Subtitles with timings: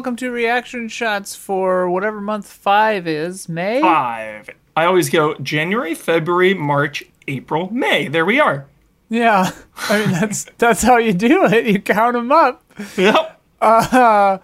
[0.00, 3.50] Welcome to Reaction Shots for whatever month five is.
[3.50, 3.82] May?
[3.82, 4.48] Five.
[4.74, 8.08] I always go January, February, March, April, May.
[8.08, 8.66] There we are.
[9.10, 9.50] Yeah.
[9.90, 11.66] I mean that's that's how you do it.
[11.66, 12.64] You count them up.
[12.96, 13.42] Yep.
[13.60, 14.38] Uh,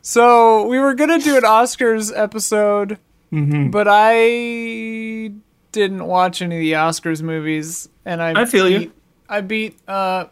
[0.00, 2.96] so we were gonna do an Oscars episode,
[3.32, 3.70] Mm-hmm.
[3.70, 5.32] but I
[5.72, 8.92] didn't watch any of the Oscars movies, and I I feel you.
[9.28, 10.26] I beat uh,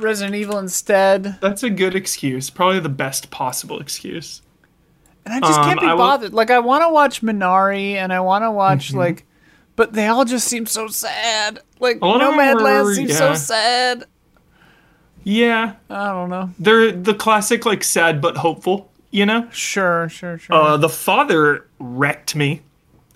[0.00, 2.50] Resident Evil instead, That's a good excuse.
[2.50, 4.42] Probably the best possible excuse.
[5.24, 6.32] and I just Um, can't be I will- bothered.
[6.32, 8.98] Like I want to watch Minari, and I want to watch Mm-hmm.
[8.98, 9.26] like,
[9.76, 11.60] but they all just seem so sad.
[11.78, 14.04] Like A lot of Nomadland seems so sad.
[15.22, 15.74] Yeah.
[15.90, 16.50] I don't know.
[16.58, 19.48] They're the classic, like, sad but hopeful, you know?
[19.52, 20.56] Sure, sure, sure.
[20.56, 22.62] Uh, the father wrecked me.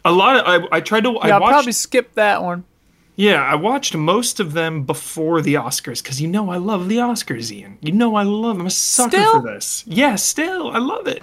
[0.04, 2.64] A lot of I, I tried to I yeah, I'll watched probably skip that one.
[3.16, 6.96] Yeah I watched most of them before the Oscars because you know I love the
[6.96, 9.40] Oscars Ian you know I love I'm a sucker Still?
[9.40, 11.22] for this yeah still I love it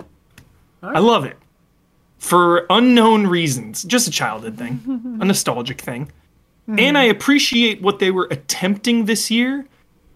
[0.82, 1.38] I love it
[2.18, 6.12] for unknown reasons just a childhood thing a nostalgic thing
[6.68, 7.12] and I mm-hmm.
[7.18, 9.66] appreciate what they were attempting this year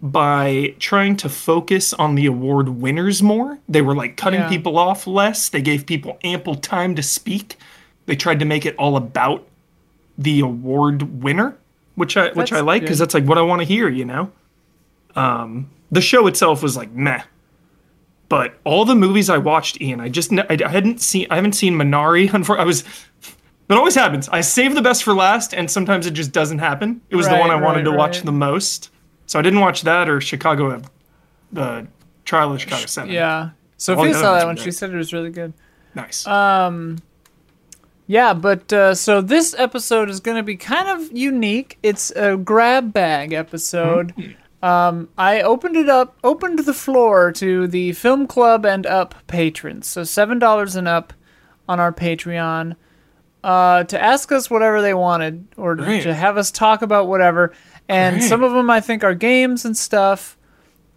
[0.01, 3.57] by trying to focus on the award winners more.
[3.67, 4.49] They were like cutting Yeah.
[4.49, 5.49] people off less.
[5.49, 7.57] They gave people ample time to speak.
[8.05, 9.47] They tried to make it all about
[10.17, 11.57] the award winner,
[11.95, 14.31] which I which I like because that's like what I want to hear, you know.
[15.15, 17.23] Um, the show itself was like meh,
[18.29, 21.73] but all the movies I watched, Ian, I just I, hadn't seen I haven't seen
[21.75, 22.29] Minari.
[22.29, 22.83] Unfor- I was.
[23.67, 24.29] It always happens.
[24.29, 27.01] I save the best for last, and sometimes it just doesn't happen.
[27.09, 28.91] It was the one I wanted right, to watch the most,
[29.25, 30.83] so I didn't watch that or Chicago,
[31.51, 31.87] the
[32.25, 33.11] Trial of Chicago Seven.
[33.11, 33.51] Yeah.
[33.77, 34.55] Sophia saw that one.
[34.55, 35.53] She said it was really good.
[35.95, 36.25] nice.
[36.27, 36.99] Um,
[38.07, 41.77] yeah, but uh, so this episode is going to be kind of unique.
[41.83, 44.13] It's a grab bag episode.
[44.61, 49.87] Um, I opened it up, opened the floor to the film club and up patrons.
[49.87, 51.13] So seven dollars and up
[51.67, 52.75] on our Patreon
[53.43, 56.03] uh, to ask us whatever they wanted or Great.
[56.03, 57.53] to have us talk about whatever.
[57.87, 58.27] And Great.
[58.29, 60.37] some of them I think are games and stuff.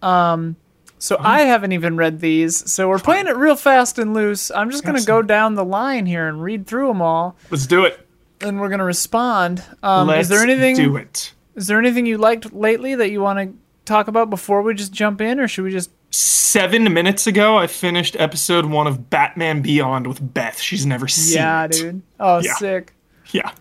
[0.01, 0.57] Um,
[0.99, 2.71] so I haven't even read these.
[2.71, 4.51] So we're playing it real fast and loose.
[4.51, 7.85] I'm just gonna go down the line here and read through them all, Let's do
[7.85, 8.07] it.
[8.41, 9.63] and we're gonna respond.
[9.83, 10.77] Um, Let's is there anything?
[10.77, 11.33] do it.
[11.57, 13.55] Is there anything you liked lately that you want to
[13.85, 15.91] talk about before we just jump in, or should we just?
[16.11, 20.59] Seven minutes ago, I finished episode one of Batman Beyond with Beth.
[20.61, 21.73] She's never seen Yeah, it.
[21.73, 22.03] dude.
[22.19, 22.55] Oh, Yeah.
[22.55, 22.95] sick.
[23.33, 23.51] Yeah.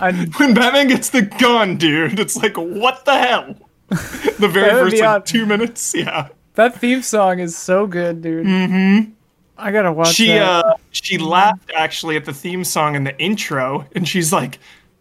[0.00, 3.54] When Batman gets the gun, dude, it's like, what the hell?
[4.38, 5.94] The very first like, two minutes.
[5.96, 6.28] Yeah.
[6.54, 8.46] that theme song is so good, dude.
[8.46, 9.10] Mm-hmm.
[9.56, 10.42] I gotta watch She that.
[10.64, 14.58] uh she laughed actually at the theme song in the intro, and she's like,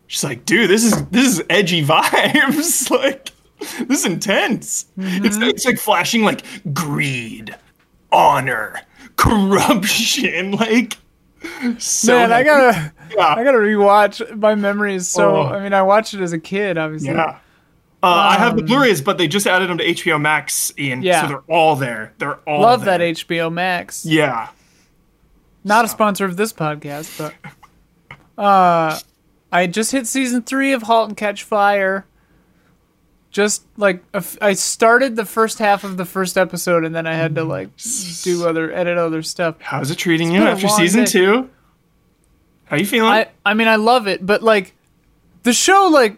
[0.08, 2.92] she's like, dude, this is this is edgy vibes.
[2.92, 3.32] like,
[3.88, 4.86] this is intense.
[4.98, 5.26] Mm-hmm.
[5.26, 6.44] It's it's like flashing like
[6.74, 7.56] greed,
[8.12, 8.80] honor,
[9.16, 10.98] corruption, like.
[11.78, 13.36] So Man, I gotta, Yeah.
[13.36, 14.38] I gotta rewatch.
[14.38, 15.36] My memory is so.
[15.38, 15.44] Oh.
[15.48, 17.10] I mean, I watched it as a kid, obviously.
[17.10, 17.38] Yeah.
[18.04, 21.02] Uh, I have the Blu-rays, but they just added them to HBO Max, Ian.
[21.04, 21.22] Yeah.
[21.22, 22.14] So they're all there.
[22.18, 22.70] They're all there.
[22.70, 22.98] Love there.
[22.98, 24.06] that HBO Max.
[24.06, 24.50] Yeah.
[25.64, 27.34] Not a sponsor of this podcast, but
[28.38, 29.00] uh,
[29.54, 32.06] I just hit season three of *Halt and Catch Fire*.
[33.32, 34.04] Just like
[34.42, 37.70] I started the first half of the first episode, and then I had to like
[38.24, 39.56] do other edit other stuff.
[39.62, 41.12] How's it treating you after season day.
[41.12, 41.50] two?
[42.66, 43.10] How you feeling?
[43.10, 44.76] I I mean I love it, but like
[45.44, 46.18] the show like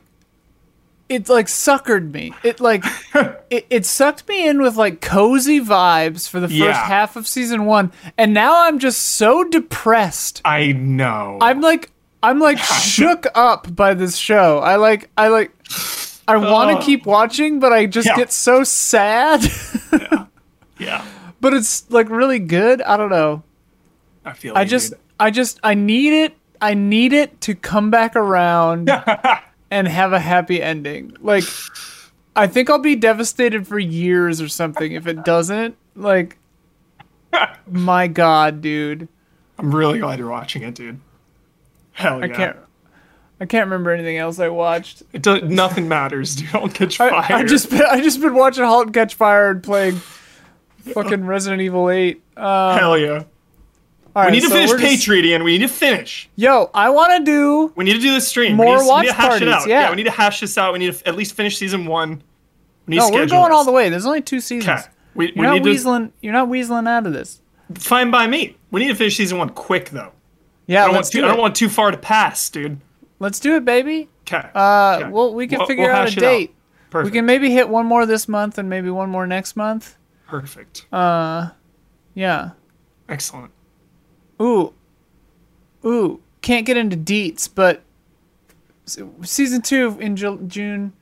[1.10, 2.34] it like suckered me.
[2.44, 2.84] It like
[3.50, 6.74] it, it sucked me in with like cozy vibes for the first Yeah.
[6.86, 10.42] half of season one, and now I'm just so depressed.
[10.46, 11.38] I know.
[11.42, 11.92] I'm like
[12.24, 14.60] I'm like shook up by this show.
[14.60, 15.52] I like I like
[16.28, 16.86] I want to Oh.
[16.86, 18.16] keep watching, but I just Yeah.
[18.16, 19.44] get so sad.
[20.80, 21.06] yeah.
[21.40, 22.82] but it's like really good.
[22.82, 23.44] I don't know.
[24.26, 24.58] I feel.
[24.58, 24.94] I just.
[25.20, 26.36] I just I need it.
[26.60, 28.90] I need it to come back around
[29.72, 31.16] and have a happy ending.
[31.20, 31.44] Like
[32.36, 35.76] I think I'll be devastated for years or something if it doesn't.
[35.96, 36.38] Like
[37.70, 39.08] my god, dude.
[39.58, 41.00] I'm really glad you're watching it, dude.
[41.94, 42.26] Hell yeah.
[42.26, 42.58] I can't
[43.40, 45.04] I can't remember anything else I watched.
[45.12, 46.52] It do, nothing matters, dude.
[46.52, 47.38] Don't catch I, fire.
[47.38, 50.02] I just been I just been watching *Halt and Catch Fire* and playing
[50.94, 52.22] fucking Resident Evil Eight.
[52.38, 53.24] Uh, Hell yeah.
[54.16, 55.44] We need to so finish we're just- Patreon.
[55.44, 56.30] We need to finish.
[56.36, 58.56] Yo, I want to do We need to do this stream.
[58.56, 59.68] More we need to, watch we need to hash it parties, out.
[59.68, 59.90] yeah.
[59.90, 60.72] we need to hash this out.
[60.74, 62.24] We need to at least finish season one.
[62.88, 63.90] We need no, we're going all the way.
[63.90, 64.84] There's only two seasons.
[65.16, 66.12] We, we You're not need to weaseling.
[66.22, 67.42] You're not weaseling out of this.
[67.74, 68.56] fine by me.
[68.72, 70.12] We need to finish season one quick though.
[70.68, 71.32] Yeah, I don't, want too, do I it.
[71.34, 72.80] don't want too far to pass, dude.
[73.20, 74.10] let's do it, baby.
[74.22, 74.48] Okay.
[74.56, 75.10] Uh, Okay.
[75.10, 76.22] well, we can We'll- figure we'll out a it out.
[76.22, 76.56] date.
[76.90, 77.12] Perfect.
[77.14, 79.98] We can maybe hit one more this month and maybe one more next month.
[80.28, 80.86] Perfect.
[80.92, 81.50] Uh,
[82.14, 82.52] Yeah.
[83.10, 83.52] Excellent.
[84.42, 84.74] Ooh.
[85.86, 86.22] Ooh.
[86.42, 87.82] Can't get into deets, but
[88.86, 90.94] season two in Ju- June.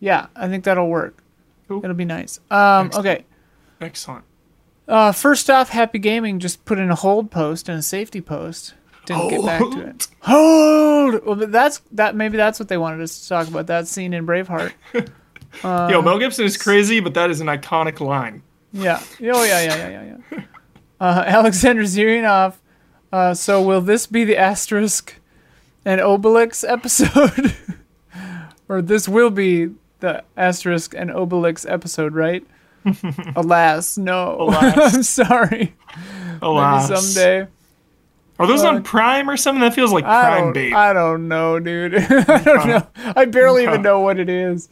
[0.00, 1.22] Yeah, I think that'll work.
[1.68, 1.82] Cool.
[1.84, 2.38] It'll be nice.
[2.50, 3.06] Um, Excellent.
[3.06, 3.24] okay.
[3.80, 4.24] Excellent.
[4.88, 8.74] Uh, first off, Happy Gaming just put in a hold post and a safety post.
[9.04, 10.08] Didn't get back to it.
[10.20, 11.24] Hold.
[11.24, 12.14] Well, but that's that.
[12.16, 13.66] Maybe that's what they wanted us to talk about.
[13.68, 14.72] That scene in Braveheart.
[15.62, 18.42] Yo, Mel Gibson is crazy, but that is an iconic line.
[18.72, 19.00] Yeah.
[19.20, 20.40] Oh yeah, yeah, yeah, yeah, yeah.
[21.00, 22.54] Uh, Alexander Zirionov.
[23.12, 25.12] Uh, so will this be the Asterix
[25.84, 27.54] and Obelix episode,
[28.68, 29.70] or this will be
[30.00, 32.44] the Asterix and Obelix episode, right?
[33.36, 34.36] Alas, no.
[34.40, 34.94] Alas.
[34.94, 35.74] I'm sorry.
[36.42, 36.88] Alas.
[36.90, 37.46] Maybe someday.
[38.38, 39.60] Are those Uh, on Prime or something?
[39.62, 40.72] That feels like Prime bait.
[40.74, 41.94] I don't know, dude.
[41.94, 42.86] I don't know.
[43.16, 44.68] I barely even know what it is,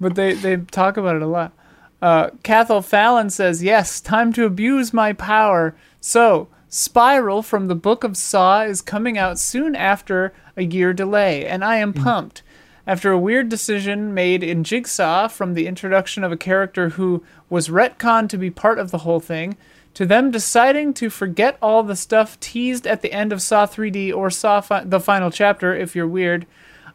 [0.00, 1.52] but they, they talk about it a lot.
[2.00, 5.74] Uh, Cathal Fallon says, Yes, time to abuse my power.
[6.00, 11.44] So, Spiral from the Book of Saw is coming out soon after a year delay,
[11.44, 12.42] and I am pumped.
[12.86, 17.68] After a weird decision made in Jigsaw from the introduction of a character who was
[17.68, 19.58] retconned to be part of the whole thing,
[19.92, 24.10] to them deciding to forget all the stuff teased at the end of Saw 3D
[24.10, 26.46] or Saw fi- the final chapter, if you're weird,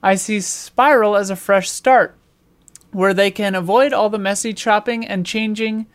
[0.01, 2.17] I see Spiral as a fresh start,
[2.91, 5.85] where they can avoid all the messy chopping and changing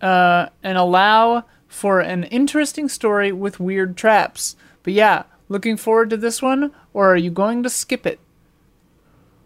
[0.00, 4.56] uh, and allow for an interesting story with weird traps.
[4.82, 8.20] But yeah, looking forward to this one, or are you going to skip it?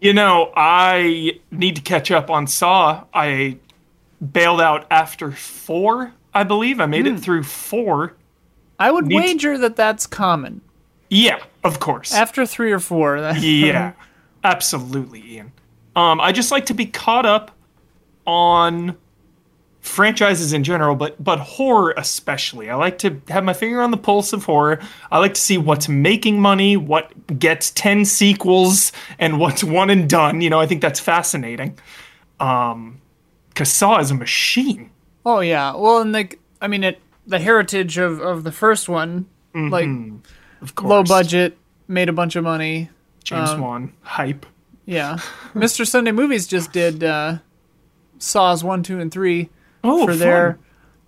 [0.01, 3.05] You know, I need to catch up on Saw.
[3.13, 3.57] I
[4.31, 6.79] bailed out after four, I believe.
[6.79, 7.15] I made Hmm.
[7.15, 8.13] it through four.
[8.77, 10.61] I would Need to- wager that that's common.
[11.09, 12.13] Yeah, of course.
[12.13, 13.93] After three or four, yeah,
[14.43, 15.51] absolutely, Ian.
[15.95, 17.51] Um, I just like to be caught up
[18.27, 18.97] on
[19.87, 22.69] franchises in general, but but horror especially.
[22.69, 24.79] I like to have my finger on the pulse of horror.
[25.11, 30.09] I like to see what's making money, what gets ten sequels, and what's one and
[30.09, 30.41] done.
[30.41, 31.77] You know, I think that's fascinating.
[32.39, 33.01] Um,
[33.49, 34.91] because Saw is a machine.
[35.25, 35.75] Oh yeah.
[35.75, 39.89] Well, and like I mean, it the heritage of of the first one, like
[40.61, 41.57] Of course, low budget,
[41.87, 42.89] made a bunch of money.
[43.23, 44.45] James um, Wan hype.
[44.85, 45.17] Yeah,
[45.53, 45.85] Mr.
[45.85, 47.39] Sunday Movies just did uh,
[48.19, 49.49] Saws one, two, and three
[49.83, 50.19] Oh, for fun.
[50.19, 50.59] their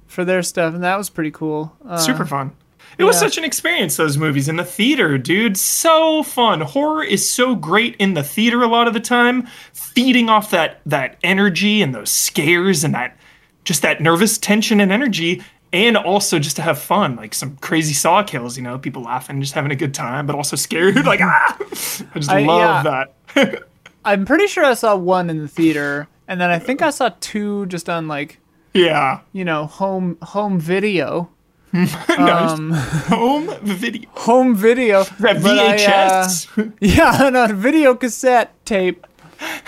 [0.07, 1.75] for their stuff, and that was pretty cool.
[1.86, 2.51] Uh, super fun.
[2.98, 3.19] It was yeah.
[3.19, 5.57] such an experience, those movies in the theater, dude.
[5.57, 6.62] So fun.
[6.62, 10.81] Horror is so great in the theater a lot of the time, feeding off that
[10.86, 13.18] that energy and those scares and that
[13.63, 17.94] just that nervous tension and energy, and also just to have fun, like some crazy
[17.94, 21.21] saw kills, you know, people laughing, just having a good time, but also scared, like
[21.21, 21.57] ah.
[21.60, 23.06] I just I- love yeah.
[23.36, 23.63] that.
[24.06, 27.12] I'm pretty sure I saw one in the theater, and then I think I saw
[27.19, 28.39] two just on like
[28.74, 29.21] yeah.
[29.33, 31.30] you know home home video.
[31.74, 32.10] nice.
[32.19, 34.10] Um, Home video.
[34.13, 35.04] home video.
[35.19, 36.74] That I, uh, VHS.
[36.80, 39.06] Yeah, on a video cassette tape.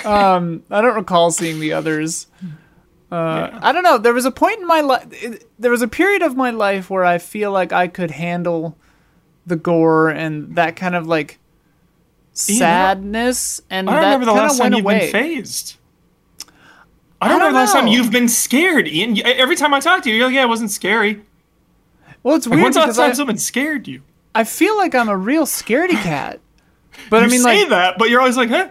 [0.03, 2.25] Um, I don't recall seeing the others.
[3.11, 3.99] Uh, I don't know.
[3.99, 5.05] There was a point in my life.
[5.59, 8.77] There was a period of my life where I feel like I could handle
[9.45, 11.37] the gore and that kind of like
[12.33, 14.99] sadness, and I that remember the last time went you've away.
[14.99, 15.75] been phased.
[17.21, 19.17] I don't, I don't remember the last time you've been scared, Ian.
[19.25, 21.21] Every time I talk to you, you're like, "Yeah, it wasn't scary."
[22.23, 24.01] well, it's Like, weird when's the last time I, someone scared you?
[24.33, 26.39] I feel like I'm a real scaredy cat.
[27.09, 28.69] But you I mean, say like, that, but you're always like, "Huh?"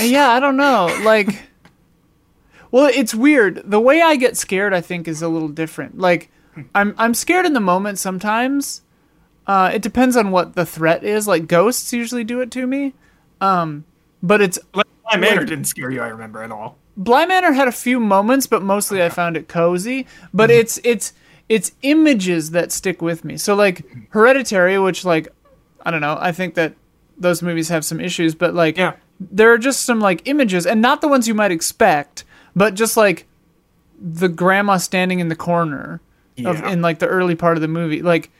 [0.00, 0.86] yeah, I don't know.
[1.02, 1.28] Like,
[2.70, 3.62] well, it's weird.
[3.64, 5.98] The way I get scared, I think, is a little different.
[5.98, 6.30] Like,
[6.74, 8.82] I'm I'm scared in the moment sometimes.
[9.46, 11.28] Uh, it depends on what the threat is.
[11.28, 12.94] Like, ghosts usually do it to me.
[13.42, 13.84] Um,
[14.22, 16.00] but it's Like, Bly Manor Like- didn't scare you.
[16.00, 16.78] I remember at all.
[16.96, 20.06] Bly Manor had a few moments, but mostly I found it cozy.
[20.32, 20.60] But Mm-hmm.
[20.60, 21.12] it's it's
[21.48, 23.36] it's images that stick with me.
[23.36, 25.28] So like Hereditary, which like
[25.84, 26.74] I don't know, I think that
[27.18, 28.94] those movies have some issues, but like Yeah.
[29.20, 32.24] there are just some like images, and not the ones you might expect,
[32.56, 33.26] but just like
[34.00, 36.00] the grandma standing in the corner
[36.44, 38.30] of in like the early part of the movie, like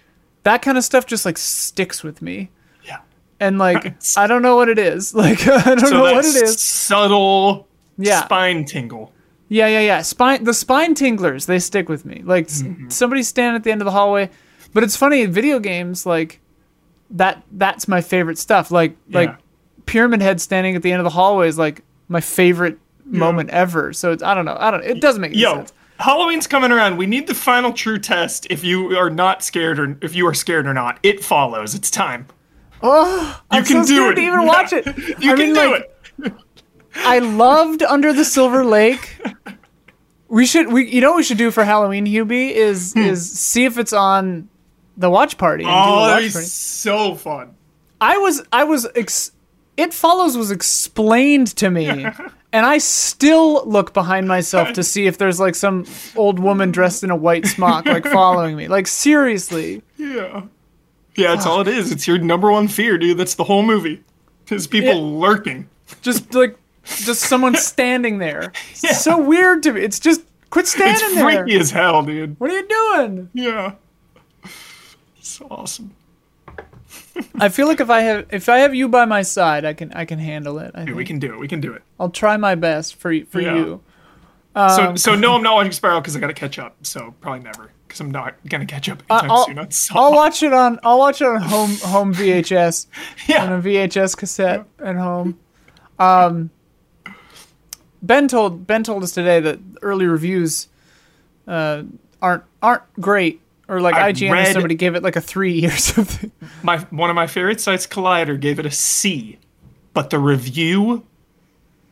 [0.44, 2.50] that kind of stuff just like sticks with me.
[2.84, 2.98] Yeah.
[3.40, 4.12] And like Right.
[4.16, 5.14] I don't know what it is.
[5.24, 6.60] Like I don't So know what it is.
[6.62, 7.68] subtle
[7.98, 8.24] Yeah.
[8.24, 9.12] spine tingle.
[9.48, 10.02] Yeah, yeah, yeah.
[10.02, 12.22] Spine the spine tinglers, they stick with me.
[12.24, 12.88] Like Mm-hmm.
[12.88, 14.30] somebody standing at the end of the hallway.
[14.72, 16.40] But it's funny in video games like
[17.10, 18.70] that that's my favorite stuff.
[18.70, 19.36] Like like
[19.86, 23.92] Pyramid Head standing at the end of the hallway is like my favorite moment ever.
[23.92, 24.56] So it's I don't know.
[24.58, 25.72] I don't it doesn't make any Yo, sense.
[26.00, 26.96] Halloween's coming around.
[26.96, 28.46] We need the final true test.
[28.50, 31.74] If you are not scared, or if you are scared or not, it follows.
[31.74, 32.26] It's time.
[32.82, 34.20] Oh, You I'm can so do scared it.
[34.22, 34.86] to even watch it.
[35.22, 35.93] You I can mean, do like, it.
[36.96, 39.16] I loved Under the Silver Lake
[40.28, 43.64] We should we you know what we should do for Halloween, Hubie, is is see
[43.64, 44.48] if it's on
[44.96, 45.64] the watch party.
[45.64, 45.90] And do a Hmm.
[45.98, 46.46] Oh, that'd be party.
[46.46, 47.54] so fun.
[48.00, 49.32] I was I was ex-
[49.76, 51.88] it follows was explained to me
[52.52, 55.84] and I still look behind myself to see if there's like some
[56.16, 58.68] old woman dressed in a white smock like following me.
[58.68, 59.82] Like seriously.
[59.96, 60.42] Yeah.
[61.16, 61.92] Yeah, that's all it is.
[61.92, 63.18] It's your number one fear, dude.
[63.18, 64.02] That's the whole movie.
[64.50, 65.20] Is people Yeah.
[65.20, 65.68] lurking.
[66.02, 68.52] Just like just someone standing there.
[68.82, 69.80] It's so weird to me.
[69.82, 71.42] It's just quit standing It's there.
[71.44, 72.38] freaky as hell, dude.
[72.38, 73.30] What are you doing?
[73.34, 73.72] Yeah.
[75.18, 75.94] It's awesome.
[77.40, 79.92] I feel like if I have if I have you by my side, I can
[79.92, 80.72] I can handle it.
[80.74, 81.38] I Dude, we can do it.
[81.40, 81.82] We can do it.
[81.98, 83.54] I'll try my best for you for Yeah.
[83.56, 83.80] you.
[84.56, 86.76] so, so no, I'm not watching Spiral because I got to catch up.
[86.82, 89.58] So probably never, because I'm not gonna catch up anytime I'll, soon.
[89.58, 92.86] on I'll watch it on I'll watch it on home home VHS
[93.28, 93.44] yeah.
[93.44, 95.38] on a VHS cassette at home.
[95.98, 96.50] Um,
[98.06, 100.68] ben told Ben told us today that early reviews
[101.48, 101.82] uh,
[102.22, 105.64] aren't aren't great, or like I IGN or read- somebody gave it like a three
[105.66, 106.30] or something.
[106.62, 109.38] my one of my favorite sites, Collider, gave it a C,
[109.92, 111.04] but the review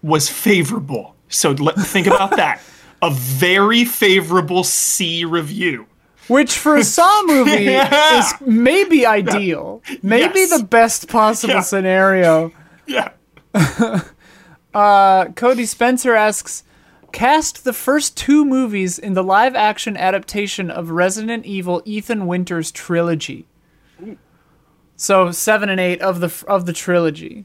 [0.03, 1.15] was favorable.
[1.29, 2.61] So let, think about that.
[3.01, 5.87] A very favorable C review.
[6.29, 8.19] Which for a Saw movie Yeah.
[8.19, 10.59] is maybe ideal, maybe Yes.
[10.59, 11.61] the best possible Yeah.
[11.63, 12.53] scenario.
[12.87, 13.11] Yeah.
[14.73, 16.65] Cody Spencer asks,
[17.13, 22.71] cast the first two movies in the live action adaptation of Resident Evil Ethan Winters
[22.73, 23.47] trilogy.
[24.97, 27.45] So seven and eight of the of the trilogy,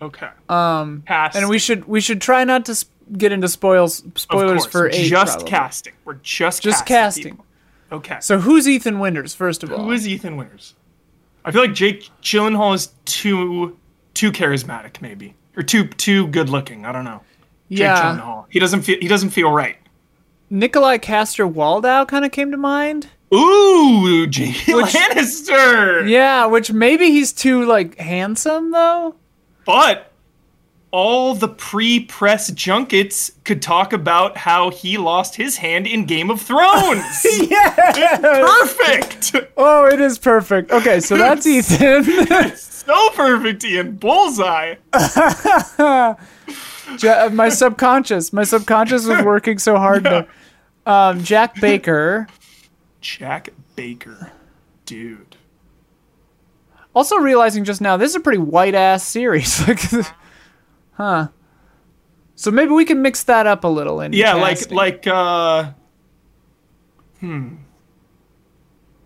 [0.00, 0.28] Okay.
[0.48, 1.02] Um.
[1.06, 1.36] Cast.
[1.36, 2.84] and we should we should try not to s-
[3.16, 5.08] get into spoils spoilers for eight.
[5.08, 5.50] just probably.
[5.50, 5.92] casting.
[6.04, 7.36] We're just Just casting.
[7.36, 7.46] casting.
[7.90, 8.16] Okay.
[8.20, 9.84] So who's Ethan Winters first of all?
[9.84, 10.74] Who is Ethan Winters?
[11.44, 13.76] I feel like Jake Gyllenhaal is too
[14.14, 16.84] too charismatic, maybe, or too too good looking.
[16.84, 17.22] I don't know.
[17.70, 18.46] Jake yeah, Gyllenhaal.
[18.50, 19.76] He doesn't feel he doesn't feel right.
[20.50, 23.08] Nikolaj Coster-Waldau kind of came to mind.
[23.34, 26.06] Ooh, Jamie Lannister.
[26.08, 29.14] Yeah, which maybe he's too like handsome though.
[29.64, 30.12] But
[30.90, 36.40] all the pre-press junkets could talk about how he lost his hand in Game of
[36.40, 37.02] Thrones.
[37.48, 38.18] Yeah.
[38.18, 39.34] Perfect.
[39.56, 40.70] Oh, it is perfect.
[40.70, 42.04] Okay, so that's Ethan.
[42.84, 43.96] So perfect, Ian.
[43.96, 44.76] Bullseye.
[47.00, 50.26] Ja- my subconscious, my subconscious was working so hard there.
[50.84, 52.26] Um, Jack Baker.
[53.00, 54.32] Jack Baker.
[54.84, 55.36] Dude.
[56.94, 59.66] Also realizing just now, this is a pretty white ass series.
[59.68, 59.80] like,
[60.92, 61.28] huh.
[62.34, 64.00] So maybe we can mix that up a little.
[64.00, 65.72] In Yeah, like like uh
[67.20, 67.56] hmm.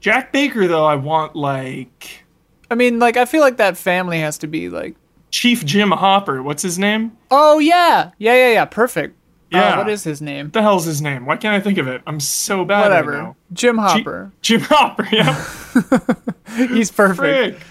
[0.01, 2.25] Jack Baker though, I want like
[2.71, 4.97] I mean, like I feel like that family has to be like.
[5.31, 6.43] Chief Jim Hopper.
[6.43, 7.17] What's his name?
[7.31, 8.65] Oh yeah, yeah, yeah, yeah.
[8.65, 9.15] Perfect.
[9.53, 9.79] Uh, Yeah.
[9.79, 10.47] what is his name?
[10.47, 11.27] What the hell's his name?
[11.27, 12.03] Why can't I think of it?
[12.07, 13.13] I'm so bad right Whatever.
[13.13, 13.37] now.
[13.53, 14.33] Jim Hopper.
[14.43, 15.45] Jim Hopper, yeah.
[16.69, 17.59] He's perfect.
[17.59, 17.67] Frick.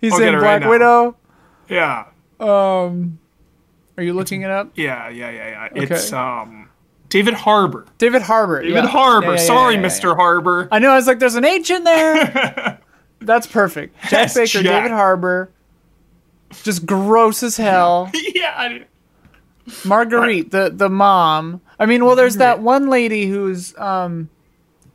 [0.00, 0.70] He's I'll in it right Black.
[0.70, 1.16] Widow.
[1.68, 2.06] Yeah.
[2.40, 3.18] Um,
[3.96, 4.72] are you looking it up?
[4.76, 5.82] Yeah, yeah, yeah, yeah.
[5.82, 5.94] Okay.
[5.94, 6.68] It's um
[7.10, 7.86] David Harbour.
[7.98, 8.62] David Harbour.
[8.62, 8.86] David yeah.
[8.86, 9.26] Harbour.
[9.26, 10.16] Yeah, yeah, Sorry, Mr.
[10.16, 10.68] Harbour.
[10.72, 10.90] I know.
[10.92, 12.78] I was like, "There's an H in there."
[13.20, 13.96] That's perfect.
[14.02, 14.84] Jack Yes, Baker, Jack.
[14.84, 15.50] David Harbour,
[16.62, 18.10] just gross as hell.
[18.34, 18.54] yeah.
[18.56, 18.84] I-
[19.84, 21.60] Marguerite, the the mom.
[21.78, 24.28] I mean, well, there's that one lady who's um,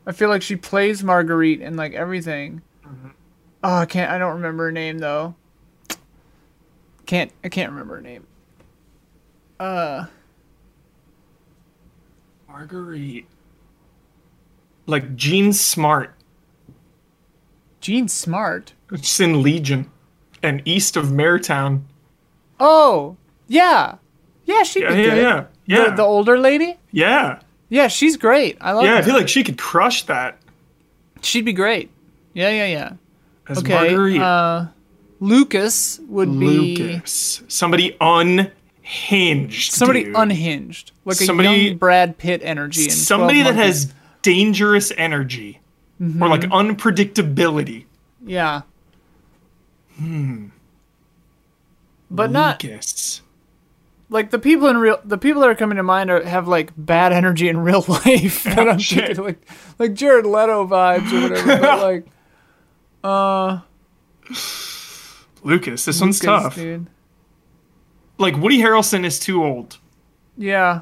[0.06, 2.60] I feel like she plays Marguerite in like everything.
[2.86, 3.08] Mm-hmm.
[3.64, 4.10] Oh, I can't.
[4.10, 5.34] I don't remember her name though.
[7.06, 7.32] Can't.
[7.42, 8.26] I can't remember her name.
[9.58, 10.06] Uh,
[12.48, 13.26] Marguerite.
[14.86, 16.14] Like Jean Smart.
[17.86, 18.72] Jean Smart.
[18.90, 19.88] It's in Legion.
[20.42, 21.82] And east of Maretown.
[22.58, 23.16] Oh,
[23.46, 23.94] yeah,
[24.44, 24.64] yeah.
[24.64, 25.22] She'd Yeah, be yeah, good.
[25.22, 25.44] yeah.
[25.66, 25.90] Yeah.
[25.90, 26.74] The, the older lady.
[26.90, 27.38] yeah.
[27.68, 28.56] Yeah, she's great.
[28.60, 28.96] I love Yeah, her.
[28.98, 30.38] I feel like she could crush that
[31.22, 31.90] She'd be great.
[32.34, 32.92] Yeah, yeah, yeah.
[33.48, 33.72] as Okay.
[33.74, 34.20] Marguerite.
[34.20, 34.66] Uh,
[35.20, 37.42] Lucas would be Lucas.
[37.48, 39.72] Somebody unhinged.
[39.72, 40.14] somebody dude.
[40.16, 42.88] unhinged, like a Somebody- young Brad Pitt energy.
[42.90, 45.60] Somebody that has dangerous energy.
[46.00, 46.22] Mm-hmm.
[46.22, 47.84] Or like unpredictability.
[48.24, 48.62] yeah.
[49.96, 50.48] Hmm.
[52.10, 53.22] But not Lucas.
[54.10, 55.00] like the people in real.
[55.04, 58.44] The people that are coming to mind are have like bad energy in real life.
[58.44, 59.38] that I'm thinking like
[59.78, 61.60] like Jared Leto vibes or whatever.
[61.60, 62.06] but like,
[63.02, 63.60] uh,
[65.42, 65.84] Lucas.
[65.84, 66.54] This one's tough.
[66.56, 66.86] dude.
[68.18, 69.78] Like Woody Harrelson is too old.
[70.36, 70.80] Yeah.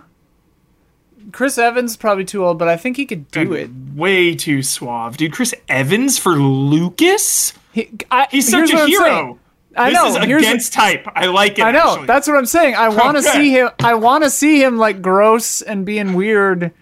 [1.33, 3.71] Chris Evans probably too old, but I think he could do it.
[3.95, 5.17] Way too suave.
[5.17, 7.53] Dude, Chris Evans for Lucas?
[7.73, 9.39] He, I, He's such a hero.
[9.77, 10.07] I this know.
[10.09, 11.07] is here's against type.
[11.15, 11.63] I like it.
[11.63, 11.93] I know.
[11.93, 12.07] actually.
[12.07, 12.75] That's what I'm saying.
[12.77, 13.33] I want to Okay.
[13.39, 13.71] see him.
[13.81, 16.73] I want to see him like gross and being weird,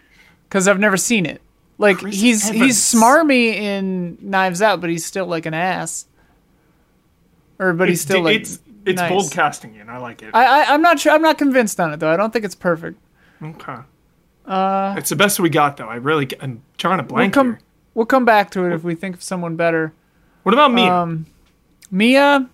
[0.48, 1.40] because I've never seen it.
[1.78, 2.62] Like Chris he's Evans.
[2.64, 6.06] he's smarmy in Knives Out, but he's still like an ass.
[7.58, 9.10] Or but he's It's- still like it's it's nice.
[9.10, 10.30] bold casting, and I like it.
[10.34, 11.12] I, I I'm not sure.
[11.12, 12.10] I'm not convinced on it though.
[12.12, 12.98] I don't think it's perfect.
[13.42, 13.76] okay.
[14.46, 15.86] Uh, it's the best we got, though.
[15.88, 17.60] I really, I'm trying to We'll blank come here.
[17.94, 19.92] we'll come back to it if we think of someone better.
[20.42, 20.86] What about me?
[20.88, 21.26] Um,
[21.90, 22.48] Mia,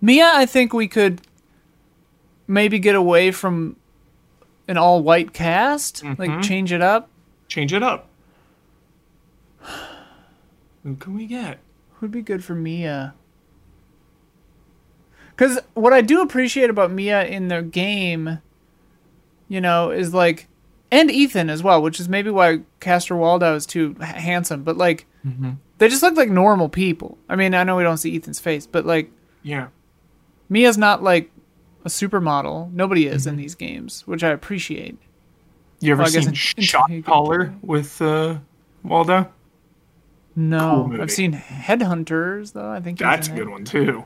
[0.00, 1.20] Mia, I think we could
[2.48, 3.76] maybe get away from
[4.66, 6.20] an all white cast, Mm-hmm.
[6.20, 7.08] like change it up.
[7.46, 8.08] Change it up.
[10.82, 11.58] Who can we get?
[11.94, 13.14] Who'd be good for Mia.
[15.30, 18.38] Because what I do appreciate about Mia in the game,
[19.48, 20.48] you know, is like,
[20.90, 25.06] and Ethan as well, which is maybe why Coster-Waldau is too handsome, but like,
[25.78, 27.18] they just look like normal people.
[27.28, 29.10] I mean, I know we don't see Ethan's face, but like,
[29.42, 29.68] Yeah.
[30.48, 31.30] Mia's not like
[31.84, 32.72] a supermodel.
[32.72, 33.28] Nobody is Mm-hmm.
[33.30, 34.96] in these games, which I appreciate.
[35.80, 38.38] You ever Well, seen in- Sh- in- Shot Caller with uh,
[38.82, 39.30] Waldo?
[40.34, 41.02] No, Cool.
[41.02, 42.70] I've seen Headhunters though.
[42.70, 43.50] I think That's a good it.
[43.50, 44.04] one too.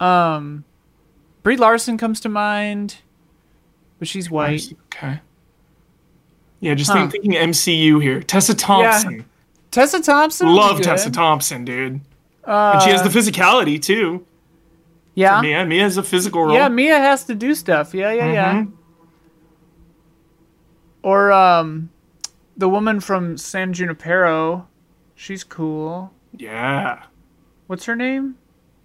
[0.00, 0.64] Um,
[1.42, 2.96] Brie Larson comes to mind,
[3.98, 4.72] but she's white.
[4.86, 5.20] Okay.
[6.60, 6.98] Yeah, just Huh.
[7.08, 8.20] think, thinking MCU here.
[8.22, 9.12] Tessa Thompson.
[9.16, 9.22] Yeah.
[9.70, 10.48] Tessa Thompson.
[10.54, 10.80] Love.
[10.80, 12.00] Tessa Thompson, dude.
[12.46, 14.24] Uh, And she has the physicality too.
[15.14, 16.54] yeah, Mia, Mia has a physical role.
[16.54, 16.68] yeah.
[16.68, 17.94] Mia has to do stuff.
[17.94, 18.52] Yeah, yeah, yeah.
[18.54, 18.72] Mhm.
[21.02, 21.90] Or um,
[22.56, 24.66] the woman from San Junipero.
[25.14, 26.12] She's cool.
[26.36, 27.02] Yeah.
[27.66, 28.36] What's her name?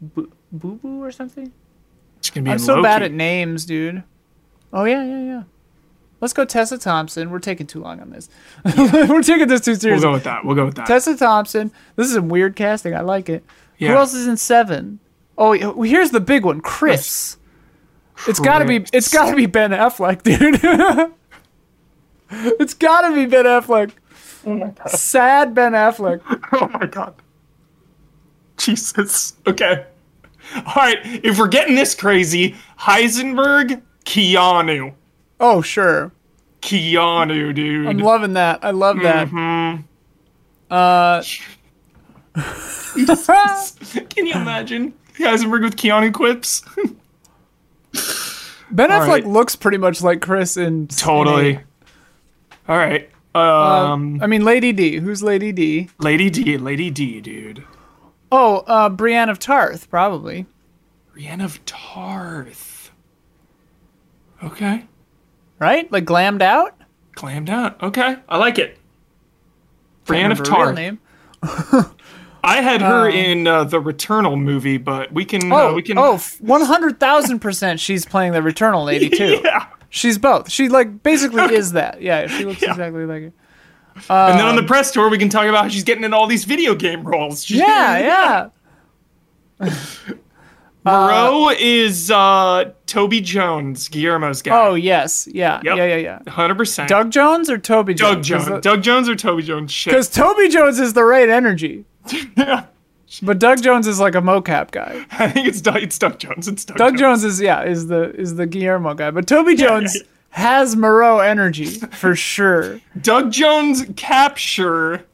[0.01, 1.51] Boo Boo or something?
[2.21, 2.83] She's gonna be I'm so Loki.
[2.83, 4.03] bad at names, dude.
[4.73, 5.43] Oh yeah, yeah, yeah.
[6.21, 7.29] Let's go Tessa Thompson.
[7.29, 8.29] We're taking too long on this.
[8.77, 9.91] We're taking this too seriously.
[9.91, 10.45] We'll go with that.
[10.45, 10.87] We'll go with that.
[10.87, 11.71] Tessa Thompson.
[11.95, 12.93] This is some weird casting.
[12.93, 13.43] I like it.
[13.77, 13.89] Yeah.
[13.89, 14.99] Who else is in seven?
[15.37, 17.37] Oh, here's the big one, Chris.
[18.27, 18.85] It's got to be.
[18.91, 20.59] It's got to be Ben Affleck, dude.
[22.59, 23.91] it's got to be Ben Affleck.
[24.45, 24.89] Oh my god.
[24.89, 26.21] Sad Ben Affleck.
[26.51, 27.13] Oh my god.
[28.57, 29.37] Jesus.
[29.47, 29.85] Okay.
[30.55, 30.97] All right.
[31.03, 34.93] If we're getting this crazy, Heisenberg, Keanu.
[35.39, 36.11] Oh sure,
[36.61, 37.87] Keanu, dude.
[37.87, 38.59] I'm loving that.
[38.63, 39.29] I love that.
[39.29, 39.83] Mhm.
[40.69, 41.23] Uh,
[44.09, 46.63] Can you imagine Heisenberg with Keanu quips?
[48.71, 49.27] Ben Affleck right.
[49.27, 51.55] looks pretty much like Chris in totally.
[51.55, 51.63] in
[52.67, 53.09] All right.
[53.33, 54.97] Um, I mean, Lady D.
[54.97, 55.89] Who's Lady D?
[55.99, 57.63] Lady D, Lady D, dude.
[58.31, 60.45] Oh, uh, Brienne of Tarth, probably.
[61.13, 62.91] Brienne of Tarth.
[64.43, 64.85] Okay.
[65.59, 65.91] Right?
[65.91, 66.75] Like glammed out.
[67.15, 67.81] Glammed out.
[67.83, 68.15] Okay.
[68.29, 68.77] I like it.
[70.05, 70.73] Brienne of Tar.
[70.73, 70.99] name.
[72.41, 75.51] I had her Um, in uh, the Returnal movie, but we can.
[75.51, 75.97] Oh, uh, we can.
[75.97, 77.79] oh, one hundred thousand percent.
[77.79, 79.41] She's playing the Returnal lady too.
[79.43, 79.67] yeah.
[79.89, 80.49] She's both.
[80.49, 82.01] She like basically is that.
[82.01, 82.71] Yeah, she looks Yeah.
[82.71, 83.33] exactly like it.
[84.09, 86.27] and then on the press tour, we can talk about how she's getting in all
[86.27, 87.43] these video game roles.
[87.43, 88.49] She's- Yeah,
[89.59, 89.69] yeah.
[90.85, 94.57] Moreau is uh, Toby Jones, Guillermo's guy.
[94.57, 95.77] Oh yes, yeah, Yep.
[95.77, 96.31] yeah, yeah, yeah.
[96.31, 96.87] hundred percent.
[96.89, 98.45] Doug Jones or Toby Doug Jones?
[98.45, 98.63] Doug Jones.
[98.63, 99.71] Doug Jones or Toby Jones?
[99.71, 99.91] Shit.
[99.91, 101.85] Because Toby Jones is the right energy,
[102.37, 102.65] yeah.
[103.21, 105.05] but Doug Jones is like a mocap guy.
[105.11, 105.83] I think it's Doug.
[105.83, 106.47] It's Doug Jones.
[106.47, 109.95] It's Doug, Doug Jones is yeah is the is the Guillermo guy, but Toby Jones
[109.95, 110.01] yeah.
[110.29, 112.79] has Moreau energy for sure.
[113.01, 115.05] Doug Jones capture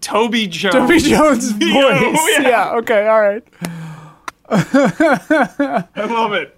[0.00, 0.74] Toby Jones.
[0.74, 1.60] Toby Jones' voice.
[1.70, 2.48] Yeah, yeah.
[2.48, 2.72] yeah.
[2.76, 3.06] Okay.
[3.06, 3.46] All right.
[4.50, 6.56] I love it.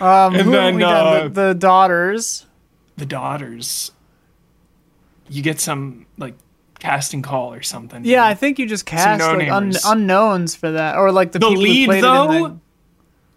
[0.00, 2.46] Um, And who then, we uh, the, the daughters.
[2.96, 3.92] The daughters.
[5.28, 6.34] You get some like
[6.78, 8.04] casting call or something.
[8.04, 11.46] Yeah, I think you just cast like un- unknowns for that, or like the, The
[11.48, 12.58] people who lead played it in though, the-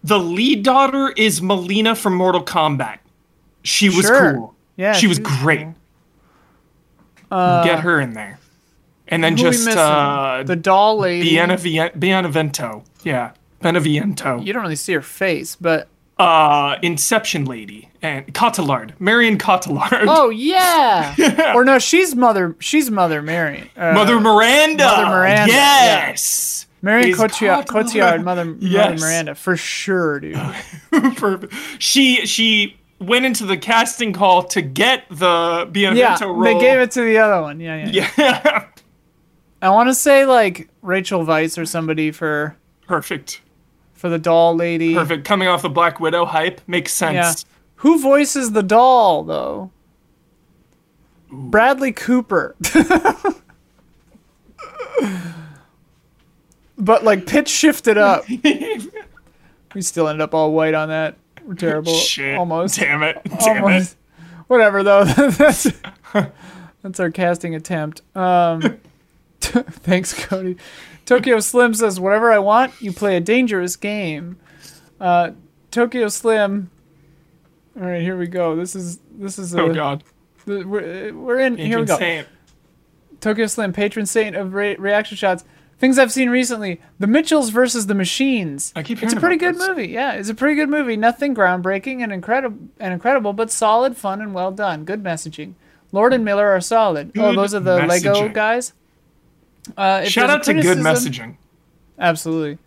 [0.04, 3.00] the lead daughter is Mileena from Mortal Kombat.
[3.63, 4.34] She was Sure.
[4.36, 4.56] cool.
[4.78, 5.68] Yeah, she was she's great.
[7.32, 8.38] Uh, Get her in there,
[9.08, 9.80] and then who just missing?
[9.80, 11.32] uh, the doll lady.
[11.36, 12.84] Bienavien- Beneviento.
[13.04, 13.32] Yeah,
[13.65, 14.45] Beneviento.
[14.45, 15.88] You don't really see her face, but
[16.19, 20.06] Uh, Inception lady and Cotillard, Marion Cotillard.
[20.08, 21.15] oh yeah.
[21.56, 22.56] Or no, she's mother.
[22.60, 23.69] She's Mother Marion.
[23.75, 24.86] Uh, Mother Miranda.
[24.86, 26.08] Mother Miranda, yeah.
[26.10, 26.67] Yes.
[26.82, 28.23] Marion is Cotillard, Cotillard.
[28.23, 30.36] Mother, Mother Miranda for sure, dude.
[31.17, 31.54] Perfect.
[31.80, 36.43] She she went into the casting call to get the Beneviento yeah, role.
[36.43, 37.60] they gave it to the other one.
[37.60, 38.10] Yeah, yeah.
[38.17, 38.65] Yeah.
[39.62, 42.56] I want to say like Rachel Weisz or somebody for
[42.88, 43.41] Perfect.
[44.06, 44.94] For the doll lady.
[44.94, 45.26] Perfect.
[45.26, 47.15] Coming off the Black Widow hype makes sense.
[47.15, 47.34] Yeah.
[47.78, 49.72] Who voices the doll though?
[51.32, 52.56] Bradley Cooper.
[56.78, 58.30] but like pitch shifted up.
[58.30, 61.18] we still ended up all white on that.
[61.44, 61.96] We're terrible.
[61.96, 62.38] Shit.
[62.38, 62.78] Almost.
[62.78, 63.20] Damn it.
[63.39, 63.98] Damn Almost.
[64.46, 65.06] Whatever though.
[65.06, 65.68] that's
[66.84, 68.04] That's our casting attempt.
[68.15, 68.78] Um,
[69.41, 70.58] thanks, Cody.
[71.06, 74.38] Tokyo Slim says, "Whatever I want, you play a dangerous game."
[75.00, 75.32] Uh,
[75.72, 76.70] Tokyo Slim.
[77.80, 78.56] All right, here we go.
[78.56, 80.04] This is this is a, Oh God.
[80.46, 81.58] we're, we're in.
[81.58, 81.94] Here we go.
[81.96, 82.26] Insane.
[83.22, 85.44] Tokyo Slim, patron saint of re- reaction shots.
[85.78, 88.72] Things I've seen recently: The Mitchells versus the Machines.
[88.76, 89.68] I keep Hearing It's a pretty good this.
[89.68, 89.88] movie.
[89.89, 90.96] Yeah, it's a pretty good movie.
[90.96, 94.86] Nothing groundbreaking and incredible, and incredible, but solid, fun, and well done.
[94.86, 95.54] Good messaging.
[95.91, 97.12] Lord and Miller are solid.
[97.18, 98.72] oh, those are the Lego guys.
[99.78, 101.38] Uh, Shout out to good messaging.
[101.97, 102.58] Absolutely.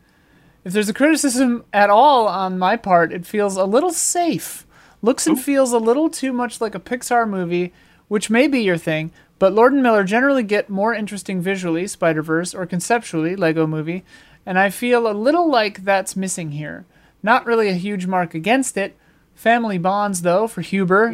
[0.64, 4.66] If there's a criticism at all on my part, it feels a little safe.
[5.00, 7.72] Looks and feels a little too much like a Pixar movie,
[8.08, 12.22] which may be your thing, but Lord and Miller generally get more interesting visually, Spider
[12.22, 14.04] Verse, or conceptually, Lego movie,
[14.44, 16.84] and I feel a little like that's missing here.
[17.22, 18.96] Not really a huge mark against it.
[19.34, 21.12] Family bonds, though, for Huber.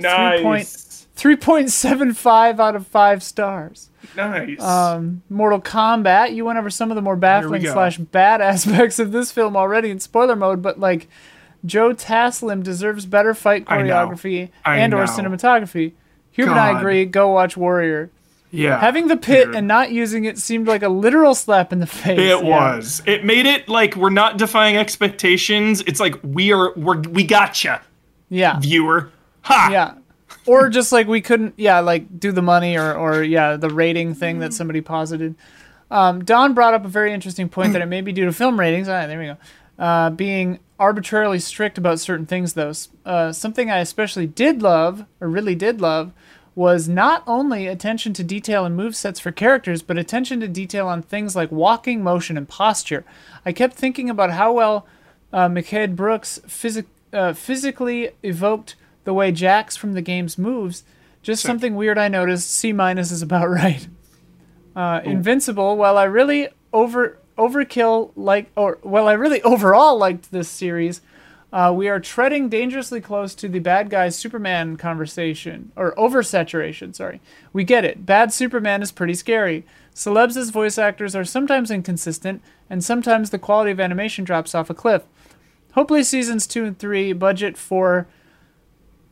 [1.17, 3.91] 3.75 out of 5 stars.
[4.17, 4.61] Nice.
[4.61, 6.35] Um, Mortal Kombat.
[6.35, 9.91] You went over some of the more baffling slash bad aspects of this film already
[9.91, 11.09] in spoiler mode, but like
[11.65, 15.11] Joe Taslim deserves better fight choreography I and or know.
[15.13, 15.93] cinematography.
[16.33, 17.05] Hugh and I agree.
[17.05, 18.11] Go watch Warrior.
[18.51, 18.79] yeah.
[18.81, 19.55] Having the pit dude.
[19.55, 22.19] and not using it seemed like a literal slap in the face.
[22.19, 22.75] It Yeah.
[22.77, 23.03] was.
[23.07, 25.81] It made it like we're not defying expectations.
[25.87, 26.73] It's like we are.
[26.75, 27.83] We're we gotcha,
[28.31, 28.59] Yeah.
[28.59, 29.11] viewer.
[29.43, 29.69] Ha.
[29.71, 29.95] Yeah.
[30.47, 34.15] Or just like we couldn't, yeah, like do the money or, or yeah, the rating
[34.15, 35.35] thing that somebody posited.
[35.91, 38.59] Um, Don brought up a very interesting point that it may be due to film
[38.59, 38.89] ratings.
[38.89, 39.37] Ah, there we go.
[39.79, 42.73] Uh, being arbitrarily strict about certain things, though.
[43.05, 46.13] Uh, something I especially did love, or really did love,
[46.55, 50.87] was not only attention to detail and move sets for characters, but attention to detail
[50.87, 53.05] on things like walking, motion, and posture.
[53.45, 54.87] I kept thinking about how well
[55.33, 60.85] uh, Mehcad Brooks physic- uh, physically evoked the way Jax from the game's moves.
[61.23, 62.51] Just something weird I noticed.
[62.51, 63.87] C minus is about right.
[64.77, 65.77] Uh, Invincible.
[65.77, 71.01] While I really over overkill like, or well, I really overall liked this series.
[71.53, 76.93] Uh, we are treading dangerously close to the bad guys Superman conversation or oversaturation.
[76.95, 77.21] Sorry,
[77.53, 78.05] we get it.
[78.05, 79.65] Bad Superman is pretty scary.
[79.95, 84.69] Celebs as voice actors are sometimes inconsistent, and sometimes the quality of animation drops off
[84.69, 85.05] a cliff.
[85.75, 88.09] Hopefully, seasons two and three budget for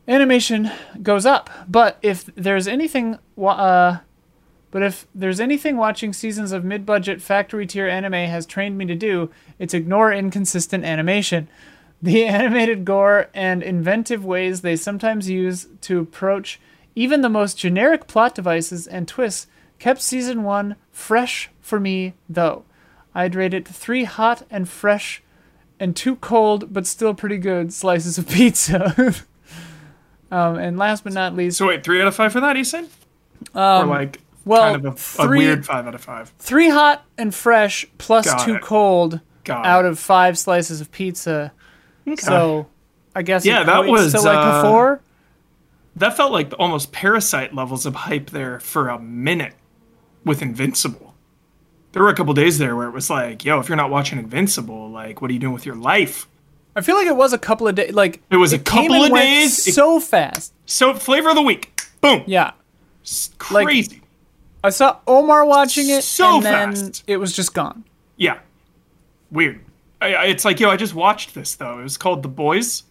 [0.06, 0.70] animation
[1.02, 1.50] goes up.
[1.68, 3.98] But if there's anything, uh,
[4.70, 8.94] but if there's anything watching seasons of mid-budget factory tier anime has trained me to
[8.94, 11.48] do, it's ignore inconsistent animation.
[12.04, 16.58] The animated gore and inventive ways they sometimes use to approach
[16.96, 19.46] even the most generic plot devices and twists
[19.78, 22.64] kept season one fresh for me, though.
[23.14, 25.22] I'd rate it three hot and fresh
[25.78, 29.14] and two cold but still pretty good slices of pizza.
[30.32, 32.56] um, and last but not least, So wait, three out of five for that?
[32.56, 32.88] He said.
[33.54, 36.32] or like Um, well, kind of a, a three- weird five out of five.
[36.40, 38.62] three hot and fresh plus Got two it.
[38.62, 39.88] cold Got out it.
[39.92, 41.52] of five slices of pizza.
[42.18, 42.66] So
[43.14, 45.00] I guess Yeah, it that was, like uh, a four.
[45.96, 49.54] That felt like almost parasite levels of hype there for a minute
[50.24, 51.14] with Invincible.
[51.92, 54.18] There were a couple days there where it was like, yo, if you're not watching
[54.18, 56.26] Invincible, like, what are you doing with your life?
[56.74, 57.92] I feel like it was a couple of days.
[57.92, 59.66] Like It was a came couple of days.
[59.66, 60.52] It- so fast.
[60.66, 61.82] So, flavor of the week.
[62.00, 62.22] Boom.
[62.26, 62.52] Yeah,
[63.04, 64.00] S- like- Crazy.
[64.64, 67.04] I saw Omar watching it, So and then fast.
[67.06, 67.84] it was just gone.
[68.16, 68.38] yeah.
[69.30, 69.60] Weird.
[70.00, 71.78] I, I, it's like, yo, I just watched this, though.
[71.78, 72.82] It was called The Boys.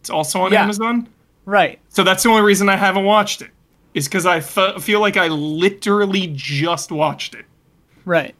[0.00, 0.62] It's also on Yeah.
[0.62, 1.08] Amazon.
[1.44, 1.78] Right.
[1.88, 3.50] So that's the only reason I haven't watched it.
[3.92, 7.44] Is because I feel like I literally just watched it.
[8.04, 8.34] Right.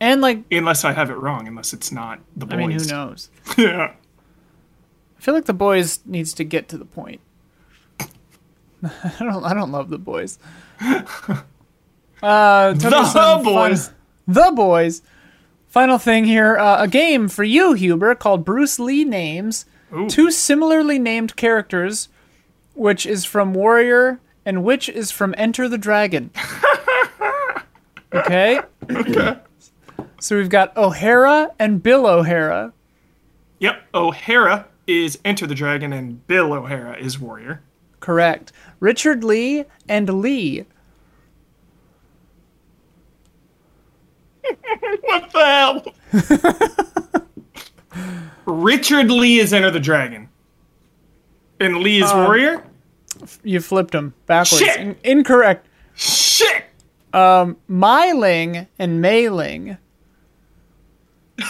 [0.00, 2.54] And like, Unless I have it wrong, unless it's not The Boys.
[2.54, 3.30] I mean, who knows?
[3.58, 3.92] yeah.
[5.18, 7.20] I feel like the boys needs to get to the point.
[8.00, 9.42] I don't.
[9.44, 10.38] I don't love the boys.
[12.22, 13.88] Uh, The Boys.
[13.88, 13.94] fin-
[14.26, 15.02] the boys.
[15.68, 19.66] Final thing here: uh, a game for you, Huber, called Bruce Lee Names.
[19.94, 20.08] Ooh.
[20.08, 22.08] Two similarly named characters,
[22.74, 26.30] which is from Warrior and which is from Enter the Dragon.
[28.14, 28.60] okay.
[28.90, 29.36] okay.
[30.24, 32.72] So we've got O'Hara and Bill O'Hara.
[33.58, 33.82] Yep.
[33.92, 37.60] O'Hara is Enter the Dragon, and Bill O'Hara is Warrior.
[38.00, 38.50] Correct.
[38.80, 40.64] Richard Lee and Lee.
[45.02, 45.84] What the hell?
[48.46, 50.30] Richard Lee is Enter the Dragon.
[51.60, 52.64] And Lee is Warrior?
[53.42, 54.64] You flipped him backwards.
[54.64, 54.80] Shit!
[54.80, 55.66] In- incorrect.
[55.94, 56.64] Shit!
[57.12, 59.76] Um, Myling and Mailing.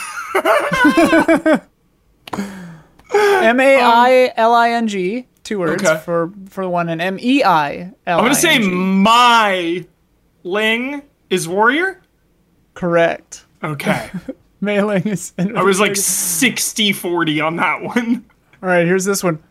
[3.15, 5.99] M A I L I N G two words Okay.
[6.01, 8.19] for for one, and M E I L.
[8.19, 9.85] I'm gonna say my
[10.43, 12.01] Ling is warrior.
[12.75, 13.45] correct.
[13.63, 14.11] Okay.
[14.61, 15.33] Mailing is.
[15.39, 18.25] I was like 60 40 on that one.
[18.63, 19.43] All right, here's this one.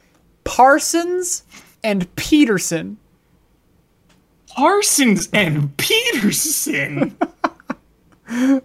[0.44, 1.44] Parsons
[1.84, 2.98] and Peterson.
[4.50, 7.16] Parsons and Peterson.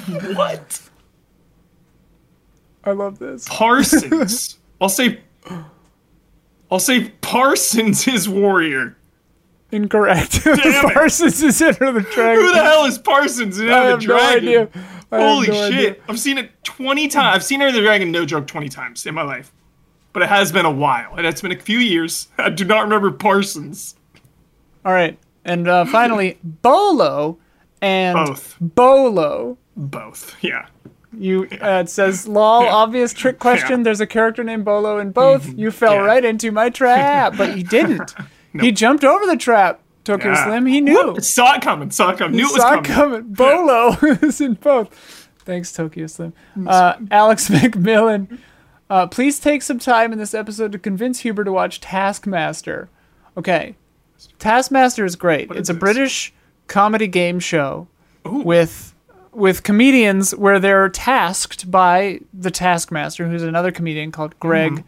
[0.36, 0.80] what?
[2.84, 3.46] I love this.
[3.48, 4.58] Parsons.
[4.80, 5.20] I'll say.
[6.70, 8.96] I'll say Parsons is warrior.
[9.72, 10.42] Incorrect.
[10.44, 12.44] Parsons is Enter the Dragon.
[12.44, 14.48] Who the hell is Parsons in I Enter have the no Dragon?
[14.48, 14.68] idea.
[15.12, 15.74] I Holy no shit!
[15.74, 15.96] idea.
[16.08, 17.34] I've seen it 20 times.
[17.36, 19.52] I've seen Enter the Dragon, no joke, 20 times in my life.
[20.12, 22.28] But it has been a while, and it's been a few years.
[22.38, 23.96] I do not remember Parsons.
[24.84, 27.38] All right, and uh, finally, Bolo
[27.82, 28.56] and Both.
[28.60, 29.58] Bolo.
[29.76, 30.36] Both.
[30.42, 30.66] Yeah.
[31.16, 33.80] You uh, it says lol obvious trick question.
[33.80, 33.84] Yeah.
[33.84, 35.46] There's a character named Bolo in both.
[35.56, 36.00] You fell Yeah.
[36.04, 38.14] right into my trap, but you didn't.
[38.58, 39.80] He jumped over the trap.
[40.04, 40.44] Tokyo Yeah.
[40.46, 40.64] Slim.
[40.64, 41.20] He knew.
[41.20, 41.90] Saw it coming.
[41.90, 42.36] Saw it coming.
[42.38, 42.84] Knew it was coming.
[42.84, 43.22] coming.
[43.34, 43.90] Bolo
[44.22, 45.28] is in both.
[45.40, 46.32] Thanks, Tokyo Slim.
[46.66, 48.38] Uh, Alex McMillan.
[48.88, 52.88] Uh, please take some time in this episode to convince Huber to watch Taskmaster.
[53.36, 53.76] Okay.
[54.38, 55.50] Taskmaster is great.
[55.50, 55.80] What it's is a this?
[55.80, 56.32] British
[56.66, 57.88] comedy game show
[58.26, 58.38] Ooh.
[58.42, 58.94] with
[59.36, 64.82] with comedians where they're tasked by the Taskmaster, who's another comedian called Greg.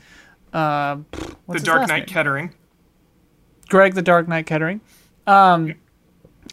[0.53, 1.53] Uh, Mm-hmm.
[1.53, 2.07] The Dark Knight name?
[2.07, 2.55] Kettering.
[3.69, 4.81] Greg the Dark Knight Kettering,
[5.27, 5.75] um,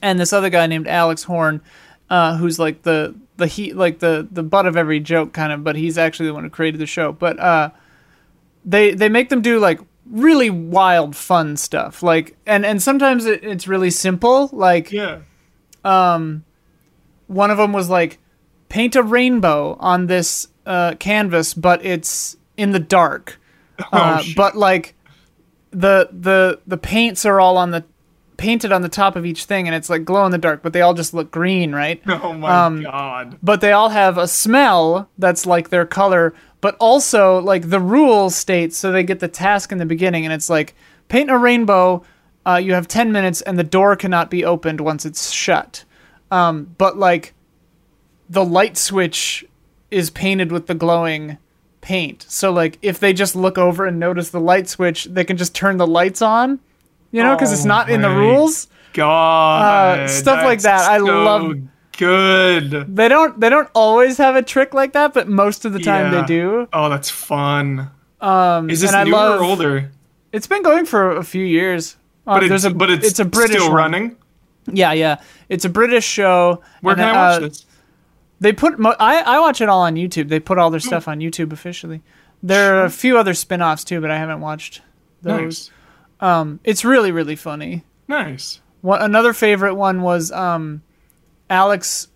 [0.02, 1.62] and this other guy named Alex Horne,
[2.10, 5.64] uh, who's like the the he like the the butt of every joke kind of,
[5.64, 7.14] but he's actually the one who created the show.
[7.14, 7.70] But uh,
[8.66, 13.42] they they make them do like really wild fun stuff, like and and sometimes it,
[13.46, 15.20] it's really simple, like Yeah.
[17.28, 18.20] One of them was like
[18.70, 23.40] paint a rainbow on this uh, canvas, but it's in the dark.
[23.92, 24.96] Uh, Oh, but like
[25.72, 27.84] the the the paints are all on the
[28.38, 30.72] painted on the top of each thing, and it's like glow in the dark, but
[30.72, 32.02] they all just look green, right?
[32.08, 33.38] Oh my um, god.
[33.44, 38.30] But they all have a smell that's like their color, but also like the rule
[38.30, 40.74] states so they get the task in the beginning, and it's like
[41.08, 42.04] paint a rainbow.
[42.46, 45.84] Uh, you have 10 minutes and the door cannot be opened once it's shut.
[46.36, 47.34] Um, but like
[48.30, 49.46] the light switch
[49.92, 51.38] is painted with the glowing
[51.82, 52.26] paint.
[52.28, 55.54] So like if they just look over and notice the light switch, they can just
[55.56, 56.60] turn the lights on.
[57.12, 58.68] You know, because it's Oh not in the rules.
[58.94, 60.00] God.
[60.00, 60.82] uh, stuff like that.
[60.90, 61.56] I so love-
[61.98, 62.94] Good.
[62.94, 66.12] They don't they don't always have a trick like that, but most of the time
[66.12, 66.22] Yeah.
[66.22, 66.68] they do.
[66.74, 67.90] Oh, that's fun.
[68.20, 69.92] Um, Is this newer love- or older?
[70.34, 71.96] It's been going for a few years.
[72.28, 73.78] Uh, But it's, a but it's, it's a British still one.
[73.78, 74.16] running.
[74.74, 75.22] Yeah, yeah.
[75.50, 76.62] It's a British show.
[76.82, 77.66] Where can I watch uh, this?
[78.40, 80.30] They put mo- I I watch it all on YouTube.
[80.30, 82.02] They put all their stuff on YouTube officially.
[82.44, 84.82] There are a few other spin-offs too, but I haven't watched
[85.22, 85.72] those.
[86.22, 86.58] Nice.
[86.64, 87.84] It's really really funny.
[88.08, 88.60] Nice.
[88.82, 90.84] One, another favorite one was um,
[91.50, 92.08] Alex.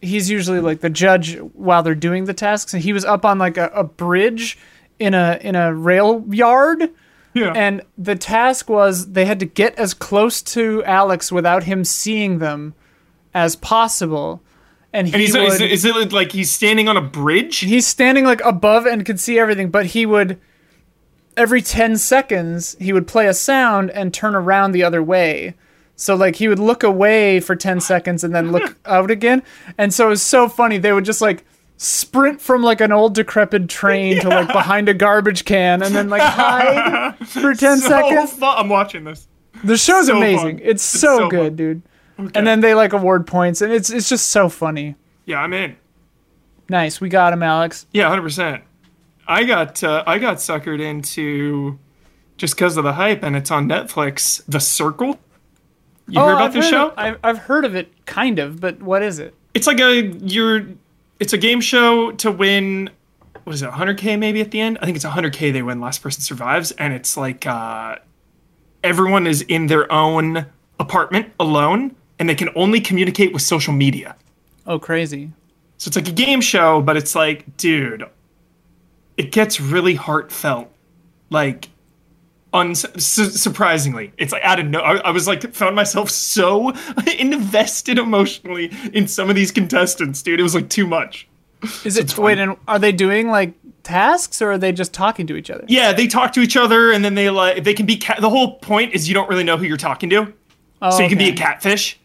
[0.00, 3.38] He's usually like the judge while they're doing the tasks, and he was up on
[3.38, 4.58] like a, a bridge
[4.98, 6.90] in a in a rail yard.
[7.40, 7.52] Yeah.
[7.54, 12.38] And the task was they had to get as close to Alex without him seeing
[12.38, 12.74] them
[13.34, 14.42] as possible.
[14.92, 17.58] And he and he's, would, is, it, like he's standing on a bridge?
[17.58, 20.40] he's standing like above and can see everything, but he would
[21.36, 25.54] every 10 seconds he would play a sound and turn around the other way.
[25.94, 29.42] So like he would look away for 10 seconds and then look out again.
[29.76, 30.78] And so it was so funny.
[30.78, 31.44] They would just like
[31.78, 36.08] sprint from like an old decrepit train to like behind a garbage can and then
[36.10, 38.32] like hide for 10 so seconds.
[38.34, 38.54] Fun.
[38.58, 39.26] I'm watching this.
[39.64, 40.58] The show's so amazing.
[40.58, 40.66] fun.
[40.66, 41.56] It's so, so good, fun.
[41.56, 41.82] dude.
[42.20, 42.30] Okay.
[42.34, 44.96] And then they like award points and it's it's just so funny.
[45.24, 45.76] yeah, I'm in.
[46.68, 47.00] Nice.
[47.00, 47.86] We got him, Alex.
[47.92, 48.62] Yeah, hundred percent.
[49.26, 51.78] I got uh, I got suckered into
[52.36, 54.42] just because of the hype, and it's on Netflix.
[54.46, 55.18] The Circle.
[56.08, 56.88] You heard about Oh, I've this heard show?
[56.88, 59.34] Of, I've, I've heard of it, kind of, but what is it?
[59.54, 60.66] it's like a you're.
[61.20, 62.90] It's a game show to win.
[63.44, 63.70] What is it?
[63.70, 64.78] 100k maybe at the end.
[64.80, 65.52] I think it's 100k.
[65.52, 65.80] They win.
[65.80, 67.96] Last person survives, and it's like uh,
[68.84, 70.46] everyone is in their own
[70.78, 74.16] apartment alone, and they can only communicate with social media.
[74.66, 75.32] Oh, crazy.
[75.78, 78.04] So it's like a game show, but it's like, dude,
[79.16, 80.70] it gets really heartfelt.
[81.30, 81.68] Like,
[82.58, 84.80] uns- su- surprisingly, it's like out of no.
[84.80, 86.72] I, I was like, found myself so
[87.18, 90.40] invested emotionally in some of these contestants, dude.
[90.40, 91.26] It was like too much.
[91.84, 92.04] Is it?
[92.04, 92.50] it's Wait, fun.
[92.50, 95.64] and are they doing like tasks or are they just talking to each other?
[95.66, 97.96] Yeah, they talk to each other, and then they like they can be.
[97.98, 100.32] Ca- the whole point is you don't really know who you're talking to,
[100.82, 101.98] Oh, so you can be a catfish.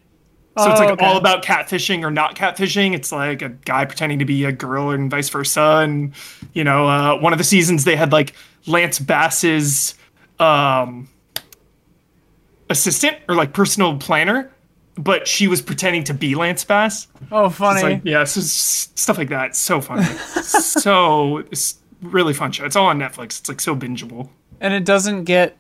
[0.58, 1.06] So it's Oh, like okay.
[1.06, 2.94] all about catfishing or not catfishing.
[2.94, 5.80] It's like a guy pretending to be a girl and vice versa.
[5.84, 6.14] And
[6.54, 8.34] you know, uh, one of the seasons they had like
[8.68, 9.96] Lance Bass's
[10.40, 11.08] um,
[12.70, 14.52] assistant or like personal planner,
[14.96, 17.08] but she was pretending to be Lance Bass.
[17.32, 17.82] Oh, funny.
[17.82, 19.56] like yeah, so stuff like that.
[19.56, 20.04] So funny.
[20.44, 22.66] so it's really fun show.
[22.66, 23.40] It's all on Netflix.
[23.40, 24.30] It's like so bingeable.
[24.62, 25.58] and it doesn't get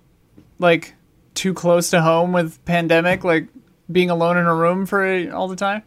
[0.59, 0.93] like
[1.33, 3.47] too close to home with pandemic, like
[3.91, 5.83] being alone in a room for all the time.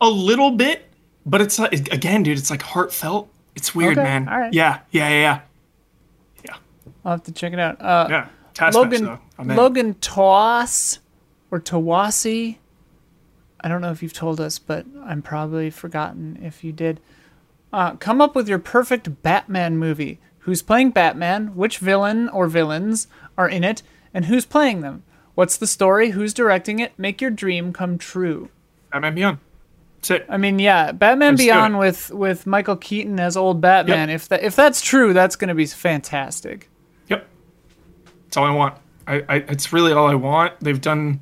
[0.00, 0.82] A little bit,
[1.24, 2.38] but it's like again, dude.
[2.38, 3.28] It's like heartfelt.
[3.54, 4.28] It's weird, Okay, man.
[4.28, 4.52] all right.
[4.52, 5.40] Yeah, yeah, yeah, yeah.
[7.04, 7.80] I'll have to check it out.
[7.80, 8.28] Uh, Yeah.
[8.54, 9.18] Task Logan though.
[9.38, 9.48] I'm.
[9.48, 10.98] Logan Toas
[11.50, 12.58] or Tawasi.
[13.60, 17.00] I don't know if you've told us, but I'm probably forgotten if you did.
[17.72, 20.20] Uh, come up with your perfect Batman movie.
[20.40, 21.54] Who's playing Batman?
[21.54, 23.06] Which villain or villains
[23.38, 23.82] are in it?
[24.12, 25.04] And who's playing them?
[25.34, 26.10] What's the story?
[26.10, 26.92] Who's directing it?
[26.98, 28.50] Make your dream come true.
[28.90, 29.38] Batman Beyond.
[29.96, 30.26] That's it.
[30.28, 34.10] I mean, yeah, Batman Let's Beyond with with Michael Keaton as old Batman.
[34.10, 36.68] If that if that's true, that's going to be fantastic.
[38.32, 38.78] That's all I want.
[39.06, 40.58] I, I it's really all I want.
[40.60, 41.20] They've done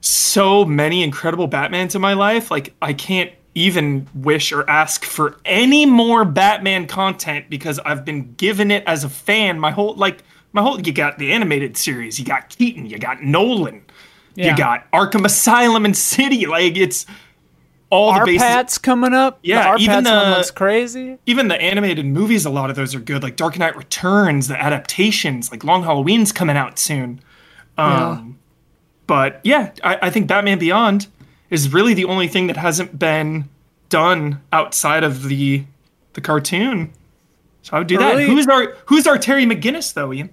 [0.00, 2.50] so many incredible Batmans in my life.
[2.50, 8.32] Like I can't even wish or ask for any more Batman content because I've been
[8.36, 10.22] given it as a fan my whole like
[10.54, 13.84] my whole you got the animated series, you got Keaton, you got Nolan,
[14.34, 14.52] Yeah.
[14.52, 16.46] you got Arkham Asylum and City.
[16.46, 17.04] Like it's
[17.94, 19.38] all the bases R-Pat's coming up.
[19.42, 21.18] Yeah, the even the- looks crazy.
[21.26, 23.22] even the animated movies, a lot of those are good.
[23.22, 27.20] Like Dark Knight Returns, the adaptations, like Long Halloween's coming out soon.
[27.78, 28.38] Um,
[29.06, 31.06] But yeah, I, I think Batman Beyond
[31.50, 33.48] is really the only thing that hasn't been
[33.90, 35.64] done outside of the
[36.14, 36.92] the cartoon.
[37.62, 38.18] So I would do that.
[38.20, 40.30] Who's our Who's our Terry McGinnis though, Ian?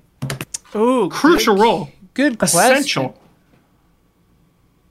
[0.75, 2.59] Ooh, Crucial good, role, Good question.
[2.59, 3.17] essential.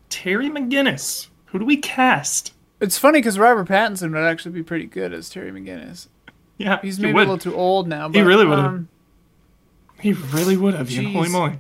[0.08, 1.28] Terry McGinnis.
[1.46, 2.52] Who do we cast?
[2.80, 6.08] It's funny because Robert Pattinson would actually be pretty good as Terry McGinnis.
[6.58, 7.26] Yeah, He's he maybe would.
[7.26, 8.08] a little too old now.
[8.08, 8.64] But, really would've.
[8.64, 8.88] um,
[10.00, 10.90] He really would have.
[10.90, 11.12] Ian.
[11.12, 11.58] Holy moly!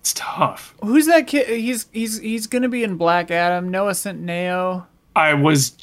[0.00, 0.74] It's tough.
[0.82, 1.48] who's that kid?
[1.48, 3.70] He's he's he's gonna be in Black Adam.
[3.70, 4.84] Noah Centineo.
[5.16, 5.76] I was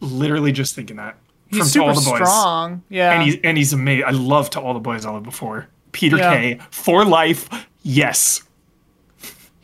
[0.00, 1.16] literally just thinking that.
[1.48, 2.16] He's super All the Boys.
[2.28, 2.82] strong.
[2.88, 3.12] Yeah.
[3.12, 4.04] And he's and he's amazing.
[4.06, 5.68] I love to all the boys I loved before.
[5.92, 6.34] Peter Yeah.
[6.34, 7.48] Kay for life.
[7.82, 8.42] Yes.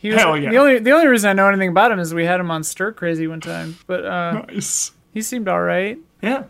[0.01, 0.49] He was, hell yeah.
[0.49, 2.63] The only the only reason I know anything about him is we had him on
[2.63, 4.91] Stir Crazy one time, but uh, Nice.
[5.13, 5.97] he seemed all right.
[6.21, 6.45] Yeah.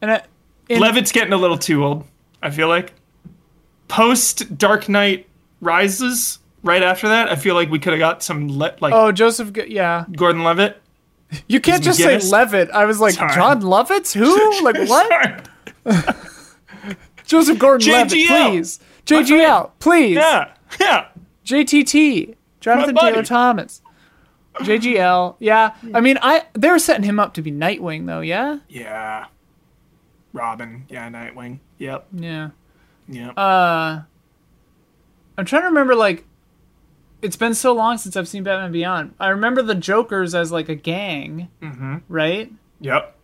[0.00, 0.22] And I,
[0.68, 2.04] in, Levitt's getting a little too old.
[2.42, 2.94] I feel like.
[3.88, 5.28] Post Dark Knight
[5.60, 9.12] Rises, right after that, I feel like we could have got some le- like oh
[9.12, 10.06] Joseph, yeah.
[10.16, 10.80] Gordon Levitt.
[11.46, 12.70] You can't just say Levitt.
[12.70, 13.34] I was like Sorry.
[13.34, 14.14] Jon Lovitz.
[14.14, 14.62] Who?
[14.64, 15.48] Like what?
[17.24, 18.80] Joseph Gordon-Levitt, please.
[19.06, 20.16] JGL, please.
[20.16, 20.52] Yeah.
[20.80, 21.06] Yeah.
[21.46, 23.82] JTT, Jonathan Taylor Thomas.
[24.56, 25.74] JGL, yeah.
[25.94, 28.20] I mean, I they were setting him up to be Nightwing, though.
[28.20, 29.26] Yeah, Yeah.
[30.32, 30.84] Robin.
[30.88, 31.08] Yeah.
[31.10, 31.58] Nightwing.
[31.78, 32.06] Yep.
[32.14, 32.50] yeah.
[33.08, 33.36] Yep.
[33.36, 34.00] Uh,
[35.38, 35.94] I'm trying to remember.
[35.94, 36.24] Like,
[37.22, 39.14] it's been so long since I've seen Batman Beyond.
[39.18, 41.96] I remember the Jokers as like a gang, Mm-hmm.
[42.08, 42.52] right?
[42.80, 43.16] Yep.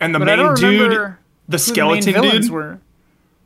[0.00, 1.14] And the But main dude, the who
[1.48, 2.80] the skeleton villains dude, were.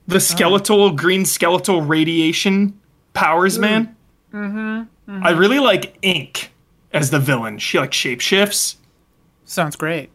[0.06, 2.78] the skeletal green skeletal radiation
[3.14, 3.95] powers man.
[4.32, 6.52] Mm-hmm, I really like Ink
[6.92, 7.58] as the villain.
[7.58, 8.76] She like shapeshifts.
[9.44, 10.10] Sounds great.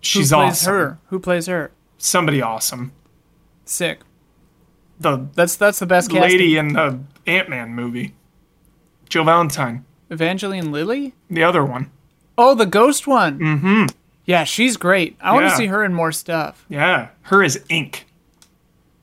[0.00, 0.72] She's Who plays awesome.
[0.74, 0.98] her?
[1.06, 1.72] Who plays her?
[1.98, 2.92] Somebody awesome.
[3.64, 4.00] Sick.
[5.00, 6.22] The That's that's the best casting.
[6.30, 8.14] lady in the Ant Man movie.
[9.08, 9.84] Joe Valentine.
[10.10, 11.14] Evangeline Lilly.
[11.30, 11.90] The other one.
[12.36, 13.38] Oh, the ghost one.
[13.38, 13.86] Mm-hmm.
[14.26, 15.16] Yeah, she's great.
[15.20, 16.64] I want to see her in more stuff.
[16.68, 17.08] Yeah.
[17.22, 18.06] Her is Ink.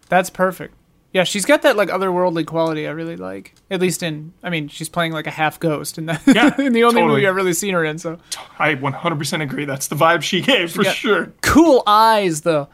[0.09, 0.75] That's perfect.
[1.13, 3.53] Yeah, she's got that like otherworldly quality I really like.
[3.69, 6.21] At least in, I mean, she's playing like a half ghost in that.
[6.25, 7.07] Yeah, in the only totally.
[7.15, 7.97] movie I've really seen her in.
[7.97, 8.17] So
[8.57, 9.65] I 100% agree.
[9.65, 11.33] That's the vibe she gave for sure.
[11.41, 12.69] cool eyes though.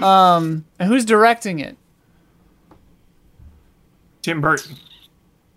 [0.00, 1.76] Um, and who's directing it?
[4.22, 4.76] Tim Burton.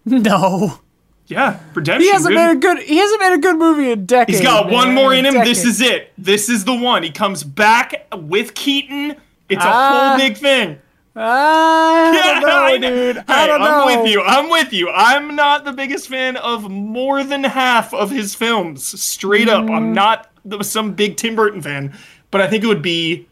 [0.04, 0.80] No,
[1.28, 1.60] Yeah.
[1.76, 2.02] Redemption.
[2.02, 2.36] he hasn't dude.
[2.36, 2.80] made a good.
[2.84, 4.40] He hasn't made a good movie in decades.
[4.40, 5.36] He's got one more in him.
[5.46, 6.12] This is it.
[6.18, 7.04] This is the one.
[7.04, 9.16] He comes back with Keaton.
[9.48, 10.10] It's a Ah.
[10.10, 10.80] whole big thing.
[11.16, 12.90] Ah, I don't know, I know.
[12.90, 13.18] dude.
[13.28, 13.68] I Hey, don't know.
[13.68, 14.22] I'm with you.
[14.22, 14.90] I'm with you.
[14.90, 19.02] I'm not the biggest fan of more than half of his films.
[19.02, 19.76] Straight up, Mm.
[19.76, 21.94] I'm not the- some big Tim Burton fan,
[22.32, 23.28] but I think it would be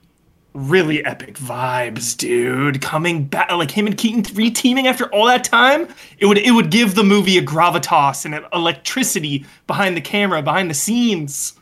[0.54, 2.82] really epic vibes, dude.
[2.82, 6.72] Coming back, like him and Keaton reteaming after all that time, it would it would
[6.72, 11.54] give the movie a gravitas and an electricity behind the camera, behind the scenes.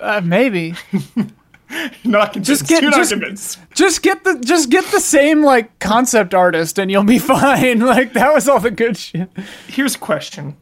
[0.00, 0.74] Uh, maybe.
[2.04, 2.48] Not convinced.
[2.60, 3.58] Just get- You're not just- convinced.
[3.74, 7.80] Just get the just get the same like concept artist and you'll be fine.
[7.92, 9.28] Like that was all the good shit.
[9.66, 10.56] Here's a question.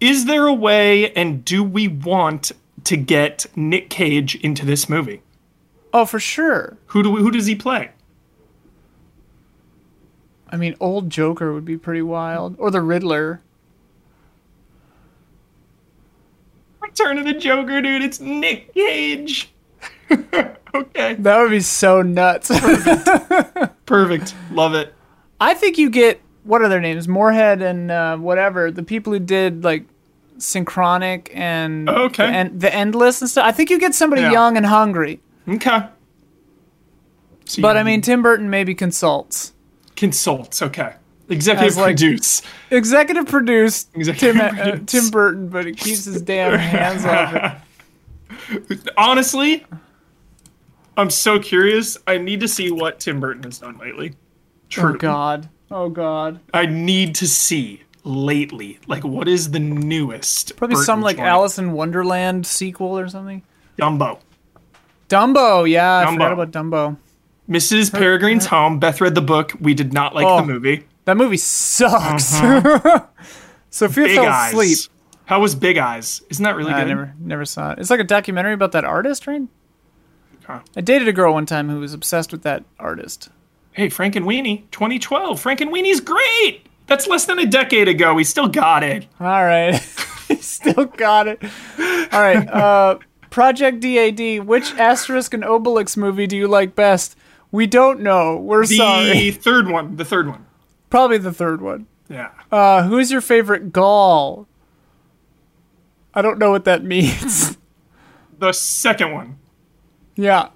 [0.00, 2.52] is there a way, and do we want
[2.84, 5.22] to get Nick Cage into this movie?
[5.92, 6.76] Oh, for sure.
[6.86, 7.90] Who do we, who does he play?
[10.48, 13.40] I mean, old Joker would be pretty wild, or the Riddler.
[16.80, 18.02] Return of the Joker, dude.
[18.02, 19.52] It's Nick Cage.
[20.74, 21.14] okay.
[21.14, 22.48] That would be so nuts.
[23.86, 24.34] Perfect.
[24.52, 24.94] Love it.
[25.40, 27.06] I think you get what are their names?
[27.08, 29.84] Moorhead and uh, whatever the people who did like
[30.38, 32.26] Synchronic and Okay.
[32.26, 33.44] the, en- the Endless and stuff.
[33.44, 34.32] I think you get somebody Yeah.
[34.32, 35.20] young and hungry.
[35.48, 35.80] Okay.
[37.44, 39.52] So But I mean, Tim Burton maybe consults.
[39.96, 40.62] consults.
[40.62, 40.94] Okay.
[41.28, 42.42] Executive like- produce.
[42.70, 43.86] Executive produce.
[43.94, 44.78] Executive Tim, uh.
[44.86, 47.62] Tim Burton, but he keeps his damn hands off
[48.70, 48.90] it.
[48.96, 49.64] Honestly,
[50.96, 51.96] I'm so curious.
[52.06, 54.14] I need to see what Tim Burton has done lately.
[54.68, 54.94] True.
[54.94, 55.48] Oh God.
[55.70, 56.40] Oh God.
[56.52, 58.78] I need to see lately.
[58.86, 60.56] Like, what is the newest?
[60.56, 61.28] Probably Burton some like joint?
[61.28, 63.42] Alice in Wonderland sequel or something.
[63.78, 64.20] Dumbo.
[65.08, 66.32] Dumbo, yeah, I forgot Dumbo.
[66.32, 66.96] about Dumbo.
[67.48, 67.90] Mrs.
[67.90, 68.78] Peregrine's Home.
[68.78, 69.52] Beth read the book.
[69.60, 70.36] We did not like Oh.
[70.40, 70.86] the movie.
[71.06, 72.24] That movie sucks.
[73.70, 74.06] Sophia Uh-huh.
[74.06, 74.52] Big fell Eyes.
[74.52, 74.78] asleep.
[75.24, 76.22] How was Big Eyes?
[76.30, 76.86] Isn't that really I good?
[76.86, 77.78] I never never saw it.
[77.78, 79.42] It's like a documentary about that artist, right?
[80.50, 80.60] Huh.
[80.76, 83.28] I dated a girl one time who was obsessed with that artist.
[83.72, 85.42] Hey, Frankenweenie, 2012.
[85.42, 86.66] Frankenweenie's great.
[86.86, 88.14] That's less than a decade ago.
[88.14, 89.06] We still got it.
[89.20, 89.74] All right.
[90.40, 91.42] Still got it.
[91.42, 92.48] All right.
[92.48, 92.98] Uh,
[93.30, 97.16] Project DAD, which Asterix and Obelix movie do you like best?
[97.50, 98.36] We don't know.
[98.36, 99.30] We're The sorry.
[99.32, 99.96] third one.
[99.96, 100.46] The third one.
[100.88, 101.86] Probably the third one.
[102.08, 102.30] Yeah.
[102.50, 104.46] Uh, who's your favorite Gaul?
[106.14, 107.56] I don't know what that means.
[108.38, 109.38] The second one.
[110.20, 110.48] Yeah.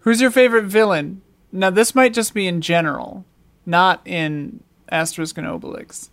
[0.00, 1.22] Who's your favorite villain?
[1.52, 3.24] Now, this might just be in general,
[3.64, 4.60] not in
[4.92, 6.10] Asterix and Obelix.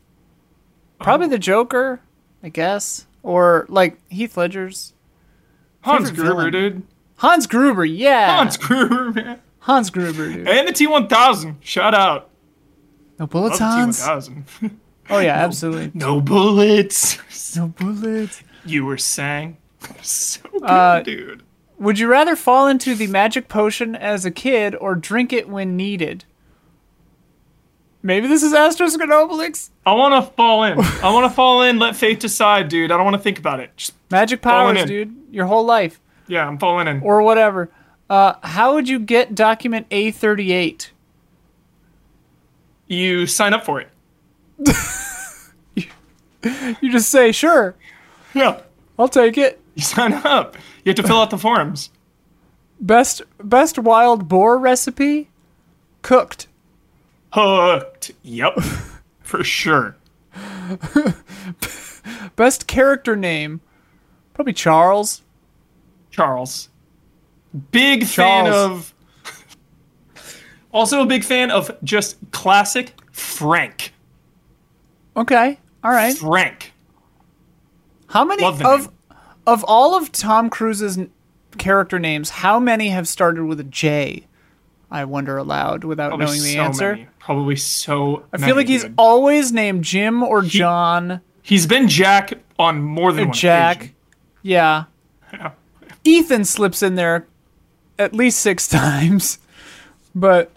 [0.99, 1.99] Probably the Joker,
[2.41, 3.05] I guess.
[3.21, 4.93] Or, like, Heath Ledger's.
[5.81, 6.51] Hans Favorite Gruber, villain.
[6.73, 6.83] dude.
[7.17, 8.37] Hans Gruber, yeah.
[8.37, 9.39] Hans Gruber, man.
[9.59, 10.47] Hans Gruber, dude.
[10.47, 11.55] And the T1000.
[11.61, 12.29] Shout out.
[13.19, 14.01] No bullets, Hans?
[14.01, 14.43] T1000.
[15.07, 15.91] Oh, yeah, absolutely.
[15.93, 17.19] no bullets.
[17.55, 18.41] No bullets.
[18.65, 19.57] You were saying.
[20.01, 21.43] So good, Uh, dude.
[21.77, 25.75] Would you rather fall into the magic potion as a kid or drink it when
[25.75, 26.23] needed?
[28.01, 29.71] Maybe this is Asterix and Obelix.
[29.85, 30.79] I want to fall in.
[30.79, 31.79] I want to fall in.
[31.79, 32.91] Let fate decide, dude.
[32.91, 33.75] I don't want to think about it.
[33.75, 35.13] Just, Magic powers, dude.
[35.31, 35.99] Your whole life.
[36.27, 37.01] yeah, I'm falling in.
[37.01, 37.71] Or whatever.
[38.09, 40.89] Uh, how would you get document A38?
[42.87, 43.89] You sign up for it.
[46.79, 47.75] You just say, sure,
[48.35, 48.61] Yeah.
[48.99, 49.59] I'll take it.
[49.73, 50.55] You sign up.
[50.85, 51.89] You have to fill out the forms.
[52.79, 55.29] Best best wild boar recipe?
[56.03, 56.47] Cooked.
[57.33, 58.11] Hooked.
[58.21, 58.59] Yep.
[59.21, 59.97] For sure.
[62.35, 63.61] Best character name?
[64.35, 65.23] Probably Charles.
[66.11, 66.69] Charles.
[67.71, 68.93] Big fan of.
[70.71, 73.93] Also a big fan of just classic Frank.
[75.15, 75.57] Okay.
[75.81, 76.17] All right.
[76.17, 76.73] Frank.
[78.07, 78.89] How many of name.
[79.47, 80.99] Of all of Tom Cruise's
[81.57, 84.25] character names, how many have started with a J?
[84.91, 86.91] I wonder aloud without Probably knowing the so answer.
[86.93, 87.07] many.
[87.19, 88.23] Probably so.
[88.31, 93.29] I feel like he's always named Jim or John he's been Jack on more than
[93.29, 93.77] one Jack.
[93.77, 93.95] occasion.
[94.41, 94.83] Yeah.
[95.33, 95.51] Yeah.
[96.03, 97.27] Ethan slips in there
[97.97, 99.39] at least six times.
[100.13, 100.51] But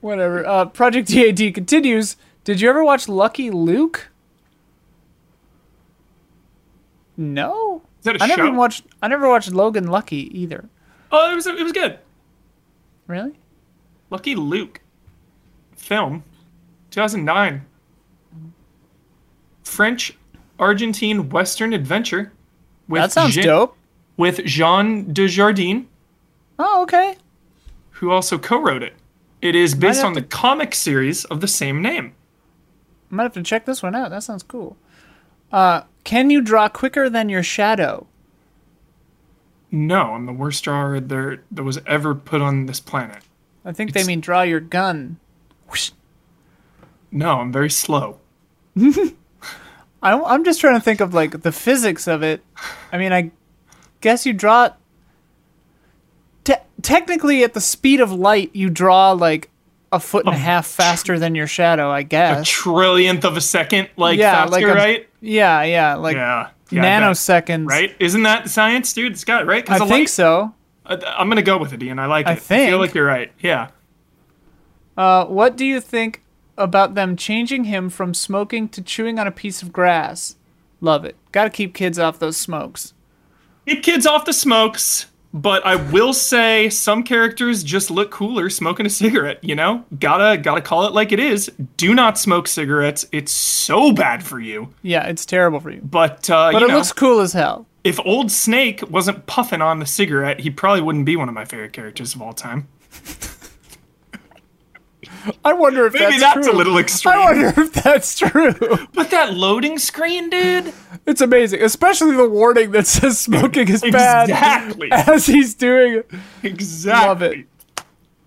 [0.00, 0.46] whatever.
[0.46, 2.16] Uh, Project DAD continues.
[2.44, 4.08] Did you ever watch Lucky Luke?
[7.16, 7.82] No.
[8.12, 10.68] That a I never even watched I never watched Logan Lucky either.
[11.12, 11.98] Oh, it was it was good.
[13.06, 13.38] Really?
[14.10, 14.80] Lucky Luke.
[15.76, 16.22] Film.
[16.90, 17.64] 2009.
[19.62, 20.16] French
[20.58, 22.32] Argentine Western adventure.
[22.88, 23.76] With That sounds Jean- dope.
[24.16, 25.86] With Jean Dujardin,
[26.58, 27.16] Oh, okay.
[27.92, 28.94] who also co-wrote it.
[29.40, 32.14] It is based on to- the comic series of the same name.
[33.12, 34.10] I might have to check this one out.
[34.10, 34.76] That sounds cool.
[35.52, 38.06] Uh, can you draw quicker than your shadow?
[39.70, 43.22] No, I'm the worst drawer there that was ever put on this planet.
[43.62, 45.18] I think they mean draw your gun.
[45.68, 45.90] Whoosh.
[47.12, 48.20] No, I'm very slow.
[48.78, 49.12] I,
[50.02, 52.42] I'm just trying to think of like the physics of it.
[52.90, 53.30] I mean, I
[54.00, 54.70] guess you draw.
[56.44, 59.50] Te- technically, at the speed of light, you draw like
[59.92, 61.90] a foot and a half faster than your shadow.
[61.90, 62.48] I guess.
[62.48, 65.07] a trillionth of a second, like Yeah, faster, like a- right?
[65.20, 66.48] Yeah, yeah, like Yeah.
[66.70, 67.66] yeah I nanoseconds.
[67.66, 67.94] Right?
[67.98, 69.12] Isn't that science, dude?
[69.12, 70.54] It's got it, I think light- so.
[70.86, 71.98] Uh, I'm gonna go with it, Ian.
[71.98, 72.32] I like I it.
[72.32, 72.70] I think.
[72.70, 73.30] feel like you're right.
[73.40, 73.68] Yeah.
[74.96, 76.22] Uh, what do you think
[76.56, 80.36] about them changing him from smoking to chewing on a piece of grass?
[80.80, 81.16] Love it.
[81.32, 82.94] Got to keep kids off those smokes.
[83.66, 85.06] Keep kids off the smokes.
[85.34, 89.84] But I will say some characters just look cooler smoking a cigarette, you know?
[90.00, 91.50] Gotta gotta call it like it is.
[91.76, 93.06] Do not smoke cigarettes.
[93.12, 94.72] It's so bad for you.
[94.82, 95.80] Yeah, it's terrible for you.
[95.82, 97.66] But uh But you it know, looks cool as hell.
[97.84, 101.44] if old Snake wasn't puffing on the cigarette, he probably wouldn't be one of my
[101.44, 102.66] favorite characters of all time.
[105.44, 106.54] I wonder if Maybe that's, that's, true.
[106.54, 107.14] a little extreme.
[107.14, 108.54] I wonder if that's true.
[108.94, 110.72] But that loading screen, dude.
[111.06, 114.88] It's amazing, especially the warning that says smoking is bad Exactly.
[114.92, 116.10] as he's doing it.
[116.42, 117.08] Exactly.
[117.08, 117.46] Love it.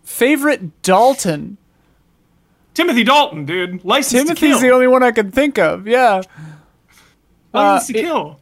[0.03, 1.57] Favorite Dalton.
[2.73, 3.83] Timothy Dalton, dude.
[3.83, 5.87] License to Timothy's the only one I can think of.
[5.87, 6.21] Yeah.
[7.53, 8.39] License uh, to kill.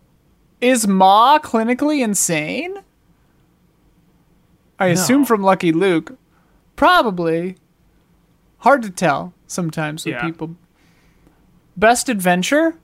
[0.62, 2.78] Is Ma clinically insane?
[4.78, 6.18] I assume from Lucky Luke.
[6.76, 7.58] Probably.
[8.60, 10.22] Hard to tell sometimes with Yeah.
[10.24, 10.56] people.
[11.78, 12.76] Best adventure?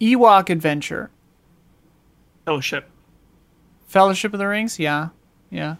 [0.00, 1.10] Ewok adventure.
[2.44, 2.88] Fellowship.
[3.86, 4.78] Fellowship of the Rings?
[4.78, 5.08] Yeah.
[5.50, 5.76] Yeah.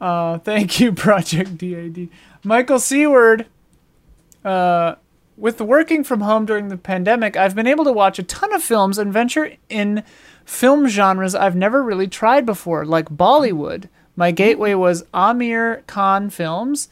[0.00, 2.08] Uh, thank you, Project DAD.
[2.44, 3.46] Michael Seward.
[4.44, 4.96] Uh,
[5.36, 8.62] with working from home during the pandemic, I've been able to watch a ton of
[8.62, 10.02] films and venture in
[10.44, 13.88] film genres I've never really tried before, like Bollywood.
[14.14, 16.88] My gateway was Aamir Khan films.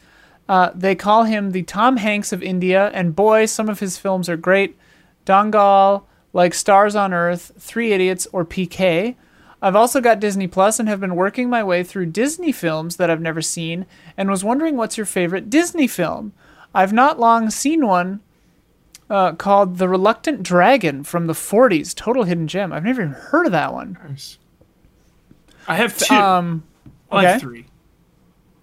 [0.47, 4.29] Uh, they call him the Tom Hanks of India, and boy, some of his films
[4.29, 4.77] are great.
[5.25, 9.15] Dangal, like Stars on Earth, Three Idiots, or PK.
[9.61, 13.09] I've also got Disney Plus and have been working my way through Disney films that
[13.09, 16.33] I've never seen and was wondering what's your favorite Disney film.
[16.73, 18.19] I've not long seen one
[19.09, 22.73] uh, called The Reluctant Dragon from the 40s, total hidden gem.
[22.73, 23.97] I've never even heard of that one.
[24.07, 24.37] Nice.
[25.67, 26.13] I have two.
[26.13, 26.63] Um,
[27.11, 27.65] I have three.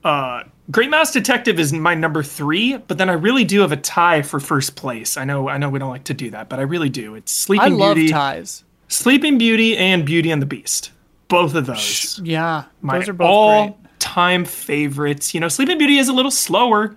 [0.05, 3.77] Uh, Great Mouse Detective is my number three, but then I really do have a
[3.77, 5.17] tie for first place.
[5.19, 7.15] I know, I know, we don't like to do that, but I really do.
[7.15, 8.65] It's I Sleeping love Beauty, ties.
[8.89, 10.91] Sleeping Beauty, and Beauty and the Beast.
[11.29, 15.35] Both of those, Yeah, my those are both all-time favorites.
[15.35, 16.97] You know, Sleeping Beauty is a little slower,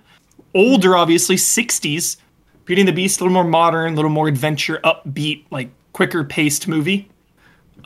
[0.54, 2.18] older, obviously, '60s.
[2.66, 6.24] Beauty and the Beast, a little more modern, a little more adventure, upbeat, like quicker
[6.24, 7.10] paced movie.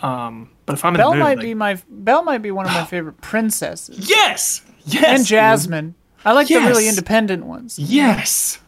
[0.01, 2.51] Um, but if I'm in Belle the mood, might like- be my Belle might be
[2.51, 4.09] one of my favorite princesses.
[4.09, 4.61] yes,
[4.93, 5.25] yes, and.
[5.25, 5.95] Jasmine.
[6.25, 7.79] I like the really independent ones.
[7.79, 8.59] Yes.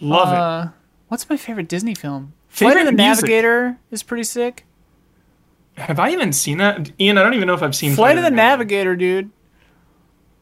[0.00, 0.36] Love it.
[0.38, 0.68] Uh,
[1.08, 2.32] what's my favorite Disney film?
[2.48, 3.22] Flight of the music?
[3.24, 4.66] Navigator is pretty sick.
[5.74, 6.90] Have I even seen that?
[7.00, 9.30] Ian, I don't even know if I've seen Flight of the Navigator, dude.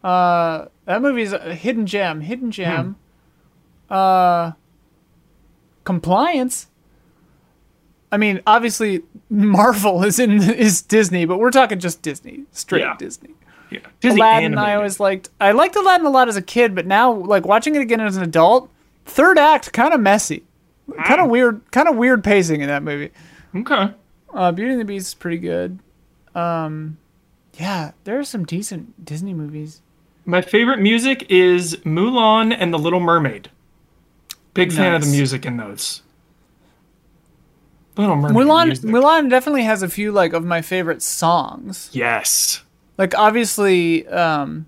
[0.03, 2.23] Uh, that movie's a hidden gem.
[2.23, 2.97] Hidden gem.
[3.91, 4.53] Uh,
[5.85, 6.69] compliance.
[8.11, 12.97] I mean, obviously, Marvel is in is Disney, but we're talking just Disney, straight Yeah.
[12.99, 13.35] Disney.
[13.71, 13.81] Yeah.
[14.01, 15.29] Disney Aladdin, I always liked.
[15.41, 18.17] I liked Aladdin a lot as a kid, but now, like watching it again as
[18.17, 18.71] an adult,
[19.05, 20.45] third act kind of messy,
[21.05, 23.11] kind of weird, kind of weird pacing in that movie.
[23.55, 23.93] Okay.
[24.33, 25.79] Uh, Beauty and the Beast is pretty good.
[26.35, 26.99] Um,
[27.55, 29.83] yeah, there are some decent Disney movies.
[30.25, 33.51] My favorite music is Mulan and The Little Mermaid.
[34.55, 36.03] Big fan of the music in those.
[37.97, 38.91] Little Mermaid Mulan, music.
[38.91, 41.91] Mulan definitely has a few like of my favorite songs.
[41.93, 42.63] Yes.
[42.99, 44.67] Like obviously, um,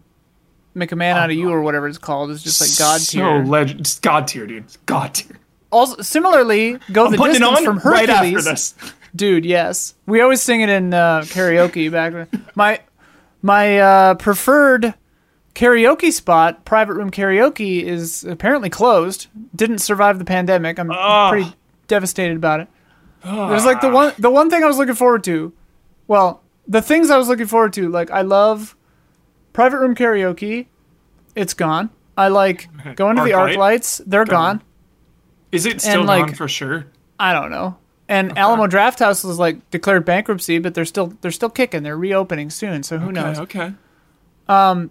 [0.74, 3.18] "Make a Man Out of You" or whatever it's called is just like God So
[3.18, 3.44] tier.
[3.44, 3.80] legend.
[3.80, 4.64] It's God tier, dude.
[4.64, 5.36] It's God tier.
[5.70, 8.36] also, similarly, "Go the Putting it Distance" on from right Hercules.
[8.46, 8.74] after this.
[9.16, 9.94] Dude, yes.
[10.06, 12.46] We always sing it in uh, karaoke back then.
[12.54, 12.80] My
[13.42, 14.94] my uh, preferred
[15.54, 19.26] karaoke spot, private room karaoke, is apparently closed.
[19.56, 20.78] Didn't survive the pandemic.
[20.78, 21.30] I'm Ugh.
[21.32, 21.52] pretty
[21.88, 22.68] devastated about it.
[23.24, 25.52] It was like the one the one thing I was looking forward to.
[26.06, 28.76] Well, the things I was looking forward to, like I love
[29.52, 30.66] private room karaoke.
[31.34, 31.90] It's gone.
[32.16, 33.56] I like going to the ArcLight?
[33.56, 34.00] lights.
[34.06, 34.62] They're gone.
[35.52, 36.86] Is it still like- gone for sure?
[37.18, 37.76] I don't know.
[38.08, 41.82] And Alamo Drafthouse was like declared bankruptcy, but they're still they're still kicking.
[41.84, 43.38] They're reopening soon, so who knows?
[43.38, 43.72] Okay.
[44.48, 44.90] Um,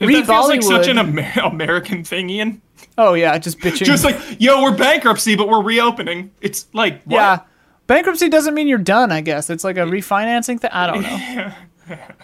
[0.00, 2.60] if Read that feels like such an Amer- American thing, Ian.
[2.96, 3.84] Oh yeah, just bitching.
[3.86, 6.32] Just like, yo, we're bankruptcy, but we're reopening.
[6.40, 7.14] It's like, what?
[7.14, 7.38] yeah,
[7.88, 9.10] bankruptcy doesn't mean you're done.
[9.10, 10.70] I guess it's like a refinancing thing.
[10.72, 11.52] I don't know.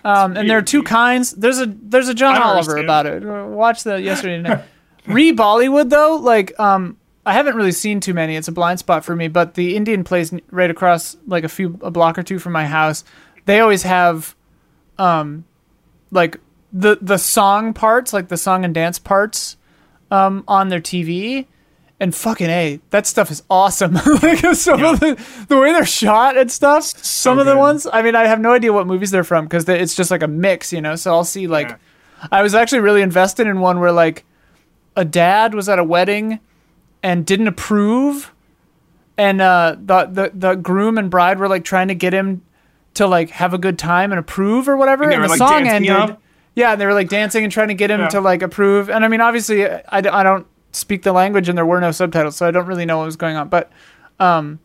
[0.05, 1.31] Um, and there are two kinds.
[1.33, 2.85] There's a there's a John Oliver understand.
[2.85, 3.25] about it.
[3.27, 4.63] Uh, Watch the yesterday night.
[5.07, 8.37] Re Bollywood though, like um, I haven't really seen too many.
[8.37, 9.29] It's a blind spot for me.
[9.29, 12.67] But the Indian place right across, like a few a block or two from my
[12.67, 13.05] house,
[13.47, 14.37] they always have,
[14.99, 15.47] um,
[16.11, 16.39] like
[16.71, 19.57] the the song parts, like the song and dance parts,
[20.11, 21.47] um, on their TV.
[22.01, 23.95] And fucking a, that stuff is awesome.
[24.23, 25.17] like some of the
[25.49, 26.83] the way they're shot and stuff.
[26.85, 29.69] some of the ones, I mean, I have no idea what movies they're from because
[29.69, 30.97] it's just like a mix, you know.
[30.97, 31.77] So I'll see like, Yeah.
[32.33, 34.25] I was actually really invested in one where like
[34.97, 36.41] a dad was at a wedding
[37.03, 38.33] and didn't approve
[39.17, 42.43] and uh, the, the the groom and bride were like trying to get him
[42.95, 45.05] to like have a good time and approve or whatever.
[45.05, 45.91] And And, the like, song ended.
[45.93, 46.21] up?
[46.57, 48.09] Yeah, and they were like dancing and trying to get him Yeah.
[48.09, 48.91] to like approve.
[48.91, 52.37] And I mean, obviously, I, I don't speak the language and there were no subtitles,
[52.37, 53.49] so I don't really know what was going on.
[53.49, 53.71] But
[54.21, 54.59] um,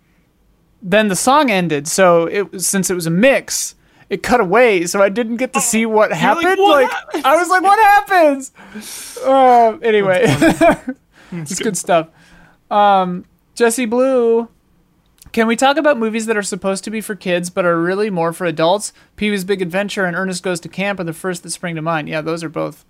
[0.81, 3.75] then the song ended, so it since it was a mix.
[4.09, 6.57] It cut away, so I didn't get to see what happened.
[6.57, 8.51] "What like happened?" I was like, "What happens?"
[9.23, 10.23] Uh, anyway,
[11.31, 12.07] it's good stuff.
[12.71, 14.47] Um, Jesse Blue,
[15.31, 18.09] can we talk about movies that are supposed to be for kids but are really
[18.09, 18.93] more for adults?
[19.15, 21.81] Pee Wee's Big Adventure and Ernest Goes to Camp are the first that spring to
[21.83, 22.09] mind.
[22.09, 22.85] Yeah, those are both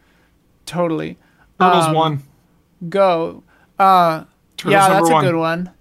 [0.66, 1.18] totally
[1.60, 2.24] Turtles Um, one.
[2.88, 3.44] Go.
[3.78, 4.26] Uh,
[4.58, 5.26] Turtles yeah, that's one.
[5.26, 5.72] a good one.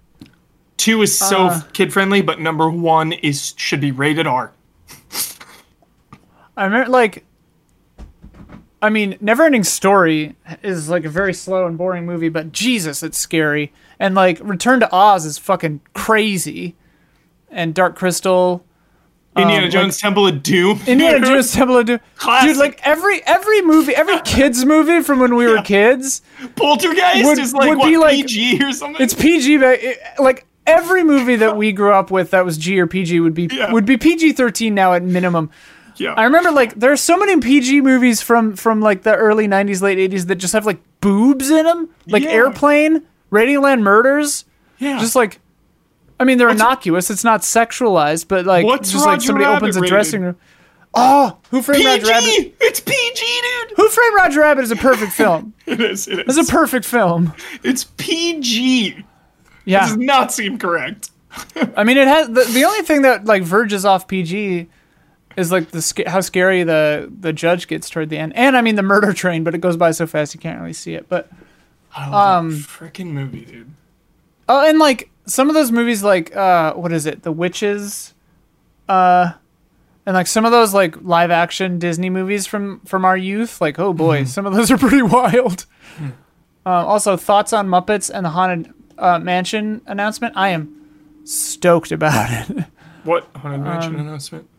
[0.77, 4.53] Two is so uh, kid friendly, but number one is should be rated R.
[6.55, 7.25] I remember like.
[8.81, 13.17] I mean, Neverending Story is like a very slow and boring movie, but Jesus, it's
[13.17, 13.73] scary.
[13.99, 16.77] And like Return to Oz is fucking crazy.
[17.49, 18.63] And Dark Crystal,
[19.41, 20.79] Indiana um, like- Jones Temple of Doom.
[20.87, 21.99] Indiana Jones Temple of Doom.
[22.15, 22.49] Classic.
[22.49, 26.21] Dude, like every every movie, every kids movie from when we were kids,
[26.55, 29.01] Poltergeist would- is like would what be like- PG or something.
[29.01, 32.79] it's PG, but it, like every movie that we grew up with that was G
[32.79, 33.71] or PG would be Yeah.
[33.71, 35.49] would be PG thirteen now at minimum.
[35.95, 36.13] yeah.
[36.15, 39.81] I remember like there are so many PG movies from from like the early '90s,
[39.81, 42.29] late '80s that just have like boobs in them, like Yeah.
[42.31, 44.45] Airplane, Radioland Murders.
[44.77, 44.99] yeah.
[44.99, 45.39] Just like,
[46.19, 47.09] I mean, they're innocuous.
[47.09, 49.89] It's not sexualized, but like, What's just like somebody Rabbit opens a rated?
[49.93, 50.35] dressing room.
[50.93, 52.55] Oh, Who Framed Roger Rabbit?
[52.59, 53.15] It's PG,
[53.67, 53.77] dude.
[53.77, 55.53] Who Framed Roger Rabbit is a perfect film.
[55.65, 56.07] It is.
[56.07, 57.33] It It's a perfect film.
[57.63, 59.05] it's PG.
[59.65, 61.11] Yeah, it Does not seem correct.
[61.77, 64.67] I mean, it has the, the only thing that like verges off PG
[65.37, 68.75] is like the how scary the the judge gets toward the end, and I mean
[68.75, 71.07] the murder train, but it goes by so fast you can't really see it.
[71.07, 71.29] But
[71.95, 73.69] Um, freaking movie, dude.
[74.49, 78.13] oh, and like some of those movies, like uh, what is it, The Witches,
[78.87, 79.31] uh,
[80.05, 83.79] and like some of those like live action Disney movies from from our youth, like
[83.79, 85.65] oh boy, some of those are pretty wild.
[86.65, 90.35] Uh, also, thoughts on Muppets and the Haunted uh, Mansion announcement.
[90.35, 90.75] I am
[91.23, 92.65] stoked about it.
[93.05, 94.49] What haunted mansion Um, announcement?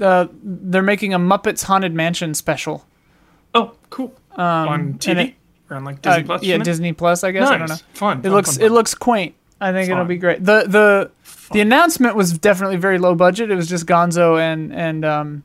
[0.00, 2.86] uh, they're making a Muppets Haunted Mansion special.
[3.54, 4.14] Oh, cool.
[4.38, 5.34] on TV um, it-
[5.68, 6.42] or on like Uh, Disney Plus.
[6.44, 6.58] yeah.
[6.58, 7.46] Disney Plus, I guess.
[7.48, 7.76] I don't know.
[7.92, 8.18] Fun.
[8.20, 9.34] It fun, looks fun, it looks quaint.
[9.60, 10.44] I think it'll be great.
[10.44, 11.10] The the
[11.52, 13.50] the announcement was definitely very low budget.
[13.50, 15.44] It was just Gonzo and and um,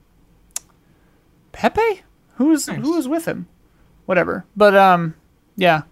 [1.52, 2.02] Pepe.
[2.36, 2.80] Who was Nice.
[2.80, 3.48] who was with him?
[4.06, 4.46] Whatever.
[4.56, 5.16] But um,
[5.56, 5.84] yeah,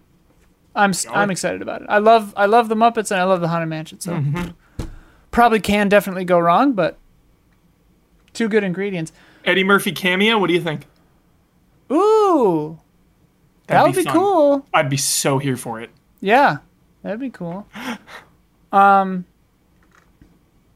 [0.76, 1.88] I'm I'm excited about it.
[1.90, 4.00] I love I love the Muppets and I love the Haunted Mansion.
[4.00, 4.86] So Mm-hmm.
[5.32, 6.98] probably can definitely go wrong, but
[8.34, 9.12] two good ingredients.
[9.46, 10.38] Eddie Murphy cameo.
[10.38, 10.86] What do you think?
[11.92, 12.80] Ooh,
[13.68, 14.66] that That'd would be cool.
[14.74, 15.90] I'd be so here for it.
[16.22, 16.58] Yeah,
[17.04, 17.68] that'd be cool.
[18.72, 19.26] Um,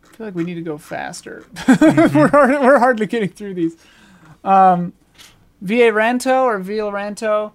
[0.04, 1.46] I feel like we need to go faster.
[1.68, 3.76] we're hard, we're hardly getting through these.
[4.44, 4.94] Um,
[5.62, 7.52] Va Ranto or Vil Ranto.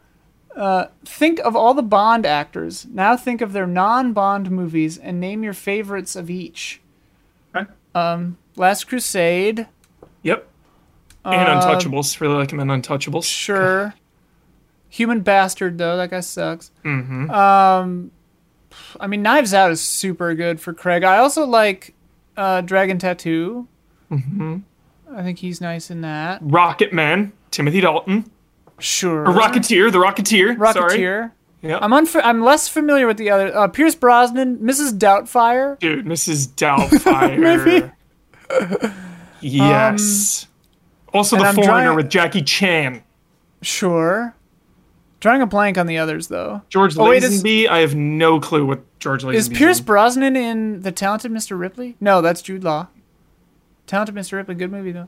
[0.57, 2.87] Uh, think of all the Bond actors.
[2.91, 6.81] Now think of their non-Bond movies and name your favorites of each.
[7.55, 7.71] Okay.
[8.57, 9.69] Last Crusade,
[10.23, 10.47] Yep.
[11.25, 12.21] And Uh, Untouchables.
[12.21, 13.25] Really in Untouchables.
[13.25, 13.95] sure.
[14.89, 16.73] Human Bastard though, that guy sucks.
[16.85, 17.31] Mm-hmm.
[17.31, 18.11] Um,
[18.99, 21.05] I mean, Knives Out is super good for Craig.
[21.05, 21.95] I also like
[22.37, 23.67] uh, Dragon Tattoo.
[24.11, 24.59] Mm-hmm.
[25.15, 26.39] I think he's nice in that.
[26.43, 27.33] Rocket Man.
[27.51, 28.31] Timothy Dalton.
[28.79, 29.23] Sure.
[29.29, 29.91] Or Rocketeer.
[29.93, 30.57] The Rocketeer.
[30.73, 30.99] Sorry.
[30.99, 31.33] Rocketeer.
[31.63, 31.79] Yeah.
[31.83, 33.55] I'm unf- I'm less familiar with the other.
[33.57, 34.97] Uh, Pierce Brosnan, Mrs.
[34.97, 35.79] Doubtfire.
[35.79, 36.49] Dude, Mrs.
[36.55, 37.39] Doubtfire.
[37.39, 37.91] Maybe.
[39.41, 40.47] Yes.
[41.13, 43.03] also, The I'm Foreigner trying- with Jackie Chan.
[43.63, 44.35] Sure.
[45.21, 46.63] Drawing a blank on the others though.
[46.71, 47.69] George Oh, wait, is- Lazenby.
[47.69, 51.59] I have no clue what George Lazenby Is Is Pierce Brosnan in The Talented Mr.
[51.59, 51.97] Ripley?
[52.01, 52.89] No, that's Jude Law.
[53.87, 54.33] Talented Mr.
[54.35, 55.07] Ripley, good movie though.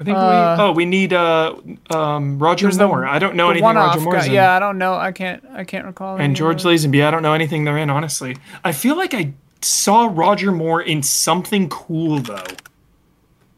[0.00, 0.62] I think uh, we.
[0.64, 1.54] Oh, we need uh,
[1.90, 3.04] um, Roger There's the- Moore.
[3.06, 4.26] I don't know anything Roger Moore's guy.
[4.26, 4.32] in.
[4.32, 4.94] Yeah, I don't know.
[4.94, 5.42] I can't.
[5.52, 6.16] I can't recall.
[6.18, 6.62] And George.
[6.62, 7.04] Lazenby.
[7.04, 7.90] I don't know anything they're in.
[7.90, 12.44] Honestly, I feel like I saw Roger Moore in something cool though.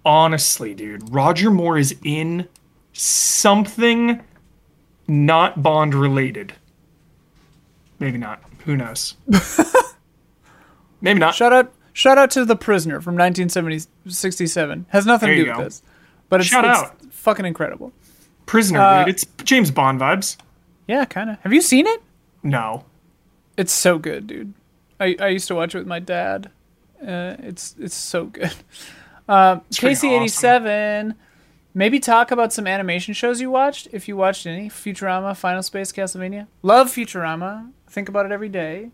[0.05, 2.49] Honestly, dude, Roger Moore is in
[2.95, 4.21] something
[5.11, 6.55] not Bond related.
[7.99, 8.41] Maybe not.
[8.65, 9.17] Who knows?
[11.01, 11.35] Maybe not.
[11.35, 11.73] Shout out!
[11.93, 14.87] Shout out to The Prisoner from 1967.
[14.91, 15.65] Has nothing There to do with go.
[15.65, 15.83] this,
[16.29, 17.03] but it's, Shout it's out.
[17.13, 17.93] fucking incredible.
[18.47, 19.15] Prisoner, Uh, dude.
[19.15, 20.37] It's James Bond vibes.
[20.87, 21.39] Yeah, kind of.
[21.41, 22.01] Have you seen it?
[22.43, 22.85] No.
[23.57, 24.55] It's so good, dude.
[25.01, 26.51] I, I used to watch it with my dad.
[27.03, 28.53] Uh, it's it's so good.
[29.29, 31.15] Uh, pretty KC87.
[31.73, 34.69] Maybe talk about some animation shows you watched, if you watched any.
[34.69, 36.49] Futurama, Final Space, Castlevania.
[36.63, 37.71] Love Futurama.
[37.89, 38.91] Think about it every day.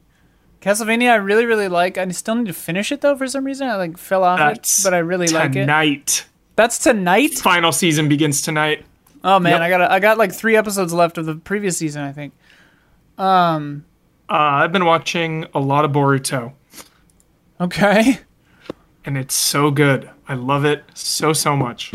[0.61, 1.97] Castlevania, I really, really like.
[1.97, 3.17] I still need to finish it though.
[3.17, 5.61] For some reason, I like fell off That's it, but I really like it.
[5.61, 6.27] tonight.
[6.57, 7.35] That's tonight.
[7.35, 8.85] Final season begins tonight.
[9.25, 9.61] Oh man, Yep.
[9.63, 12.03] I got I got like three episodes left of the previous season.
[12.03, 12.33] I think.
[13.19, 13.85] Um.
[14.29, 16.53] Uh, I've been watching a lot of Boruto,
[17.61, 18.19] Okay.
[19.05, 20.11] and it's so good.
[20.29, 21.93] I love it so so much.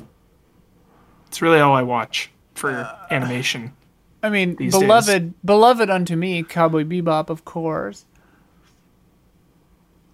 [1.31, 3.71] It's really all I watch for Uh, animation.
[4.21, 4.81] I mean, These days.
[4.81, 8.03] beloved, beloved unto me, Cowboy Bebop, of course.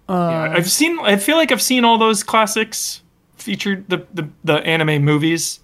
[0.08, 0.98] Uh, Yeah, I've seen.
[1.00, 3.02] I feel like I've seen all those classics
[3.36, 5.58] featured the the, the anime movies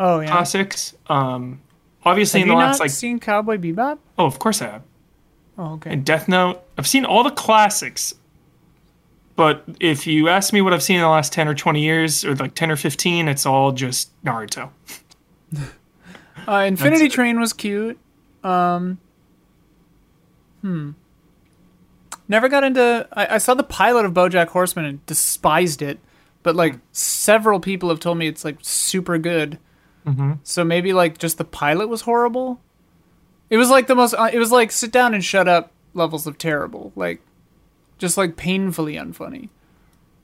[0.00, 0.30] Oh yeah.
[0.30, 0.94] classics.
[1.06, 1.60] Um,
[2.04, 3.98] obviously Have in the not last like seen Cowboy Bebop?
[4.18, 4.82] oh of course I have.
[5.56, 5.90] Oh okay.
[5.92, 6.60] And Death Note.
[6.76, 8.14] I've seen all the classics.
[9.38, 12.24] But if you ask me what I've seen in the last 10 or 20 years,
[12.24, 14.70] or like 10 or 15, it's all just Naruto.
[16.46, 17.12] Uh, Infinity it.
[17.12, 17.98] Train was cute.
[18.42, 18.98] Um,
[20.62, 20.92] hmm.
[22.26, 23.06] Never got into.
[23.12, 25.98] I, I saw the pilot of BoJack Horseman and despised it,
[26.42, 26.80] but like Hmm.
[26.92, 29.58] several people have told me it's like super good.
[30.06, 30.32] Mm-hmm.
[30.42, 32.62] So maybe like just the pilot was horrible.
[33.50, 34.14] It was like the most.
[34.14, 36.92] Uh, it was like sit down and shut up levels of terrible.
[36.96, 37.20] Like,
[37.98, 39.48] just like painfully unfunny.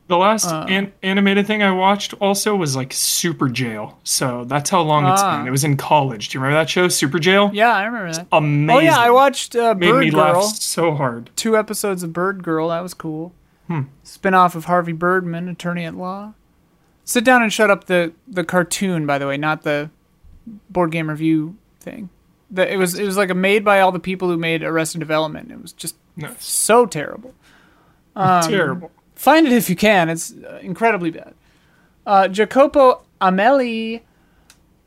[0.07, 0.67] The last Uh.
[0.69, 3.99] an- animated thing I watched also was like Super Jail.
[4.05, 5.39] So that's how long it's Ah.
[5.39, 5.47] been.
[5.49, 6.29] It was in college.
[6.29, 7.51] Do you remember that show, Super Jail?
[7.55, 8.27] Yeah, I remember that.
[8.31, 8.77] Amazing.
[8.77, 10.21] Oh yeah, I watched uh, Made me Girl.
[10.21, 11.31] laugh so hard.
[11.37, 12.69] two episodes of Bird Girl.
[12.69, 13.33] That was cool.
[13.67, 13.83] Hmm.
[14.03, 16.35] Spin-off of Harvey Birdman, attorney at law.
[17.07, 19.89] Sit down and shut up the the cartoon, by the way, not the
[20.69, 22.11] board game review thing.
[22.51, 24.99] The, it was it was like a made by all the people who made Arrested
[24.99, 25.51] Development.
[25.51, 27.33] It was just No, so terrible.
[28.17, 28.91] Um, terrible.
[29.15, 30.09] Find it if you can.
[30.09, 31.35] It's uh, incredibly bad.
[32.07, 34.03] Uh, Jacopo Ameli,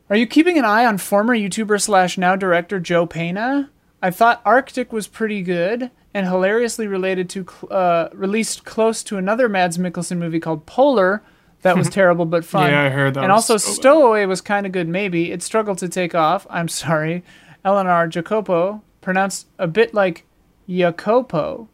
[0.09, 3.69] are you keeping an eye on former YouTuber slash now director Joe Penna?
[4.01, 9.17] I thought Arctic was pretty good and hilariously related to cl- uh, released close to
[9.17, 11.23] another Mads Mikkelsen movie called Polar.
[11.63, 12.69] That was terrible but fun.
[12.69, 13.71] Yeah, I heard that And also so.
[13.71, 14.88] Stowaway was kind of good.
[14.88, 16.45] Maybe it struggled to take off.
[16.49, 17.23] I'm sorry,
[17.65, 20.25] Eleanor Jacopo pronounced a bit like
[20.69, 21.69] Jacopo.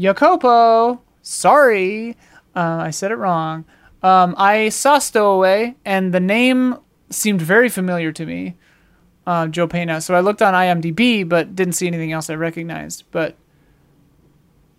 [0.00, 1.00] Jacopo.
[1.22, 2.16] Sorry,
[2.56, 3.64] uh, I said it wrong.
[4.02, 6.76] Um, I saw Stowaway, and the name
[7.10, 8.56] seemed very familiar to me,
[9.26, 10.00] uh, Joe Penna.
[10.00, 13.04] So I looked on IMDb, but didn't see anything else I recognized.
[13.10, 13.36] But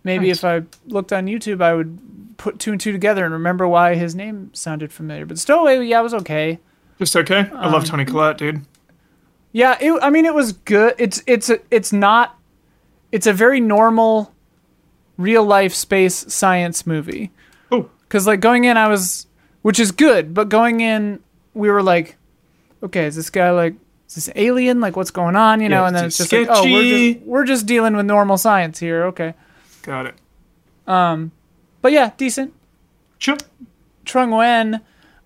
[0.02, 0.38] maybe Nice.
[0.38, 1.98] if I looked on YouTube, I would
[2.36, 5.24] put two and two together and remember why his name sounded familiar.
[5.24, 6.58] But Stowaway, yeah, was okay.
[6.98, 7.48] Just okay.
[7.54, 8.62] I Um, love Toni Collette, dude.
[9.52, 10.94] Yeah, it, I mean, it was good.
[10.98, 12.38] It's it's a, it's not.
[13.12, 14.32] It's a very normal,
[15.22, 17.30] real life space science movie.
[17.70, 19.26] Oh, Because like going in, I was,
[19.62, 21.20] which is good, but going in,
[21.54, 22.16] we were like,
[22.82, 23.74] okay, is this guy like,
[24.08, 24.80] is this alien?
[24.80, 25.60] Like, what's going on?
[25.60, 25.82] You know?
[25.82, 26.82] Yeah, and then it's just like, oh, we're
[27.14, 29.04] just we're just dealing with normal science here.
[29.04, 29.34] Okay,
[29.82, 30.14] got it.
[30.86, 31.32] Um,
[31.80, 32.52] but yeah, decent.
[33.18, 33.36] Sure.
[34.04, 34.82] Trung Nguyen.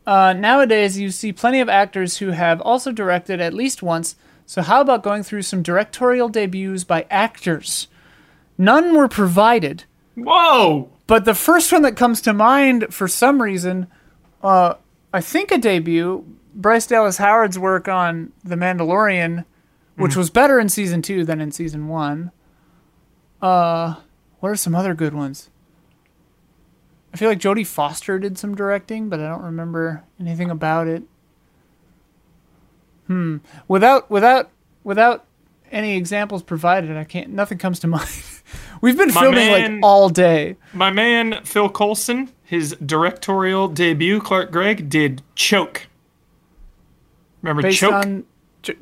[0.07, 4.15] Uh, nowadays, you see plenty of actors who have also directed at least once.
[4.45, 7.89] So, how about going through some directorial debuts by actors?
[8.59, 9.85] None were provided,
[10.15, 10.91] Whoa.
[11.07, 13.87] but the first one that comes to mind for some reason,
[14.43, 14.75] uh,
[15.13, 19.45] I think a debut, Bryce Dallas Howard's work on The Mandalorian,
[19.97, 22.31] which was better in season two than in season one.
[23.43, 23.97] Uh,
[24.41, 25.51] what are some other good ones?
[27.13, 31.03] I feel like Jodie Foster did some directing, but I don't remember anything about it.
[33.07, 33.39] Hmm.
[33.69, 34.51] Without without
[34.85, 35.25] without
[35.71, 37.31] any examples provided, I can't.
[37.31, 38.09] Nothing comes to mind.
[38.81, 40.57] We've been My filming man- like all day.
[40.73, 45.87] My man Phil Coulson, his directorial debut, Clark Gregg, did Choke.
[47.43, 48.25] Remember based Choke on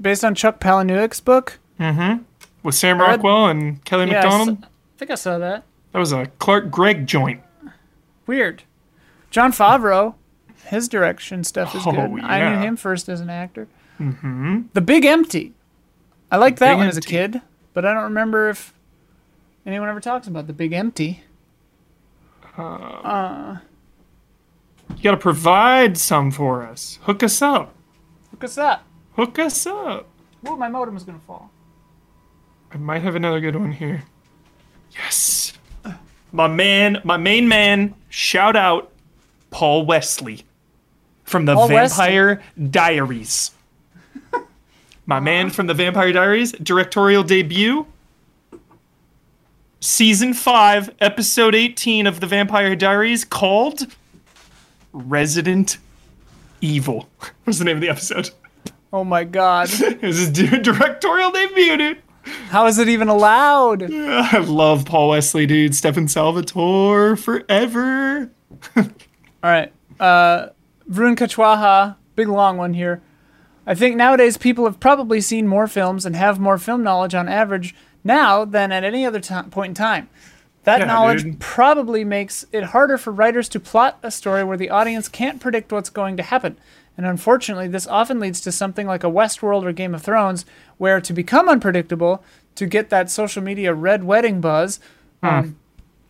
[0.01, 1.59] based on Chuck Palahniuk's book.
[1.79, 2.23] Mm-hmm.
[2.63, 4.65] With Sam read- Rockwell and Kelly Yeah, I, s- MacDonald?
[4.65, 4.69] I
[4.99, 5.65] think I saw that.
[5.93, 7.41] That was a Clark Gregg joint.
[8.27, 8.63] Weird.
[9.31, 10.15] Jon Favreau,
[10.67, 12.21] his direction stuff is Oh, good.
[12.25, 13.69] I knew him first as an actor.
[14.01, 14.63] Mm-hmm.
[14.73, 15.53] The Big Empty.
[16.33, 17.41] I liked that Big one as a kid,
[17.75, 18.73] but I don't remember if
[19.67, 21.23] anyone ever talks about the Big Empty.
[22.57, 23.59] Uh uh,
[24.97, 26.99] you gotta provide some for us.
[27.03, 27.75] Hook us up.
[28.31, 28.85] Hook us up.
[29.17, 30.09] Hook us up.
[30.49, 31.51] Ooh, my modem is gonna fall.
[32.73, 34.05] I might have another good one here.
[34.93, 35.53] Yes.
[36.33, 38.91] My man, my main man, shout out
[39.51, 40.43] Paul Wesley
[41.23, 41.97] from the Paul Wesley.
[41.97, 43.53] Vampire Diaries.
[45.07, 47.87] my man from the Vampire Diaries, directorial debut.
[49.85, 53.87] Season 5, episode 18 of the Vampire Diaries called
[54.95, 55.77] Resident
[56.63, 57.07] Evil.
[57.45, 58.31] What's the name of the episode?
[58.95, 59.69] Oh my god.
[59.81, 61.99] It was his directorial debut, dude.
[62.49, 63.93] How is it even allowed?
[63.93, 65.75] I love Paul Wesley, dude.
[65.75, 68.31] Stefan Salvatore forever.
[68.77, 68.85] All
[69.43, 69.71] right.
[70.01, 70.47] Uh,
[70.91, 73.03] Vrun Kachwaha, big long one here.
[73.67, 77.29] I think nowadays people have probably seen more films and have more film knowledge on
[77.29, 77.75] average
[78.05, 80.09] now than at any other point in time.
[80.65, 81.41] That Yeah, knowledge dude.
[81.41, 85.73] probably makes it harder for writers to plot a story where the audience can't predict
[85.73, 86.57] what's going to happen.
[86.97, 90.45] And unfortunately, this often leads to something like a Westworld or Game of Thrones,
[90.79, 92.23] where to become unpredictable,
[92.55, 94.79] to get that social media red wedding buzz,
[95.23, 95.57] um,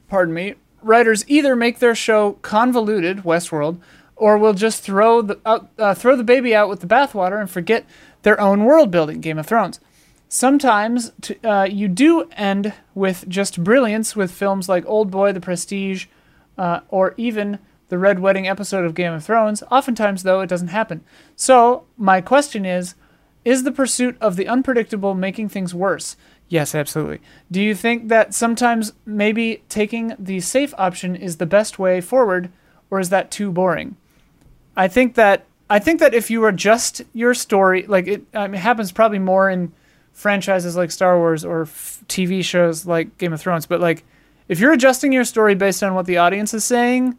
[0.09, 3.79] pardon me, writers either make their show convoluted, Westworld,
[4.15, 7.51] or will just throw the out, uh, throw the baby out with the bathwater and
[7.51, 7.87] forget
[8.23, 9.81] their own world building, Game of Thrones.
[10.29, 15.41] Sometimes t- uh, you do end with just brilliance with films like Old Boy, The
[15.41, 16.07] Prestige,
[16.59, 17.59] uh, or even
[17.89, 19.63] the Red Wedding episode of Game of Thrones.
[19.71, 21.05] Oftentimes, though, it doesn't happen.
[21.37, 22.95] So, my question is
[23.45, 26.17] Is the pursuit of the unpredictable making things worse?
[26.49, 27.21] Yes, absolutely.
[27.51, 32.51] Do you think that sometimes maybe taking the safe option is the best way forward,
[32.91, 33.97] or is that too boring?
[34.77, 38.57] I think that I think that if you adjust your story, like it, I mean,
[38.57, 39.73] it happens probably more in
[40.15, 44.05] franchises like Star Wars or f- TV shows like Game of Thrones, but like
[44.49, 47.19] if you're adjusting your story based on what the audience is saying,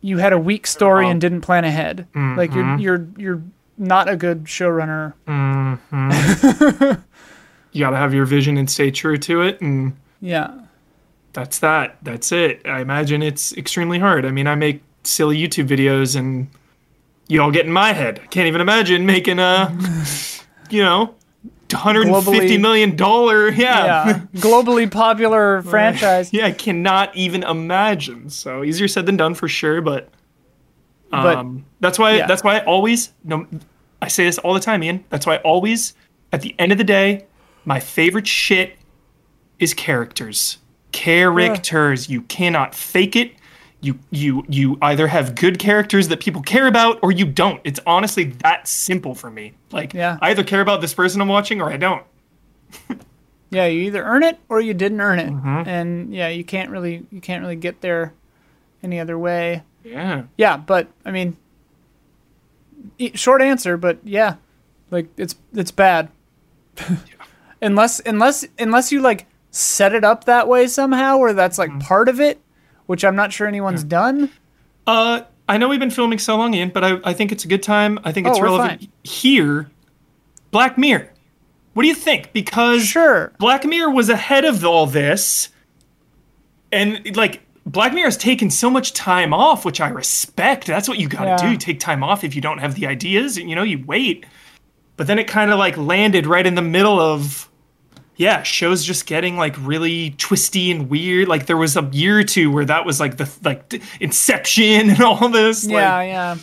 [0.00, 2.06] you had a weak story and didn't plan ahead.
[2.14, 2.80] Like you're mm-hmm.
[2.80, 3.42] you're you're
[3.76, 5.12] not a good showrunner.
[5.26, 7.00] Mm-hmm.
[7.72, 10.50] You gotta have your vision and stay true to it, and Yeah.
[11.32, 11.96] that's that.
[12.02, 12.60] That's it.
[12.66, 14.26] I imagine it's extremely hard.
[14.26, 16.48] I mean, I make silly YouTube videos, and
[17.28, 18.20] you all get in my head.
[18.22, 19.74] I can't even imagine making a,
[20.70, 21.14] you know,
[21.72, 23.48] 150 Globally- million dollar.
[23.50, 24.06] Yeah.
[24.06, 24.20] Yeah.
[24.36, 26.32] Globally popular franchise.
[26.32, 28.30] Yeah, I cannot even imagine.
[28.30, 30.08] So easier said than done for sure, but
[31.10, 32.26] But- um, that's why yeah.
[32.26, 33.46] that's why I always no
[34.00, 35.04] I say this all the time, Ian.
[35.10, 35.94] That's why I always
[36.32, 37.26] at the end of the day,
[37.64, 38.76] my favorite shit
[39.58, 40.58] is characters.
[40.92, 42.08] Characters.
[42.08, 43.32] You cannot fake it.
[43.82, 47.60] You you you either have good characters that people care about or you don't.
[47.64, 49.52] It's honestly that simple for me.
[49.72, 50.18] Like Yeah.
[50.22, 52.04] I either care about this person I'm watching or I don't.
[53.50, 55.28] Yeah, you either earn it or you didn't earn it.
[55.28, 55.68] Mm-hmm.
[55.68, 58.14] And yeah, you can't really you can't really get there
[58.82, 59.62] any other way.
[59.84, 60.22] Yeah.
[60.38, 61.36] Yeah, but I mean,
[63.14, 64.36] short answer, but yeah,
[64.90, 66.08] like it's it's bad.
[67.62, 71.78] unless unless unless you like set it up that way somehow, or that's Mm-hmm.
[71.78, 72.40] like part of it,
[72.86, 74.30] which I'm not sure anyone's done.
[74.86, 77.48] Uh, I know we've been filming so long, Ian, but I, I think it's a
[77.48, 77.98] good time.
[78.04, 78.88] I think it's Oh, we're relevant fine.
[79.04, 79.70] here.
[80.50, 81.08] Black Mirror.
[81.74, 82.32] What do you think?
[82.32, 83.32] Because Sure.
[83.38, 85.48] Black Mirror was ahead of all this,
[86.70, 90.66] and like Black Mirror has taken so much time off, which I respect.
[90.66, 91.36] That's what you got to Yeah.
[91.36, 91.50] do.
[91.52, 94.26] You take time off if you don't have the ideas, you know you wait.
[94.96, 97.48] But then it kind of like landed right in the middle of
[98.22, 101.26] yeah, shows just getting like really twisty and weird.
[101.28, 104.90] Like there was a year or two where that was like the like d- Inception
[104.94, 105.64] and all this.
[105.64, 106.36] like- Yeah, yeah.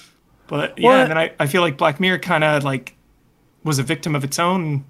[0.47, 2.95] but yeah, Well, and then I, I feel like Black Mirror kind of like
[3.63, 4.83] was a victim of its own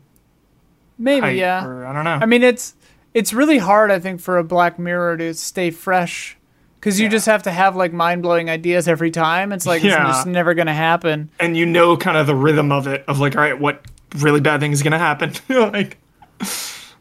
[0.97, 1.65] Maybe, yeah.
[1.65, 2.19] or I don't know.
[2.21, 2.73] I mean, it's
[3.13, 6.37] it's really hard, I think, for a Black Mirror to stay fresh,
[6.79, 7.11] because you Yeah.
[7.11, 9.51] just have to have like mind blowing ideas every time.
[9.53, 10.07] It's like Yeah.
[10.09, 11.29] it's just never gonna happen.
[11.39, 13.85] and you know kind of the rhythm of it of like, all right, what
[14.17, 15.31] really bad thing is gonna happen?
[15.49, 15.97] like,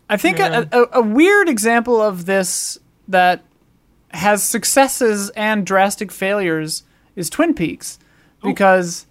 [0.08, 2.78] I think a, a, a weird example of this
[3.08, 3.42] that
[4.10, 6.82] has successes and drastic failures
[7.14, 7.98] is Twin Peaks,
[8.42, 9.06] because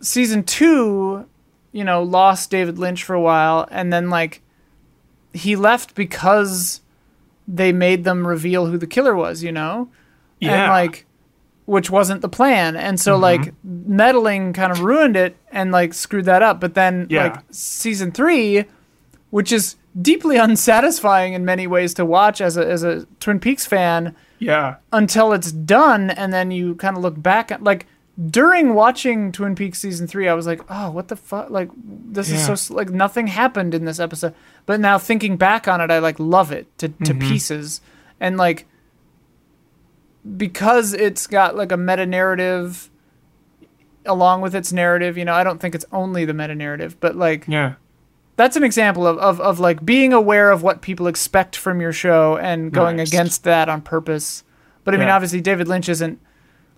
[0.00, 1.26] season two,
[1.72, 4.42] you know, lost David Lynch for a while, and then like
[5.32, 6.80] he left because
[7.46, 9.88] they made them reveal who the killer was, you know,
[10.40, 11.06] yeah, and like
[11.66, 12.74] which wasn't the plan.
[12.74, 13.22] And so mm-hmm.
[13.22, 16.58] like meddling kind of ruined it and like screwed that up.
[16.58, 17.24] But then Yeah.
[17.24, 18.64] like season three
[19.30, 23.66] which is deeply unsatisfying in many ways to watch as a, as a twin peaks
[23.66, 27.86] fan yeah, until it's done and then you kind of look back at like
[28.30, 32.30] during watching twin peaks season three i was like oh what the fuck like this
[32.30, 34.34] is so like nothing happened in this episode.
[34.66, 37.28] But now thinking back on it i like love it to, to Mm-hmm.
[37.28, 37.80] pieces.
[38.20, 38.66] And like
[40.36, 42.90] because it's got like a meta narrative
[44.04, 47.16] along with its narrative you know i don't think it's only the meta narrative but
[47.16, 47.74] like yeah,
[48.40, 51.92] that's an example of, of, of like being aware of what people expect from your
[51.92, 53.08] show and going Nice.
[53.08, 54.44] against that on purpose.
[54.84, 55.14] But I mean, Yeah.
[55.16, 56.18] obviously, David Lynch isn't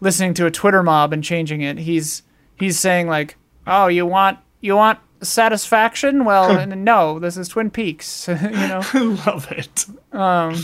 [0.00, 1.78] listening to a Twitter mob and changing it.
[1.78, 2.22] He's
[2.56, 3.36] he's saying like,
[3.66, 6.24] "Oh, you want you want satisfaction?
[6.24, 9.86] Well, no, this is Twin Peaks." you know, I love it.
[10.12, 10.56] um,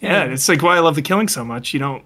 [0.00, 1.74] Yeah, it's like why I love the killing so much.
[1.74, 2.04] You don't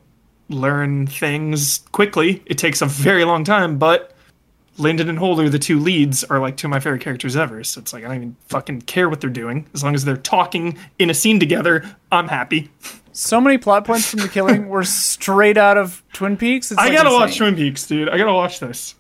[0.49, 2.43] learn things quickly.
[2.47, 4.12] It takes a very long time, but
[4.79, 7.63] Linden and Holder, the two leads, are like two of my favorite characters ever.
[7.65, 10.17] So it's like I don't even fucking care what they're doing as long as they're
[10.17, 11.85] talking in a scene together.
[12.11, 12.71] I'm happy.
[13.13, 16.73] So many plot points from The Killing were straight out of Twin Peaks.
[16.73, 17.37] It's I like gotta watch.
[17.37, 18.09] Twin Peaks, dude.
[18.09, 18.95] I gotta watch this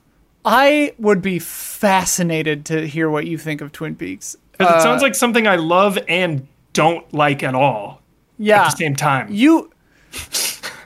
[0.44, 4.36] I would be fascinated to hear what you think of Twin Peaks.
[4.52, 8.02] because Uh, it sounds like something I love and don't like at all
[8.38, 9.28] Yeah, at the same time.
[9.30, 9.70] you.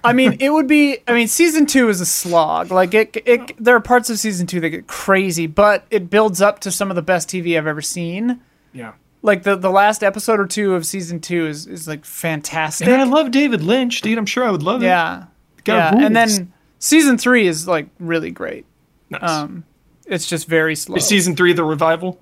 [0.07, 0.99] I mean, it would be.
[1.07, 2.71] I mean, season two is a slog.
[2.71, 3.63] Like it, it.
[3.63, 6.91] There are parts of season two that get crazy, but it builds up to some
[6.91, 8.41] of the best TV I've ever seen.
[8.73, 8.93] Yeah.
[9.23, 12.87] Like the the last episode or two of season two is is like fantastic.
[12.87, 14.19] And I love David Lynch, dude.
[14.19, 14.87] I'm sure I would love it.
[14.87, 15.25] Yeah.
[15.67, 15.95] yeah.
[15.95, 18.67] And then season three is like really great.
[19.11, 19.29] Nice.
[19.29, 19.65] Um,
[20.07, 20.97] it's just very slow.
[20.97, 22.21] Is season three the revival?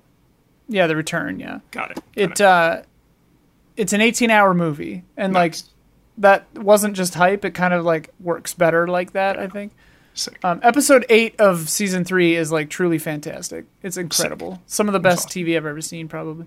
[0.67, 1.39] yeah, the return.
[1.39, 1.59] Yeah.
[1.71, 1.95] Got it.
[1.95, 2.81] Got It uh,
[3.77, 5.69] it's an 18 hour movie, and like Nice.
[6.17, 7.45] That wasn't just hype.
[7.45, 9.37] It kind of like works better like that.
[9.37, 9.73] I think.
[10.13, 10.39] Sick.
[10.43, 13.65] Um, episode eight of season three is like truly fantastic.
[13.83, 14.61] It's incredible.
[14.65, 15.43] Some of the best awesome.
[15.43, 16.45] TV I've ever seen, probably.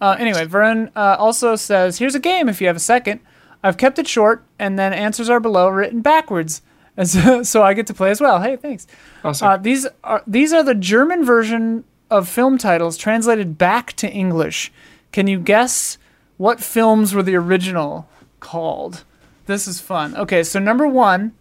[0.00, 3.20] Uh, anyway, Vern uh, also says, "Here's a game if you have a second.
[3.62, 6.60] I've kept it short, and then answers are below, written backwards,
[6.96, 8.42] as, so I get to play as well.
[8.42, 8.86] Hey, thanks.
[9.24, 9.48] Awesome.
[9.48, 14.72] Uh, these are these are the German version of film titles translated back to English.
[15.12, 15.98] Can you guess
[16.36, 18.08] what films were the original
[18.44, 19.04] called?
[19.46, 20.16] This is fun.
[20.16, 21.32] Okay, so number one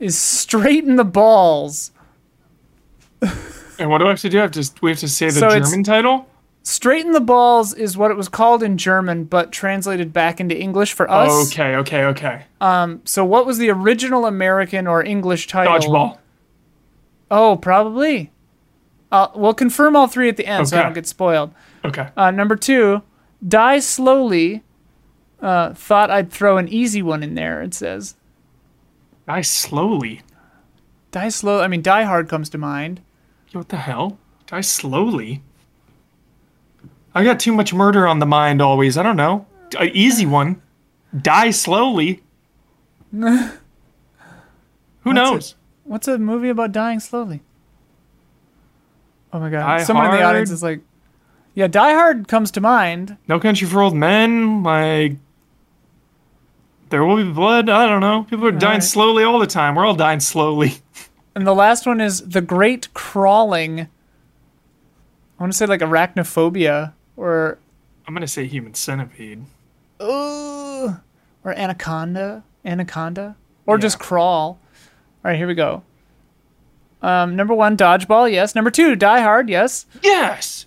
[0.00, 1.90] is Straighten the Balls.
[3.78, 4.38] and what do I have to do?
[4.38, 6.28] I have to we have to say the So German title?
[6.64, 10.92] Straighten the Balls is what it was called in German, but translated back into English
[10.92, 11.50] for us.
[11.52, 12.44] Okay, okay, okay.
[12.60, 15.74] Um, So what was the original American or English title?
[15.74, 16.18] Dodgeball.
[17.30, 18.30] Oh, probably.
[19.10, 20.86] Uh, we'll confirm all three at the end, so I Okay.
[20.86, 21.52] don't get spoiled.
[21.84, 22.08] Okay.
[22.16, 23.02] Uh, number two,
[23.46, 24.62] Die Slowly.
[25.42, 27.60] Uh, thought I'd throw an easy one in there.
[27.62, 28.14] It says
[29.26, 30.22] Die slowly.
[31.10, 31.60] Die Slow.
[31.60, 33.02] I mean, Die Hard comes to mind.
[33.52, 34.18] What the hell?
[34.46, 35.42] Die slowly.
[37.14, 38.96] I got too much murder on the mind always.
[38.96, 39.46] I don't know.
[39.78, 40.62] An easy one.
[41.20, 42.22] Die slowly.
[43.12, 43.52] Who
[45.04, 45.54] knows?
[45.84, 47.42] What's a movie about dying slowly?
[49.32, 49.60] Oh my god!
[49.60, 50.80] Die Someone in the audience is like,
[51.54, 54.62] "Yeah, Die Hard comes to mind." No Country for Old Men.
[54.62, 55.16] Like.
[56.92, 57.68] There will be blood.
[57.70, 58.24] I don't know.
[58.28, 58.82] People are dying Alright.
[58.84, 59.74] slowly all the time.
[59.74, 60.74] We're all dying slowly.
[61.34, 63.80] And the last one is The Great Crawling.
[63.80, 63.88] I
[65.40, 67.56] want to say like arachnophobia or
[68.06, 69.42] I'm gonna say human centipede.
[69.98, 70.96] uh,
[71.42, 74.58] or anaconda, anaconda, or just crawl.
[75.24, 75.82] All right, here we go.
[77.00, 78.30] Um, number one, dodgeball.
[78.30, 78.54] Yes.
[78.54, 79.48] Number two, Die Hard.
[79.48, 79.86] Yes.
[80.02, 80.66] Yes.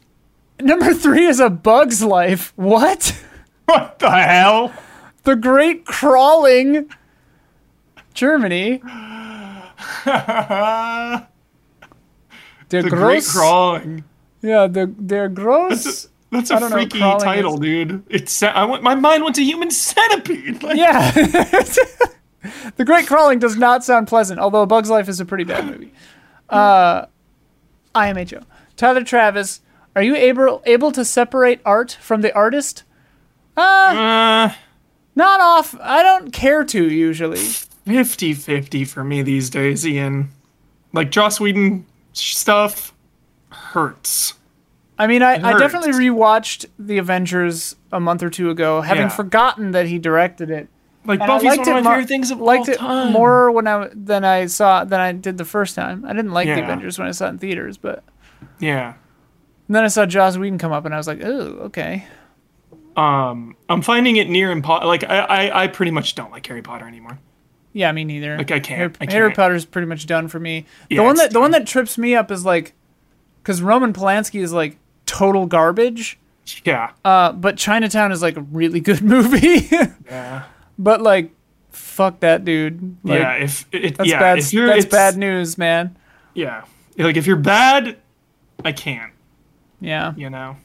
[0.60, 2.54] Number three is A Bug's Life.
[2.56, 3.22] What?
[3.66, 4.74] What the hell?
[5.26, 6.90] The Great Crawling.
[8.14, 8.82] Germany.
[12.70, 14.04] The great crawling.
[14.42, 16.08] Yeah, they're they're gross.
[16.32, 17.60] That's a know what freaky crawling title, is.
[17.60, 18.04] dude.
[18.10, 20.64] It's I went, my mind went to human centipede.
[20.64, 21.12] Like, Yeah.
[22.76, 25.66] the Great Crawling does not sound pleasant, although A Bug's Life is a pretty bad
[25.66, 25.92] movie.
[26.50, 27.08] Uh,
[27.96, 28.44] IMHO.
[28.78, 29.62] Tyler Travis,
[29.96, 32.84] are you able able to separate art from the artist?
[33.58, 34.54] Uh,
[35.16, 35.76] Not off.
[35.82, 37.38] I don't care to usually.
[37.88, 40.30] 50-50 for me these days, Ian.
[40.94, 42.94] Like Joss Whedon stuff
[43.50, 44.34] hurts.
[44.98, 49.10] I mean, I, I definitely rewatched The Avengers a month or two ago, having Yeah.
[49.10, 50.70] forgotten that he directed it.
[51.06, 53.12] Like And Buffy's liked one of it my mo- favorite things of liked all it
[53.12, 56.04] more when I than I saw than I did the first time.
[56.06, 58.04] I didn't like The Avengers when I saw it in theaters, but
[58.60, 58.94] Yeah.
[59.68, 62.06] and then I saw Joss Whedon come up, and I was like, oh, okay.
[62.96, 64.88] Um, I'm finding it near impossible.
[64.88, 67.20] Like I, I, I pretty much don't like Harry Potter anymore.
[67.74, 68.38] Yeah, me neither.
[68.38, 69.36] Like, I can't- Harry, I Harry can't.
[69.36, 70.66] Potter's pretty much done for me.
[70.90, 72.74] Yeah, the one that the one that trips me up is like,
[73.44, 76.18] because Roman Polanski is like total garbage.
[76.64, 76.92] Yeah.
[77.04, 79.68] Uh, but Chinatown is like a really good movie.
[80.06, 80.44] yeah.
[80.80, 81.32] but like,
[81.72, 82.96] fuck that dude.
[83.04, 83.34] Like, yeah.
[83.34, 84.38] If it, that's yeah, bad.
[84.40, 85.98] if you're, That's bad news, man.
[86.34, 86.64] Yeah.
[86.98, 87.98] Like if you're bad,
[88.64, 89.12] I can't.
[89.82, 90.56] Yeah, You know.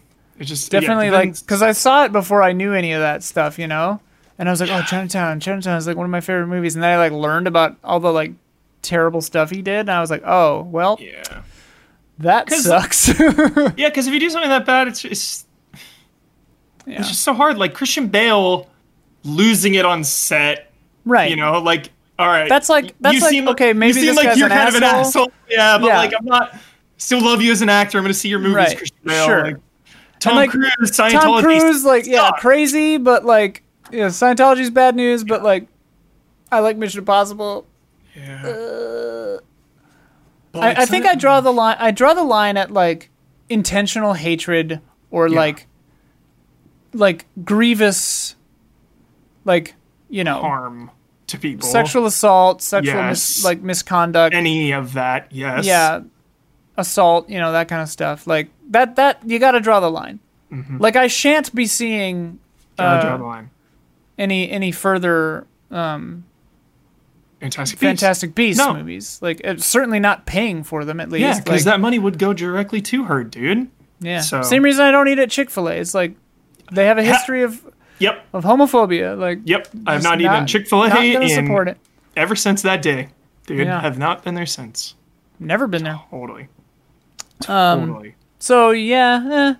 [0.40, 3.22] It's just yeah, definitely like because I saw it before I knew any of that
[3.22, 4.00] stuff, you know.
[4.38, 5.38] And I was like, oh, Chinatown.
[5.38, 6.74] Chinatown is like one of my favorite movies.
[6.74, 8.32] And then I like learned about all the like
[8.80, 11.42] terrible stuff he did, and I was like, oh, well, Yeah.
[12.18, 13.08] that sucks.
[13.76, 15.44] Yeah, because if you do something that bad, it's it's
[16.86, 17.00] yeah.
[17.00, 17.58] it's just so hard.
[17.58, 18.66] Like Christian Bale
[19.24, 20.72] losing it on set,
[21.04, 21.28] right.
[21.30, 22.48] you know, like all right.
[22.48, 24.68] That's like- that's you like, seem, okay, maybe you seem this like guy's you're kind
[24.68, 25.00] of an asshole.
[25.24, 25.32] asshole.
[25.50, 25.98] Yeah, but Yeah.
[25.98, 26.56] like I'm not.
[26.96, 27.96] Still love you as an actor.
[27.98, 29.26] I'm gonna see your movies, Right, Christian Bale.
[29.26, 29.44] sure.
[29.44, 29.56] Like,
[30.20, 31.12] Tom like, Cruise, Scientology.
[31.12, 32.40] Tom Cruise, like, yeah, sucks.
[32.40, 35.66] crazy, but like, yeah, Scientology's bad news, but like,
[36.52, 37.66] I like Mission Impossible.
[38.14, 38.46] Yeah.
[38.46, 39.38] Uh,
[40.54, 41.76] I, I think I draw the line.
[41.78, 43.10] I draw the line at like
[43.48, 45.36] intentional hatred or Yeah.
[45.38, 45.66] like
[46.92, 48.34] like grievous,
[49.44, 49.74] like
[50.08, 50.90] you know, harm
[51.28, 51.68] to people.
[51.68, 54.34] sexual assault, sexual mis- like misconduct.
[54.34, 55.64] any of that, yes.
[55.64, 56.00] yeah,
[56.80, 57.28] assault.
[57.30, 58.26] You know that kind of stuff.
[58.26, 58.96] Like that.
[58.96, 60.18] That you got to draw the line.
[60.80, 62.40] Like I shan't be seeing
[62.76, 63.50] uh, draw the line.
[64.18, 66.24] any any further um,
[67.40, 67.88] Fantastic Beasts.
[68.02, 68.74] Fantastic Beasts No.
[68.74, 69.18] movies.
[69.22, 71.22] Like it's certainly not paying for them at least.
[71.22, 73.68] Yeah, because like, that money would go directly to her, dude.
[74.00, 74.20] Yeah.
[74.22, 75.74] So- Same reason I don't eat at Chick Fil A.
[75.76, 76.14] It's like
[76.72, 77.64] they have a history of
[78.00, 79.16] Yep, of homophobia.
[79.16, 79.68] Like yep.
[79.86, 81.76] I've just not eaten Chick Fil Not A gonna in support it.
[82.16, 83.10] ever since that day,
[83.46, 83.66] dude.
[83.66, 83.80] Yeah.
[83.80, 84.94] Have not been there since.
[85.38, 86.00] Never been there.
[86.10, 86.48] Totally.
[87.48, 88.14] Um, Totally.
[88.38, 89.54] so yeah, eh,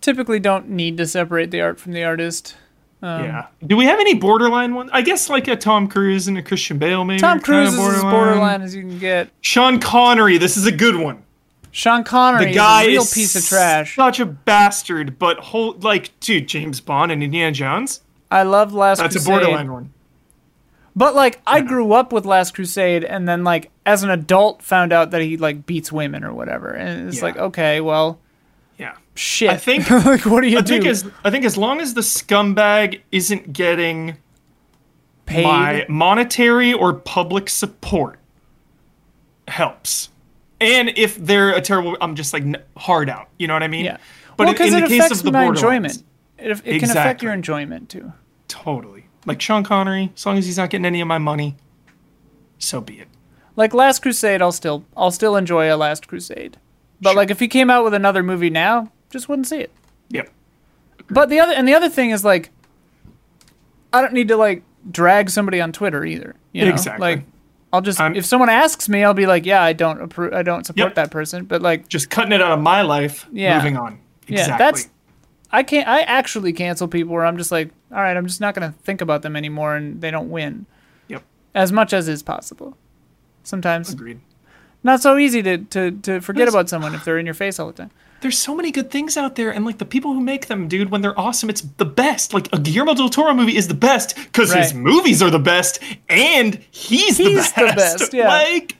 [0.00, 2.56] typically don't need to separate the art from the artist.
[3.02, 3.46] Um, yeah.
[3.66, 4.90] Do we have any borderline ones?
[4.92, 7.20] I guess like a Tom Cruise and a Christian Bale, maybe.
[7.20, 9.28] Tom are kinda Cruise is as borderline as you can get.
[9.42, 10.38] Sean Connery.
[10.38, 11.22] This is a good one.
[11.70, 13.96] Sean Connery The guy is a real is piece of trash.
[13.96, 18.00] Such a bastard, but whole like dude, James Bond and Indiana Jones.
[18.30, 19.28] I love Last That's Crusade.
[19.34, 19.92] a borderline one.
[20.96, 24.92] But like I grew up with Last Crusade and then like as an adult found
[24.92, 26.70] out that he like beats women or whatever.
[26.70, 27.22] And it's Yeah.
[27.24, 28.18] like, okay, well
[28.78, 28.94] Yeah.
[29.14, 29.50] shit.
[29.50, 30.74] I think- like what do you I do?
[30.74, 34.16] think as I think as long as the scumbag isn't getting
[35.26, 35.44] Paid.
[35.44, 38.18] my monetary or public support
[39.48, 40.08] helps.
[40.60, 42.44] And if they're a terrible, I'm just like
[42.76, 43.28] hard out.
[43.38, 43.84] You know what I mean?
[43.84, 43.98] Yeah.
[44.38, 46.02] But well, in, in it the case affects of the my enjoyment.
[46.38, 48.12] It, it can affect your enjoyment too.
[48.48, 49.05] totally.
[49.26, 51.56] Like Sean Connery, as long as he's not getting any of my money,
[52.58, 53.08] so be it.
[53.56, 56.56] Like Last Crusade, I'll still I'll still enjoy a Last Crusade.
[57.00, 57.16] But Sure.
[57.16, 59.70] like if he came out with another movie now, just wouldn't see it.
[60.10, 60.30] Yep.
[61.10, 62.50] But the other and the other thing is like
[63.92, 66.36] I don't need to like drag somebody on Twitter either.
[66.52, 66.70] You know?
[66.70, 67.00] Exactly.
[67.00, 67.24] Like
[67.72, 70.42] I'll just I'm- if someone asks me, I'll be like, yeah, I don't approve, I
[70.42, 70.94] don't support Yep.
[70.94, 71.44] that person.
[71.44, 73.26] But like, Just cutting it out of my life.
[73.32, 73.56] Yeah.
[73.58, 73.98] Moving on.
[74.28, 74.64] yeah, Exactly.
[74.64, 74.88] that's
[75.56, 75.88] I can't.
[75.88, 79.00] I actually cancel people where I'm just like, all right, I'm just not gonna think
[79.00, 80.66] about them anymore, and they don't win
[81.08, 81.22] Yep.
[81.54, 82.76] as much as is possible.
[83.42, 84.20] Sometimes Agreed.
[84.82, 87.68] not so easy to to, to forget about someone if they're in your face all
[87.68, 87.90] the time.
[88.22, 90.90] There's so many good things out there, and like the people who make them, dude,
[90.90, 92.32] when they're awesome, it's the best.
[92.34, 95.80] Like a Guillermo del Toro movie is the best because his movies are the best,
[96.08, 97.56] and he's, the He's best.
[97.56, 98.28] the best, yeah.
[98.28, 98.76] Like,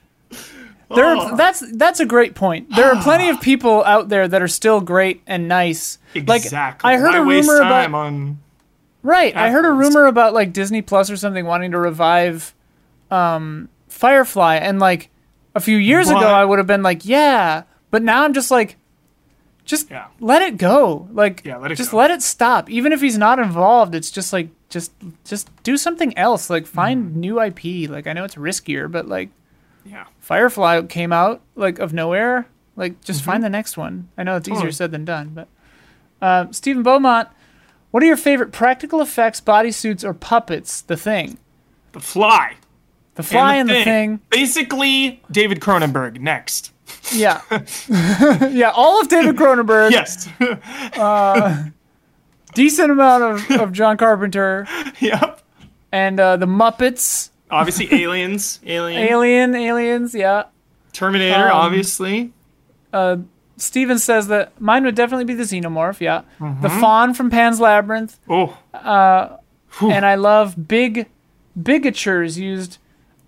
[0.95, 1.21] There, Oh.
[1.33, 2.69] are, that's that's a great point.
[2.77, 5.99] There are plenty of people out there that are still great and nice.
[6.15, 6.55] exactly.
[6.55, 8.39] Like I heard Why a rumor about on
[9.03, 9.35] right.
[9.37, 12.55] I heard a rumor about like Disney Plus or something wanting to revive
[13.11, 15.11] um, Firefly, and like
[15.55, 17.63] a few years ago, I would have been like, yeah.
[17.91, 18.77] But now I'm just like,
[19.65, 20.07] just Yeah.
[20.21, 21.09] let it go.
[21.13, 21.97] Like, Yeah, let it just go.
[21.97, 22.69] let it stop.
[22.71, 24.93] Even if he's not involved, it's just like just
[25.25, 26.49] just do something else.
[26.51, 27.21] Like find Mm-hmm.
[27.21, 27.91] new IP.
[27.91, 29.31] Like I know it's riskier, but like
[29.87, 30.05] yeah.
[30.21, 32.47] Firefly came out like of nowhere.
[32.77, 33.31] Like just Mm-hmm.
[33.31, 34.09] find the next one.
[34.19, 35.49] I know it's easier said than done, but
[36.21, 37.29] uh, Stephen Beaumont,
[37.91, 40.83] what are your favorite practical effects, bodysuits, or puppets?
[40.83, 41.39] The Thing,
[41.93, 42.57] The Fly.
[43.15, 44.21] the Fly, and the, thing.
[44.31, 46.73] Basically, David Cronenberg next.
[47.13, 47.41] Yeah,
[48.51, 48.71] yeah.
[48.75, 49.91] All of David Cronenberg.
[49.91, 50.29] Yes.
[52.55, 54.67] Decent amount of, of John Carpenter
[55.01, 55.41] yep.
[55.93, 57.31] and uh, the Muppets.
[57.51, 58.61] Obviously, Aliens.
[58.67, 59.03] Alien.
[59.03, 60.15] Alien, aliens.
[60.15, 60.45] Yeah.
[60.93, 62.33] Terminator, Um, obviously.
[62.93, 63.19] Uh,
[63.59, 66.01] Steven says that mine would definitely be the Xenomorph.
[66.01, 66.23] Yeah.
[66.41, 66.63] Mm-hmm.
[66.63, 68.19] The Faun from Pan's Labyrinth.
[68.29, 69.37] Oh, Uh,
[69.81, 71.07] and I love big
[71.61, 72.79] bigatures used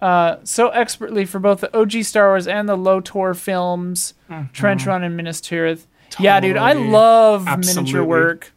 [0.01, 4.15] uh, so expertly for both the OG Star Wars and the LOTR films,
[4.53, 5.87] Trench Run and Minas Tirith.
[6.21, 6.91] Yeah, dude, I Mm-hmm.
[6.91, 7.83] Love Absolutely.
[7.83, 8.53] miniature work.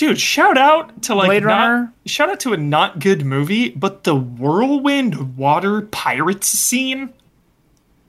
[0.00, 0.18] Dude!
[0.20, 1.92] Shout out to like Blade not, Runner?
[2.06, 7.12] Shout out to a not good movie, but the whirlwind water pirates scene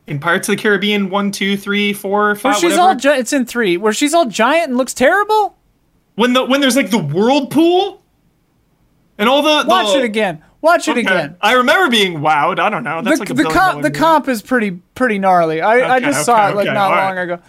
[0.07, 2.81] in Pirates of the Caribbean one, two, three, four, Where five, she's whatever.
[2.81, 5.55] all gi- it's in three, where she's all giant and looks terrible.
[6.15, 8.01] when the when there's like the whirlpool
[9.17, 10.43] and all the Watch it again.
[10.61, 11.01] Watch it Okay.
[11.01, 11.37] again.
[11.41, 12.59] I remember being wowed.
[12.59, 13.01] I don't know.
[13.01, 15.59] That's The, like the the comp is pretty pretty gnarly.
[15.61, 17.21] I, I Okay, just saw it like okay, not long right.
[17.23, 17.39] ago.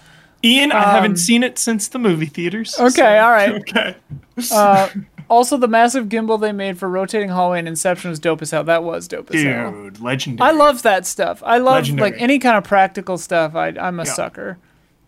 [0.44, 2.78] Ian, I haven't seen it since the movie theaters.
[2.78, 3.52] Um, Okay, all right.
[4.40, 4.96] Okay.
[5.28, 8.64] Also, the massive gimbal they made for rotating hallway in Inception was dope as hell.
[8.64, 9.70] That was dope as hell.
[9.72, 10.46] Dude, legendary.
[10.46, 11.42] I love that stuff.
[11.46, 12.10] I love Legendary.
[12.10, 13.54] like any kind of practical stuff.
[13.54, 14.12] I, I'm a Yeah.
[14.12, 14.58] sucker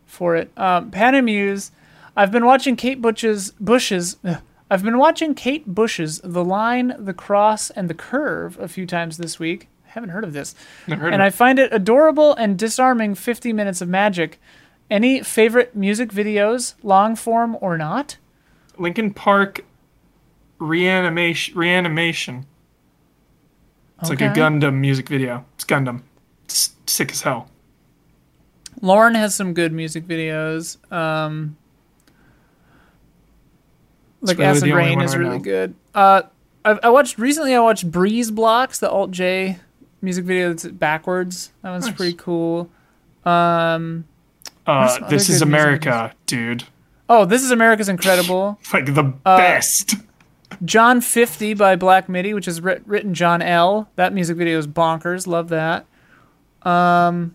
[0.06, 0.50] for it.
[0.56, 1.72] Um, Panamuse.
[2.16, 4.16] I've been watching Kate Bush's Bush's.
[4.24, 4.38] ugh.
[4.70, 9.18] I've been watching Kate Bush's The Line, The Cross, and The Curve a few times
[9.18, 9.68] this week.
[9.86, 10.54] I haven't heard of this,
[10.86, 13.14] Never heard and of I find it adorable and disarming.
[13.14, 14.40] 50 minutes of magic.
[14.90, 18.18] Any favorite music videos, long form or not?
[18.78, 19.64] Linkin Park
[20.58, 21.56] reanimation.
[21.56, 22.46] Reanimation.
[24.00, 25.44] It's like a Gundam music video.
[25.54, 26.02] It's Gundam.
[26.44, 27.48] It's sick as hell.
[28.82, 30.76] Lorn has some good music videos.
[30.92, 31.56] Um,
[34.20, 35.74] like really Acid Rain is really good.
[35.94, 36.22] Uh,
[36.64, 37.54] I, I watched recently.
[37.54, 39.58] I watched Breeze Blocks, the Alt J
[40.02, 41.52] music video that's backwards.
[41.62, 41.94] That was Nice.
[41.94, 42.68] pretty cool.
[43.24, 44.04] Um,
[44.66, 46.64] Uh, this is America, dude.
[47.08, 48.58] oh, this is America's Incredible.
[48.72, 49.94] Like the Uh, best.
[50.64, 53.88] John 50 by Black Midi, which is writ- written John L.
[53.96, 55.26] That music video is bonkers.
[55.26, 55.84] Love that.
[56.62, 57.34] Um,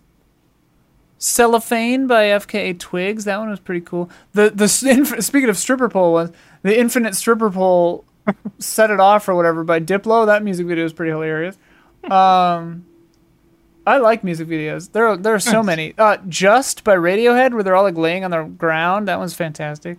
[1.18, 3.26] Cellophane by FKA Twigs.
[3.26, 4.10] That one was pretty cool.
[4.34, 4.68] The the
[5.22, 6.31] speaking of stripper pole ones,
[6.64, 8.06] the Infinite Stripper Pole
[8.60, 10.26] set it off or whatever by Diplo.
[10.26, 11.57] That music video is pretty hilarious.
[12.10, 12.85] Um,
[13.90, 14.91] I like music videos.
[14.91, 15.95] There are there are so many.
[15.98, 19.07] Uh, Just by Radiohead, where they're all like laying on the ground.
[19.07, 19.98] That one's fantastic.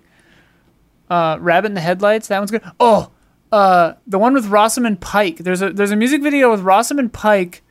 [1.11, 2.29] Uh, Rabbit in the Headlights.
[2.29, 2.63] That one's good.
[2.79, 3.11] Oh,
[3.51, 5.39] uh, the one with Rosamund Pike.
[5.39, 7.63] There's a there's a music video with Rosamund Pike,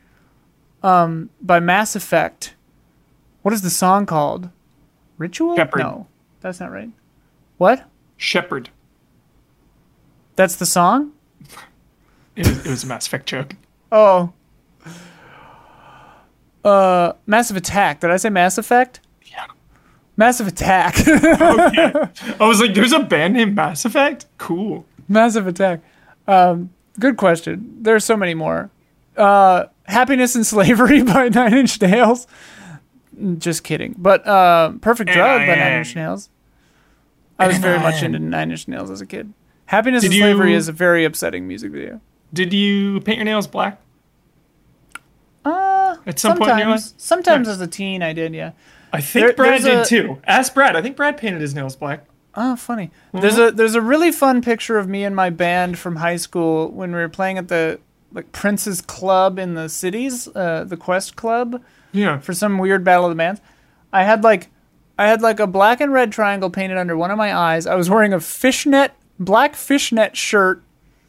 [0.84, 2.54] um, by Mass Effect.
[3.42, 4.50] What is the song called?
[5.18, 5.56] Ritual?
[5.56, 5.80] Shepherd.
[5.80, 6.08] No,
[6.42, 6.90] that's not right.
[7.58, 7.90] What?
[8.18, 8.72] Shepherd.
[10.36, 11.14] That's the song?
[12.36, 13.54] It was, it was a Mass Effect joke.
[13.92, 14.32] Oh.
[16.64, 18.02] Uh, Massive Attack.
[18.02, 19.00] Did I say Mass Effect?
[19.26, 19.46] Yeah.
[20.18, 20.96] Massive Attack.
[21.08, 22.10] I
[22.48, 24.26] was like, there's a band named Mass Effect?
[24.38, 24.86] Cool.
[25.08, 25.82] Massive Attack.
[26.28, 26.70] Um,
[27.00, 27.78] good question.
[27.82, 28.70] There's so many more.
[29.16, 32.28] Uh, Happiness and Slavery by Nine Inch Nails.
[33.38, 33.96] Just kidding.
[33.98, 36.30] But uh, Perfect Drug by Nine Inch Nails.
[37.38, 39.34] I was very much into Nine Inch Nails as a kid.
[39.66, 42.02] Happiness Did and Slavery you- is a very upsetting music video.
[42.34, 43.80] Did you paint your nails black?
[46.10, 46.80] At some point in your life?
[46.82, 47.56] sometimes, sometimes Nice.
[47.56, 48.34] as a teen, I did.
[48.34, 48.52] Yeah.
[48.92, 50.20] I think There- Brad did a- too.
[50.26, 50.76] Ask Brad.
[50.76, 52.06] I think Brad painted his nails black.
[52.36, 52.92] Oh, funny.
[53.14, 56.70] There's a there's a really fun picture of me and my band from high school
[56.70, 57.80] when we were playing at the
[58.14, 61.62] like Prince's Club in the cities, uh, the Quest Club
[61.92, 62.18] Yeah.
[62.20, 63.42] for some weird Battle of the Bands.
[63.94, 64.50] I had like
[64.98, 67.66] I had like a black and red triangle painted under one of my eyes.
[67.68, 70.62] I was wearing a fishnet black fishnet shirt.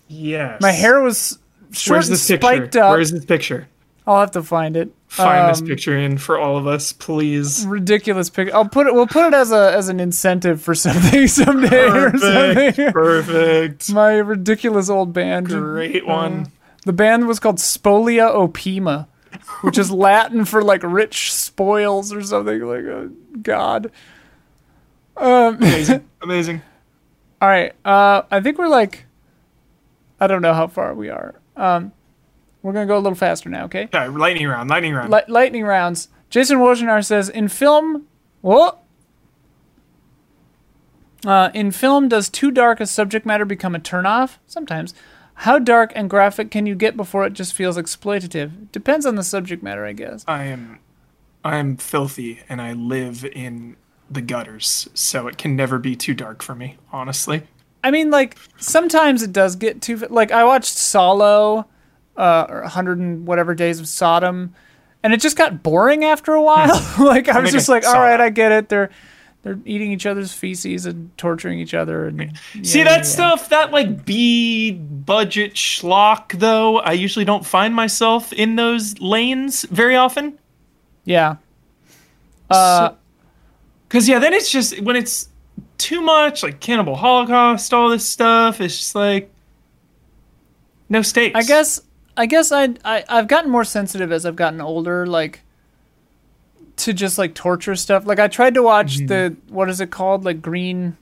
[0.08, 0.60] Yes.
[0.60, 1.38] My hair was
[1.70, 2.46] short Where's and this picture?
[2.46, 2.90] spiked up.
[2.90, 3.68] Where's this picture?
[4.06, 4.90] I'll have to find it.
[5.08, 7.66] Find this Um, picture in for all of us, please.
[7.66, 8.54] Ridiculous picture.
[8.54, 8.94] I'll put it.
[8.94, 12.76] We'll put it as a as an incentive for something someday or Perfect.
[12.76, 12.92] something.
[12.92, 13.90] Perfect.
[13.92, 15.46] My ridiculous old band.
[15.48, 16.50] Great one.
[16.86, 19.06] The band was called Spolia Opima,
[19.62, 23.10] which is Latin for like rich spoils or something like a
[23.42, 23.90] god.
[25.16, 26.08] Um, Amazing.
[26.22, 26.62] Amazing.
[27.42, 29.04] all right, uh, I think we're like,
[30.18, 31.34] I don't know how far we are.
[31.56, 31.92] Um,
[32.62, 33.84] we're gonna go a little faster now, okay?
[33.84, 34.70] Okay, lightning round.
[34.70, 35.10] Lightning round.
[35.10, 36.08] Li- lightning rounds.
[36.28, 38.06] Jason Wojnar says in film,
[38.40, 38.82] what?
[41.26, 44.38] Uh, in film, does too dark a subject matter become a turnoff?
[44.46, 44.94] Sometimes.
[45.34, 48.70] How dark and graphic can you get before it just feels exploitative?
[48.72, 50.24] Depends on the subject matter, I guess.
[50.28, 50.80] I am
[51.42, 53.76] I am filthy and I live in
[54.10, 57.44] the gutters, so it can never be too dark for me, honestly.
[57.82, 59.96] I mean, like sometimes it does get too.
[59.96, 61.64] Like I watched Salò,
[62.20, 64.54] uh, or 100 and whatever days of Sodom,
[65.02, 66.68] and it just got boring after a while.
[66.98, 68.20] like I was just like, all right, that.
[68.20, 68.68] I get it.
[68.68, 68.90] They're
[69.42, 72.06] they're eating each other's feces and torturing each other.
[72.06, 73.02] And See that yeah.
[73.02, 79.62] stuff, that like B budget schlock though, I usually don't find myself in those lanes
[79.62, 80.38] very often.
[81.06, 81.36] Yeah.
[82.50, 82.90] Uh,
[83.88, 85.30] Cause yeah, then it's just when it's
[85.78, 89.32] too much, like Cannibal Holocaust, all this stuff, it's just like
[90.90, 91.34] no stakes.
[91.34, 91.80] I guess
[92.20, 95.40] I guess I, I I've gotten more sensitive as I've gotten older, like
[96.76, 98.04] to just like torture stuff.
[98.06, 99.06] Like I tried to watch Mm-hmm.
[99.06, 100.96] the what is it called, like Green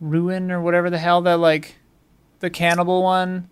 [0.00, 1.76] Ruin or whatever the hell that like
[2.40, 3.48] the cannibal one.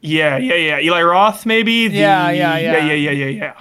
[0.00, 0.78] Yeah, yeah, yeah.
[0.80, 1.88] Eli Roth, maybe.
[1.88, 2.84] The- Yeah, yeah, yeah.
[2.86, 3.60] yeah, yeah, yeah, yeah.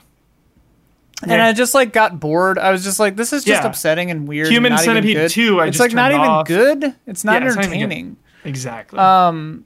[1.24, 1.48] And Yeah.
[1.48, 2.58] I just like got bored.
[2.58, 3.68] I was just like, this is just Yeah.
[3.70, 4.48] upsetting and weird.
[4.48, 5.30] and Human even Centipede.
[5.30, 6.48] 2, I it's like not even off.
[6.48, 6.96] good.
[7.06, 8.18] It's not Yeah, it's not entertaining.
[8.44, 8.98] Exactly.
[8.98, 9.66] Um,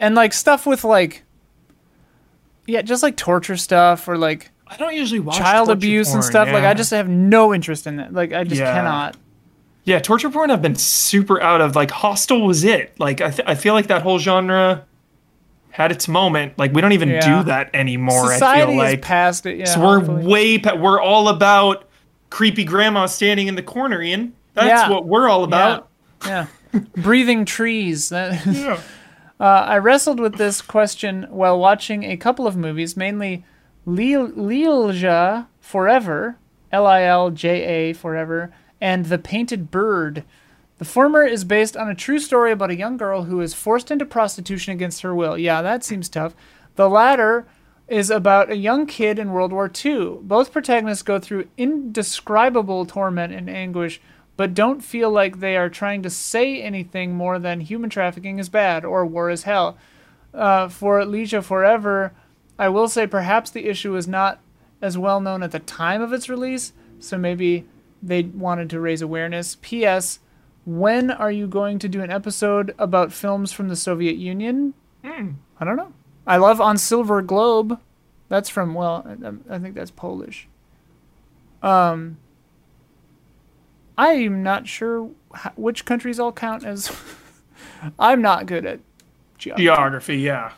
[0.00, 1.22] and like stuff with like,
[2.68, 6.30] yeah, just like torture stuff or like I don't usually watch child abuse and porn,
[6.30, 6.48] stuff.
[6.52, 6.64] Like.
[6.64, 8.12] I just have no interest in that.
[8.12, 8.72] Like I just Yeah.
[8.74, 9.16] cannot.
[9.84, 10.50] yeah, torture porn.
[10.50, 11.74] I've been super out of.
[11.74, 12.92] Like Hostel was it.
[12.98, 14.84] Like I, th- I feel like that whole genre
[15.70, 16.58] had its moment.
[16.58, 17.38] Like we don't even Yeah.
[17.40, 18.32] do that anymore.
[18.32, 19.56] Society I feel like past it.
[19.58, 20.26] Yeah, so we're hopefully.
[20.26, 20.58] way.
[20.58, 21.88] Pa- we're all about
[22.30, 24.02] creepy grandma standing in the corner.
[24.02, 24.90] Ian, that's Yeah.
[24.90, 25.88] what we're all about.
[26.26, 26.46] Yeah.
[26.74, 26.80] yeah.
[26.96, 28.10] Breathing trees.
[28.10, 28.78] That, Yeah.
[29.40, 33.44] Uh, I wrestled with this question while watching a couple of movies, mainly
[33.86, 36.38] Lilja Forever,
[36.72, 40.24] L I L J A Forever, and The Painted Bird.
[40.78, 43.90] The former is based on a true story about a young girl who is forced
[43.90, 45.36] into prostitution against her will.
[45.36, 46.34] Yeah, that seems tough.
[46.76, 47.46] The latter
[47.88, 50.18] is about a young kid in World War II.
[50.22, 54.00] Both protagonists go through indescribable torment and anguish,
[54.38, 58.48] but don't feel like they are trying to say anything more than human trafficking is
[58.48, 59.76] bad or war is hell.
[60.32, 62.12] Uh, for Leisha Forever,
[62.56, 64.38] I will say perhaps the issue is not
[64.80, 67.66] as well known at the time of its release, so maybe
[68.00, 69.56] they wanted to raise awareness.
[69.60, 70.20] P.S.
[70.64, 74.74] When are you going to do an episode about films from the Soviet Union?
[75.58, 75.92] I don't know.
[76.28, 77.80] I love On Silver Globe.
[78.28, 80.46] That's from well, I, I think that's Polish.
[81.60, 82.18] Um,
[83.98, 85.10] I'm not sure
[85.56, 86.90] which countries all count as.
[87.98, 88.80] I'm not good at
[89.36, 89.62] geography.
[89.64, 90.52] Geography, yeah.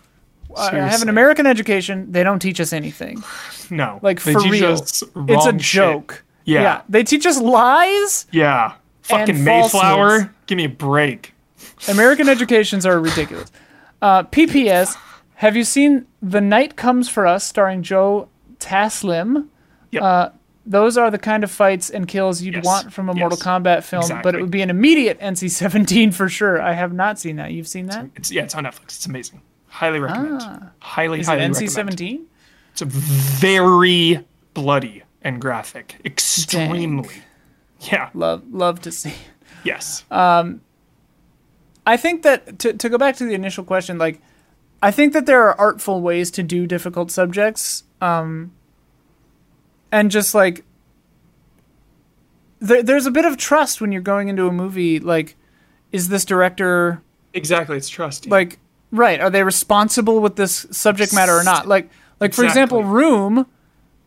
[0.57, 2.11] I have an American education.
[2.11, 3.23] They don't teach us anything.
[3.71, 4.01] No.
[4.03, 6.25] Like they for teach real, it's a joke.
[6.45, 6.83] Yeah.
[6.89, 8.27] they teach us lies.
[8.33, 8.75] Yeah.
[9.03, 9.45] Fucking.
[9.45, 10.35] Mayflower.
[10.47, 11.35] Give me a break.
[11.89, 13.51] American educations are ridiculous.
[14.03, 14.97] Uh, PPS.
[15.37, 19.49] Have you seen The Night Comes for Us, starring Joe Taslim?
[19.91, 20.03] Yep.
[20.03, 20.29] Uh,
[20.70, 22.64] those are the kind of fights and kills you'd Yes.
[22.64, 26.62] want from a Mortal Kombat film, but it would be an immediate NC-17 for sure.
[26.62, 27.52] I have not seen that.
[27.52, 28.06] You've seen that?
[28.16, 28.84] it's yeah, it's on Netflix.
[28.97, 29.42] It's amazing.
[29.66, 30.40] Highly recommend.
[30.80, 31.20] Highly, Ah.
[31.20, 31.55] Is highly recommend.
[31.56, 32.22] NC-17?
[32.72, 34.24] It's very
[34.55, 35.97] bloody and graphic.
[36.05, 37.10] Extremely.
[37.80, 38.10] Yeah.
[38.14, 39.14] Love, love to see.
[39.64, 40.05] Yes.
[40.10, 40.60] Um
[41.86, 44.20] I think that to to go back to the initial question, like
[44.82, 48.52] I think that there are artful ways to do difficult subjects, um,
[49.93, 50.65] and just like
[52.61, 54.99] there, there's a bit of trust when you're going into a movie.
[55.01, 55.37] Like,
[55.93, 57.03] is this director
[57.33, 57.77] exactly.
[57.77, 58.27] It's trust.
[58.29, 58.59] like
[58.91, 59.21] right?
[59.21, 61.67] Are they responsible with this subject matter or not?
[61.69, 63.47] Like, like for example, Room.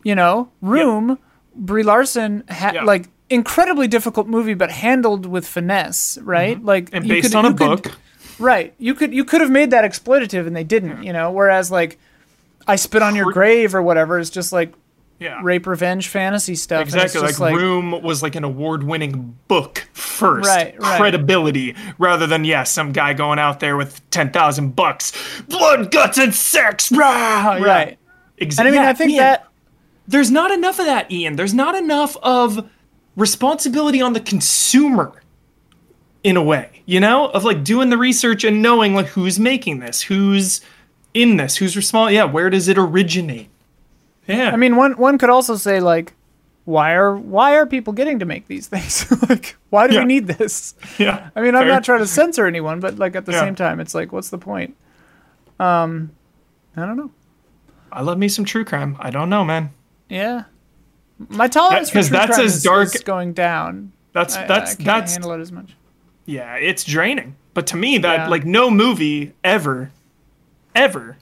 [0.03, 1.17] You know, Room.
[1.55, 2.83] Brie Larson had Yeah.
[2.83, 6.57] like incredibly difficult movie, but handled with finesse, right?
[6.57, 6.65] Mm-hmm.
[6.65, 7.97] Like, and based could- on a you could- book.
[8.39, 8.73] Right.
[8.79, 11.99] You could you could have made that exploitative and they didn't, you know, whereas like
[12.67, 14.73] I spit on your grave or whatever is just like
[15.19, 15.39] Yeah.
[15.41, 16.81] rape revenge fantasy stuff.
[16.81, 17.21] Exactly.
[17.21, 20.47] Like, like, Room was like an award-winning book first.
[20.47, 20.99] Right, right.
[20.99, 25.13] Credibility rather than yeah, some guy going out there with ten thousand bucks,
[25.47, 26.91] blood, guts, and sex.
[26.95, 27.55] Rah!
[27.55, 27.63] Yeah.
[27.63, 27.99] right.
[28.37, 28.69] Exactly.
[28.69, 29.47] And I mean I think that
[30.07, 31.35] there's not enough of that, Ian.
[31.37, 32.69] There's not enough of
[33.15, 35.21] responsibility on the consumer
[36.23, 39.79] in a way, you know, of like doing the research and knowing like who's making
[39.79, 40.61] this, who's
[41.13, 42.13] in this, who's responsible.
[42.13, 43.49] Yeah, where does it originate?
[44.27, 44.51] Yeah.
[44.51, 46.13] I mean one one could also say like
[46.65, 49.05] why are why are people getting to make these things?
[49.29, 50.01] like why do Yeah.
[50.01, 50.75] we need this?
[50.97, 51.29] yeah.
[51.35, 51.73] I mean, I'm fair.
[51.73, 53.41] not trying to censor anyone, but like at the Yeah.
[53.41, 54.75] same time it's like what's the point?
[55.59, 56.11] Um
[56.75, 57.11] I don't know.
[57.91, 58.95] I love me some true crime.
[58.99, 59.71] I don't know, man.
[60.09, 60.45] Yeah.
[61.29, 63.91] My tolerance for 'cause true that's crime as is, dark- is going down.
[64.13, 65.75] That's I, that's I can't that's handle it as much.
[66.25, 67.35] yeah, it's draining.
[67.53, 68.27] But to me, that Yeah.
[68.29, 69.91] like no movie ever,
[70.75, 71.17] ever,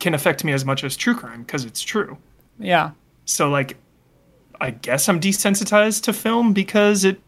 [0.00, 2.18] can affect me as much as true crime because it's true.
[2.58, 2.92] Yeah.
[3.24, 3.76] So like,
[4.60, 7.20] I guess I'm desensitized to film because it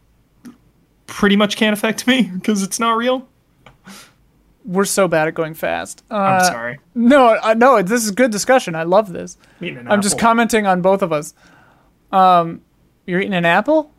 [1.07, 3.27] pretty much can't affect me because it's not real.
[4.63, 6.03] We're so bad at going fast.
[6.11, 6.79] Uh, I'm sorry.
[6.93, 8.75] No, I no, this is good discussion.
[8.75, 9.37] I love this.
[9.59, 11.33] I'm just commenting on both of us.
[12.11, 12.61] Um,
[13.07, 13.91] you're eating an apple?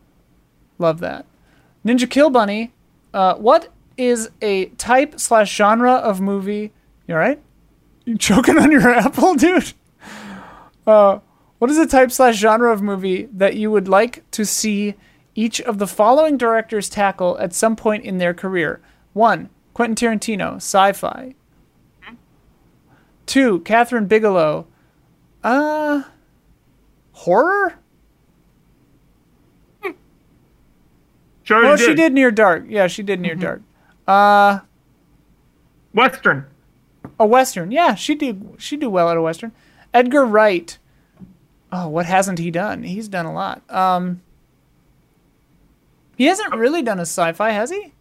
[0.78, 1.26] Love that.
[1.84, 2.72] Ninja Kill Bunny,
[3.12, 6.72] uh, what is a type slash genre of movie?
[7.08, 7.40] You alright?
[8.04, 9.72] You choking on your apple, dude?
[10.86, 11.18] Uh,
[11.58, 14.94] what is a type slash genre of movie that you would like to see
[15.34, 18.80] each of the following directors tackle at some point in their career?
[19.12, 21.34] One, Quentin Tarantino, sci-fi.
[23.26, 24.66] Two, Kathryn Bigelow,
[25.44, 26.02] uh,
[27.12, 27.74] horror?
[31.44, 32.64] Sure, Oh, you she did Near Dark.
[32.68, 33.22] Yeah, she did Mm-hmm.
[33.22, 33.62] Near Dark.
[34.06, 34.60] Uh,
[35.92, 36.46] Western.
[37.18, 37.70] a western.
[37.70, 39.52] Yeah, she do she do well at a western.
[39.94, 40.78] Edgar Wright.
[41.70, 42.82] Oh, what hasn't he done?
[42.82, 43.62] He's done a lot.
[43.70, 44.20] Um,
[46.16, 47.92] he hasn't really done a sci-fi, has he?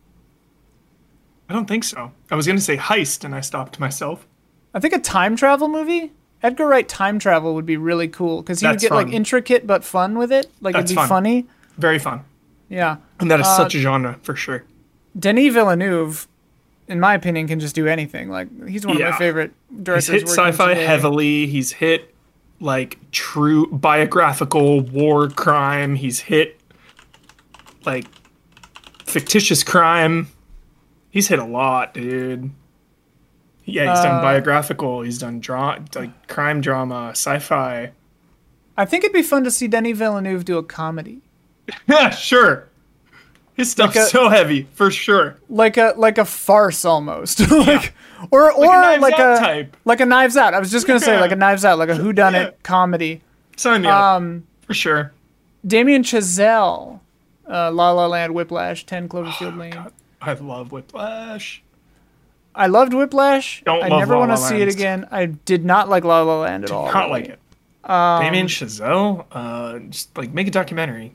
[1.50, 2.12] I don't think so.
[2.30, 4.26] I was gonna say heist, and I stopped myself.
[4.74, 6.12] I think a time travel movie.
[6.44, 9.68] Edgar Wright time travel would be really cool because he would That's get like intricate
[9.68, 10.50] but fun with it.
[10.62, 11.08] Like That's it'd be fun.
[11.10, 11.46] funny.
[11.78, 12.24] Very fun,
[12.70, 12.98] Yeah.
[13.20, 14.64] and that is Uh, such a genre for sure.
[15.18, 16.28] Denis Villeneuve,
[16.92, 18.30] in my opinion, can just do anything.
[18.30, 19.18] Like he's one of my Yeah.
[19.18, 20.08] favorite He's directors.
[20.08, 20.86] hit sci-fi today.
[20.86, 21.48] heavily.
[21.48, 22.14] He's hit
[22.60, 25.96] like true biographical war crime.
[25.96, 26.60] He's hit
[27.86, 28.06] like
[29.06, 30.28] fictitious crime.
[31.10, 32.52] He's hit a lot, dude.
[33.66, 35.02] Yeah, he's Uh, done biographical.
[35.02, 37.92] He's done dra- like crime drama, sci-fi.
[38.78, 41.22] I think it'd be fun to see Denis Villeneuve do a comedy.
[41.88, 42.68] Yeah, sure.
[43.62, 45.38] His stuff's Like a- so heavy, for sure.
[45.48, 47.94] like a like a farce almost, like
[48.32, 49.78] or or Knives like a type.
[49.86, 50.56] like a Knives Out.
[50.56, 52.50] I was just gonna say like a Knives Out, like a whodunit Yeah.
[52.64, 53.22] comedy.
[53.58, 55.12] Sign me up, Um, for sure.
[55.68, 57.02] Damien Chazelle,
[57.48, 59.74] uh, La La Land, Whiplash, Ten Cloverfield Lane.
[59.78, 61.62] Oh, God, I love Whiplash.
[62.56, 63.62] I loved Whiplash.
[63.64, 65.08] Don't I love never La want to La see it again.
[65.12, 66.86] I did not like La La Land at all.
[66.92, 67.12] Not really.
[67.12, 67.40] like it.
[67.90, 71.14] Um, Damien Chazelle, uh, just like make a documentary.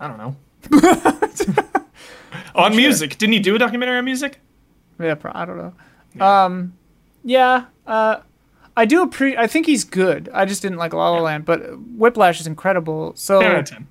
[0.00, 0.36] I don't know.
[2.54, 4.38] on music, didn't he do a documentary on music?
[5.00, 5.56] Yeah, pro- I don't
[6.18, 6.24] know.
[6.24, 6.74] Um,
[7.24, 7.64] yeah.
[7.86, 8.18] Uh,
[8.76, 9.38] I do appreciate.
[9.38, 10.28] I think he's good.
[10.32, 11.60] I just didn't like La La Land, but
[11.96, 13.12] Whiplash is incredible.
[13.16, 13.86] So Ten ten.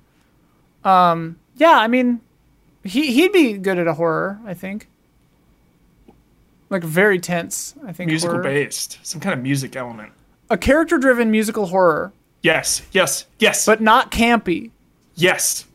[1.56, 2.20] yeah, I mean,
[2.82, 4.40] he he'd be good at a horror.
[4.46, 4.88] I think.
[6.70, 7.74] Like very tense.
[7.86, 8.42] I think Musical horror.
[8.42, 10.12] based, some kind of music element.
[10.50, 12.12] a character-driven musical horror,
[12.42, 14.70] Yes, yes, yes, but not campy.
[15.14, 15.66] yes.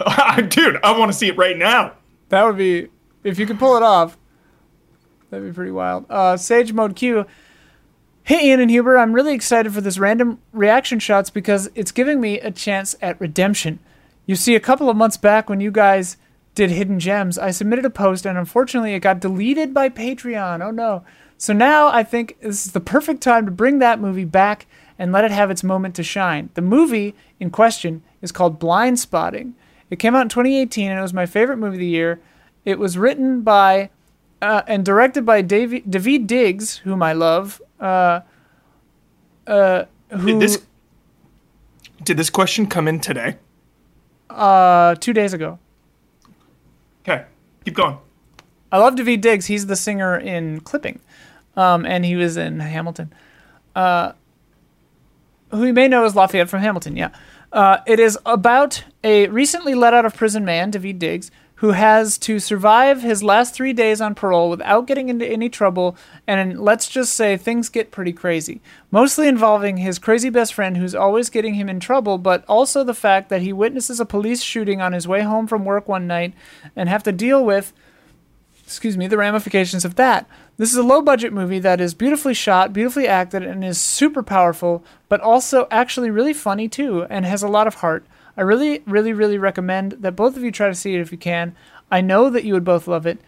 [0.48, 1.92] Dude, I want to see it right now.
[2.34, 2.88] That would be
[3.22, 4.18] if you could pull it off.
[5.30, 6.04] That'd be pretty wild.
[6.10, 7.26] Uh, Sage Mode Q.
[8.24, 12.20] Hey Ian and Huber, I'm really excited for this random reaction shots because it's giving
[12.20, 13.78] me a chance at redemption.
[14.26, 16.16] You see, a couple of months back when you guys
[16.56, 20.60] did Hidden Gems, I submitted a post and unfortunately it got deleted by Patreon.
[20.60, 21.04] Oh no.
[21.38, 24.66] So now I think this is the perfect time to bring that movie back
[24.98, 26.50] and let it have its moment to shine.
[26.54, 29.54] The movie in question is called Blind Spotting.
[29.90, 32.20] It came out in 2018 and it was my favorite movie of the year.
[32.64, 33.90] It was written by
[34.42, 37.60] uh, and directed by David, Daveed Diggs, whom I love.
[37.80, 38.20] Uh,
[39.46, 40.62] uh, who Did this
[42.02, 43.36] did this question come in today?
[44.30, 45.58] uh, two days ago.
[47.02, 47.24] Okay,
[47.64, 47.98] keep going.
[48.72, 49.46] I love Daveed Diggs.
[49.46, 51.00] He's the singer in Clipping,
[51.56, 53.12] um, and he was in Hamilton.
[53.76, 54.12] Uh,
[55.50, 56.96] who you may know as Lafayette from Hamilton.
[56.96, 57.10] Yeah,
[57.54, 62.18] uh, it is about a recently let out of prison man, Daveed Diggs, who has
[62.18, 65.96] to survive his last three days on parole without getting into any trouble.
[66.26, 68.60] And let's just say things get pretty crazy,
[68.90, 72.92] mostly involving his crazy best friend who's always getting him in trouble, but also the
[72.92, 76.34] fact that he witnesses a police shooting on his way home from work one night
[76.74, 77.72] and have to deal with
[78.64, 80.26] excuse me, the ramifications of that.
[80.56, 84.22] This is a low budget movie that is beautifully shot, beautifully acted, and is super
[84.22, 88.06] powerful, but also actually really funny too, and has a lot of heart.
[88.36, 91.18] I really, really, really recommend that both of you try to see it if you
[91.18, 91.56] can.
[91.90, 93.18] I know that you would both love it.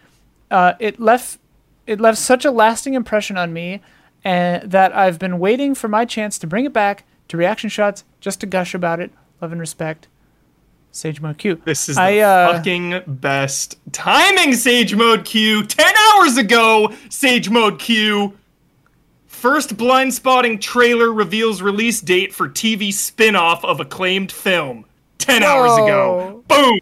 [0.49, 1.39] Uh, it left
[1.85, 3.81] it left such a lasting impression on me,
[4.23, 8.05] and that I've been waiting for my chance to bring it back to reaction shots
[8.21, 9.11] just to gush about it.
[9.41, 10.07] Love and respect,
[10.97, 11.61] Sage Mode Q.
[11.63, 15.63] This is the uh, fucking best timing, Sage Mode Q.
[15.63, 18.35] Ten hours ago, Sage Mode Q.
[19.27, 24.85] First blind spotting trailer reveals release date for TV spin-off of acclaimed film.
[25.19, 26.43] Ten hours ago.
[26.47, 26.79] Boom.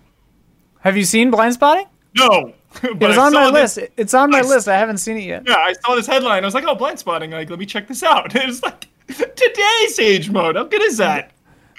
[0.80, 1.88] Have you seen Blind Spotting?
[2.18, 2.54] No.
[2.84, 3.80] It was on my list.
[3.96, 4.68] It's on my I- list.
[4.68, 5.44] I haven't seen it yet.
[5.48, 6.44] Yeah, I saw this headline.
[6.44, 7.32] I was like, oh, blind spotting.
[7.32, 8.36] Like, let me check this out.
[8.36, 10.56] It was like, today, Sage Mode.
[10.58, 11.32] How good is that?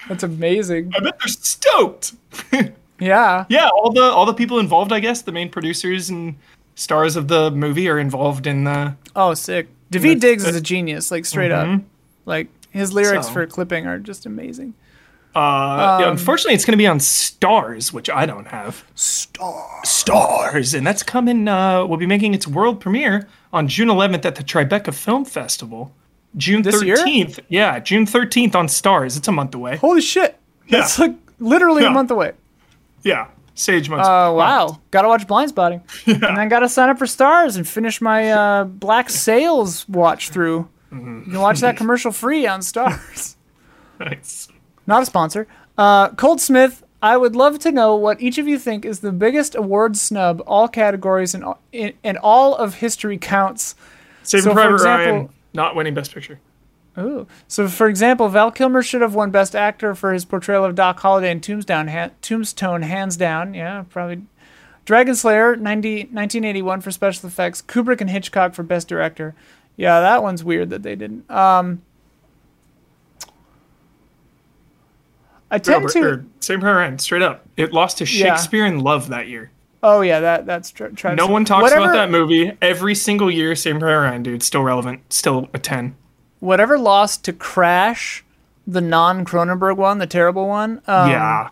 [0.07, 0.93] That's amazing.
[0.95, 2.13] I bet they're stoked.
[2.99, 3.45] Yeah.
[3.47, 6.35] yeah, all the all the people involved, I guess, the main producers and
[6.73, 8.95] stars of the movie are involved in the.
[9.15, 9.67] Oh, sick.
[9.91, 11.79] Daveed Diggs is a genius, like straight up.
[12.25, 14.73] Like his lyrics So- for clipping are just amazing.
[15.35, 18.83] Uh, yeah, unfortunately, it's going to be on Starz, which I don't have.
[18.95, 19.83] Starz.
[19.85, 21.47] Starz, and that's coming.
[21.47, 25.93] Uh, we'll be making its world premiere on June 11th at the Tribeca Film Festival.
[26.35, 26.95] June This year?
[26.97, 27.39] 13th.
[27.49, 29.15] Yeah, June 13th on Starz.
[29.15, 29.77] It's a month away.
[29.77, 30.39] Holy shit.
[30.71, 32.33] That's like literally a month away.
[33.03, 34.01] Yeah, Sage Mode.
[34.03, 34.79] Oh, wow.
[34.91, 35.81] Gotta watch Blind Spotting.
[36.05, 40.67] And then gotta sign up for Starz and finish my uh, Black Sails watch through.
[40.91, 41.23] Mm-hmm.
[41.25, 43.35] You can watch that commercial free on Starz.
[43.99, 44.47] Nice.
[44.85, 45.47] Not a sponsor.
[45.75, 49.11] Uh, Cold Smith, I would love to know what each of you think is the
[49.11, 53.73] biggest award snub, all categories and all, in, and all of history counts.
[54.21, 56.39] Saving So, Private example- Ryan not winning Best Picture.
[56.99, 57.27] Ooh.
[57.47, 60.99] So, for example, Val Kilmer should have won Best Actor for his portrayal of Doc
[60.99, 63.53] Holliday in Tombstone, ha- Tombstone hands down.
[63.53, 64.23] Yeah, probably.
[64.85, 67.61] Dragon Slayer, 90, 1981 for special effects.
[67.61, 69.35] Kubrick and Hitchcock for Best Director.
[69.75, 71.29] Yeah, that one's weird that they didn't.
[71.29, 71.81] Um,
[75.51, 76.25] I tend Robert, to.
[76.39, 77.45] Saving Private Ryan, straight up.
[77.55, 78.35] It lost to Yeah.
[78.35, 79.51] Shakespeare in Love that year.
[79.83, 82.51] Oh yeah, that that's tr- No one talks whatever, about that movie.
[82.61, 85.01] Every single year, Saving Private Ryan, dude, still relevant.
[85.13, 85.95] Still a 10.
[86.39, 88.23] Whatever lost to Crash,
[88.65, 90.81] the non Cronenberg one, the terrible one.
[90.87, 91.49] Um, yeah.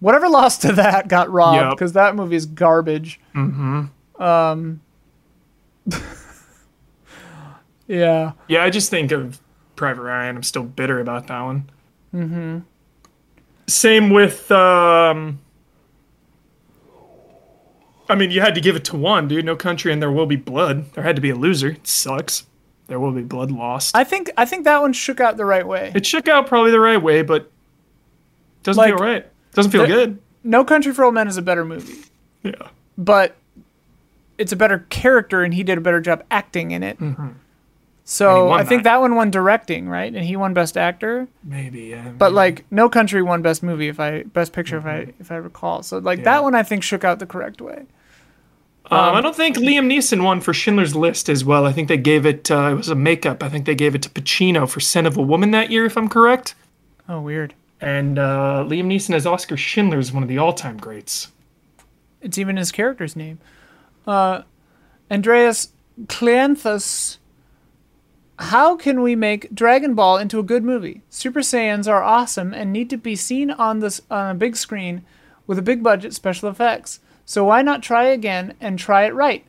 [0.00, 1.70] Whatever lost to that got robbed Yep.
[1.72, 3.20] because that movie is garbage.
[3.34, 4.22] Mm-hmm.
[4.22, 4.80] Um.
[7.86, 8.32] yeah.
[8.48, 9.40] Yeah, I just think of
[9.76, 10.36] Private Ryan.
[10.36, 11.70] I'm still bitter about that one.
[12.14, 12.58] Mm-hmm.
[13.68, 15.40] Same with um,
[18.08, 19.44] I mean, you had to give it to one, dude.
[19.44, 20.92] No country and there will be blood.
[20.92, 21.70] There had to be a loser.
[21.70, 22.46] It sucks.
[22.92, 23.96] There will be blood lost.
[23.96, 25.92] I think I think that one shook out the right way.
[25.94, 27.50] it shook out probably the right way, but
[28.64, 29.26] doesn't Like, feel right.
[29.54, 30.18] Doesn't feel the- good.
[30.44, 32.04] No Country for Old Men is a better movie,
[32.42, 32.52] Yeah.
[32.98, 33.34] but
[34.36, 36.98] it's a better character, and he did a better job acting in it.
[36.98, 37.28] Mm-hmm.
[38.04, 38.90] So I think that.
[38.96, 40.14] that one won directing, right?
[40.14, 41.28] And he won Best Actor.
[41.42, 42.10] Maybe, yeah.
[42.10, 45.36] But like No Country won Best Movie, if I Best Picture, if I if I
[45.36, 45.82] recall.
[45.82, 46.26] So like Mm-hmm.
[46.26, 46.32] Yeah.
[46.34, 47.86] that one, I think shook out the correct way.
[48.90, 51.64] Um, I don't think Liam Neeson won for Schindler's List as well.
[51.64, 52.50] I think they gave it.
[52.50, 53.42] Uh, it was a makeup.
[53.42, 55.96] I think they gave it to Pacino for Scent of a Woman that year, if
[55.96, 56.54] I'm correct.
[57.08, 57.54] Oh, weird.
[57.80, 61.32] And uh, Liam Neeson as Oskar Schindler is one of the all-time greats.
[62.20, 63.38] It's even his character's name.
[64.06, 64.42] Uh,
[65.10, 65.72] Andreas
[66.06, 67.18] Cleanthus.
[68.38, 71.02] How can we make Dragon Ball into a good movie?
[71.10, 75.04] Super Saiyans are awesome and need to be seen on this on a big screen
[75.46, 77.00] with a big budget special effects.
[77.24, 79.44] So why not try again and try it right?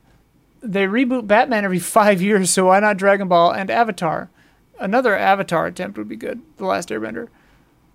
[0.62, 4.30] They reboot Batman every five years, so why not Dragon Ball and Avatar?
[4.80, 6.42] Another Avatar attempt would be good.
[6.58, 7.28] The Last Airbender.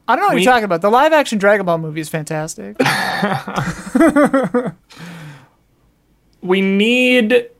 [0.06, 0.80] I don't know what We- you're talking about.
[0.80, 2.76] The live action Dragon Ball movie is fantastic.
[6.40, 7.50] We need.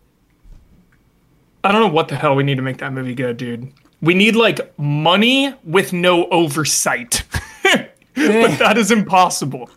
[1.64, 3.72] I don't know what the hell we need to make that movie good, dude.
[4.00, 7.24] We need like money with no oversight.
[7.64, 8.56] but eh.
[8.56, 9.68] that is impossible.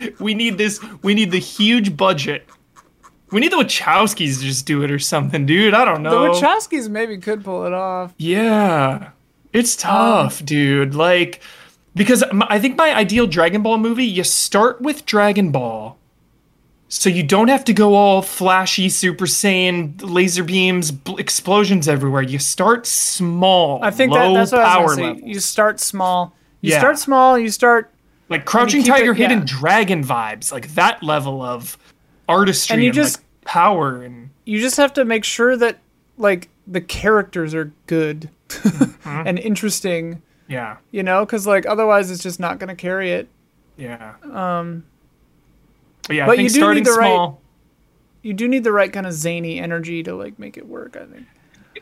[0.20, 0.80] We need this.
[1.02, 2.46] We need the huge budget.
[3.30, 5.74] We need the Wachowskis to just do it or something, dude.
[5.74, 6.34] I don't know.
[6.34, 6.40] The.
[6.40, 8.14] Wachowskis maybe could pull it off.
[8.16, 9.10] Yeah.
[9.52, 10.94] It's um, tough, dude.
[10.94, 11.40] Like,
[11.94, 15.98] because I think my ideal Dragon Ball movie, you start with Dragon Ball.
[16.90, 22.22] So you don't have to go all flashy, Super Saiyan, laser beams, bl- explosions everywhere.
[22.22, 23.80] You start small.
[23.82, 25.22] I think low that, that's what I was gonna say.
[25.26, 26.34] You start small.
[26.62, 26.78] You Yeah.
[26.78, 27.38] start small.
[27.38, 27.90] You start
[28.28, 29.44] like Crouching keep it- Tiger, Hidden yeah.
[29.46, 31.76] Dragon vibes, like that level of
[32.28, 35.78] artistry And and, you just- like, power and you just have to make sure that
[36.18, 39.08] like the characters are good Mm-hmm.
[39.26, 43.28] and interesting yeah, you know because like otherwise it's just not going to carry it
[43.76, 44.14] yeah.
[44.32, 44.84] Um,
[46.06, 47.32] but yeah, I but think you do starting need the right-
[48.22, 51.04] you do need the right kind of zany energy to like make it work i
[51.04, 51.26] think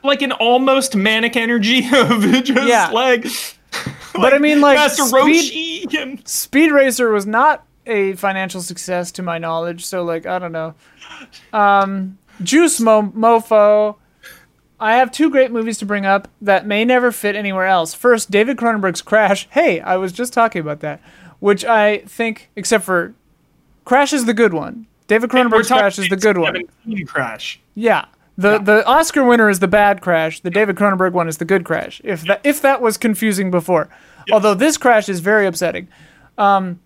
[0.05, 2.91] like an almost manic energy of just Yeah.
[2.91, 3.27] like
[4.21, 9.13] but i mean like Master speed, Roshi and speed racer was not a financial success
[9.13, 10.75] to my knowledge so like i don't know
[11.53, 13.97] um juice Mo- mofo
[14.79, 17.95] I have two great movies to bring up that may never fit anywhere else.
[17.95, 19.49] First, David Cronenberg's Crash.
[19.51, 21.01] Hey, I was just talking about that,
[21.41, 23.15] which I think, except for
[23.87, 24.87] Crash is the good one.
[25.07, 26.55] David Cronenberg's Crash is the good one.
[26.85, 27.59] 17 Crash.
[27.75, 28.05] Yeah.
[28.39, 30.41] The the Oscar winner is the bad Crash.
[30.41, 32.01] The David Cronenberg one is the good Crash.
[32.05, 33.89] If that if that was confusing before,
[34.31, 35.89] although this Crash is very upsetting.
[36.37, 36.81] Um,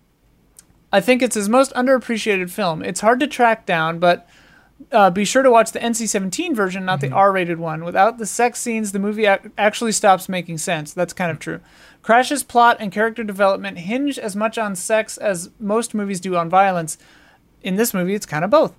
[0.93, 2.81] I think it's his most underappreciated film.
[2.83, 4.27] It's hard to track down, but
[4.91, 7.83] uh, be sure to watch the NC-17 version, not the R-rated one.
[7.85, 10.91] Without the sex scenes, the movie ac- actually stops making sense.
[10.93, 11.61] That's kind of true.
[12.01, 16.49] Crash's plot and character development hinge as much on sex as most movies do on
[16.49, 16.97] violence.
[17.61, 18.73] In this movie, it's kind of both.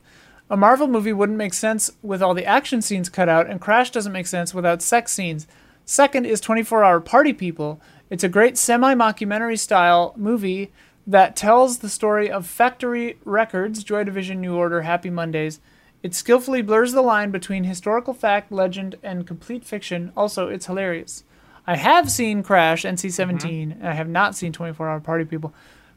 [0.52, 3.90] A Marvel movie wouldn't make sense with all the action scenes cut out, and Crash
[3.90, 5.46] doesn't make sense without sex scenes.
[5.86, 7.80] Second is 24 Hour Party People.
[8.10, 10.70] It's a great semi mockumentary style movie
[11.06, 15.58] that tells the story of Factory Records, Joy Division, New Order, Happy Mondays.
[16.02, 20.12] It skillfully blurs the line between historical fact, legend, and complete fiction.
[20.14, 21.24] Also, it's hilarious.
[21.66, 25.54] I have seen Crash NC 17, and I have not seen 24 Hour Party People.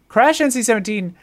[0.07, 1.13] Crash NC 17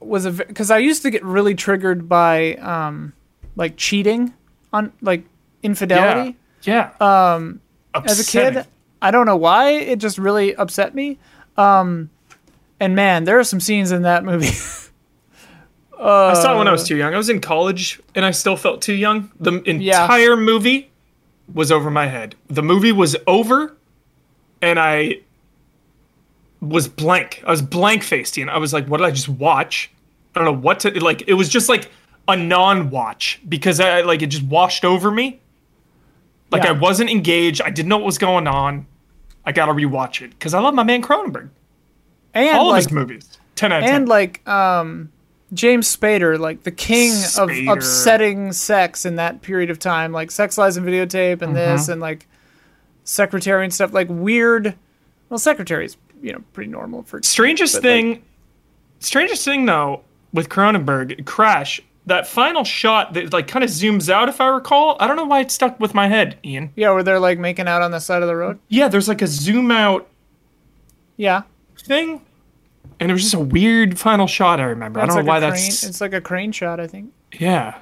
[0.00, 3.12] was a because I used to get really triggered by um
[3.56, 4.32] like cheating
[4.72, 5.24] on like
[5.62, 6.90] infidelity Yeah.
[7.00, 7.60] Um,
[7.94, 8.66] as a kid.
[9.02, 11.18] I don't know why it just really upset me.
[11.56, 12.10] Um,
[12.80, 14.46] and man, there are some scenes in that movie.
[16.00, 17.12] I saw it when I was too young.
[17.12, 19.30] I was in college and I still felt too young.
[19.40, 20.02] The Yeah.
[20.02, 20.90] entire movie
[21.52, 22.36] was over my head.
[22.48, 23.76] The movie was over
[24.62, 25.20] and I
[26.60, 27.42] was blank.
[27.46, 29.90] I was blank faced and I was like, what did I just watch?
[30.34, 31.90] I don't know what to like it was just like
[32.26, 35.40] a non-watch because I like it just washed over me.
[36.50, 36.70] Like Yeah.
[36.70, 37.62] I wasn't engaged.
[37.62, 38.86] I didn't know what was going on.
[39.44, 41.48] I gotta rewatch it because I love my man Cronenberg.
[42.34, 43.38] and All like of his movies.
[43.54, 43.94] Ten out of ten.
[44.02, 45.10] and like um
[45.54, 47.68] James Spader, like the king Spader.
[47.70, 51.54] of upsetting sex in that period of time, like Sex Lies and Videotape and Mm-hmm.
[51.54, 52.26] this and like
[53.04, 54.74] Secretary and stuff, like weird.
[55.30, 58.22] Well, Secretary's you know pretty normal for Strangest but, like- thing,
[59.00, 64.28] strangest thing though with Cronenberg, Crash, that final shot that like kind of zooms out,
[64.28, 64.96] if I recall.
[65.00, 66.70] I don't know why it stuck with my head, Ian.
[66.76, 68.58] yeah, where they're like making out on the side of the road.
[68.68, 70.06] Yeah, there's like a zoom out
[71.16, 71.42] Yeah,
[71.78, 72.20] thing,
[73.00, 74.60] and it was just a weird final shot.
[74.60, 75.00] I remember.
[75.00, 75.50] I don't know why crane.
[75.52, 75.84] that's.
[75.84, 77.12] It's like a crane shot, I think.
[77.38, 77.78] Yeah,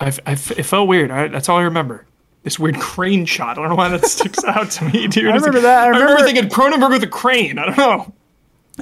[0.00, 1.10] I, I, it felt weird.
[1.10, 2.06] I, that's all I remember.
[2.44, 3.58] This weird crane shot.
[3.58, 5.26] I don't know why that sticks out to me, dude.
[5.26, 5.80] I remember that.
[5.80, 7.58] I I remember remember- thinking Cronenberg with a crane.
[7.58, 8.14] I don't know.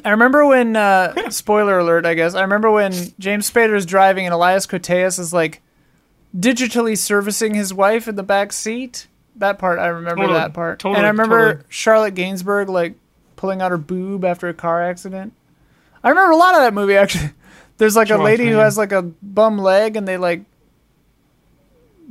[0.04, 2.34] I remember when uh, spoiler alert, I guess.
[2.34, 5.62] I remember when James Spader is driving and Elias Koteas is like
[6.36, 9.06] digitally servicing his wife in the back seat.
[9.36, 10.78] That part I remember Totally, that part.
[10.78, 11.64] totally, and I remember totally.
[11.70, 12.94] Charlotte Gainsbourg like
[13.36, 15.32] pulling out her boob after a car accident.
[16.04, 17.30] I remember a lot of that movie actually.
[17.78, 20.42] There's like a lady who has like a bum leg and they like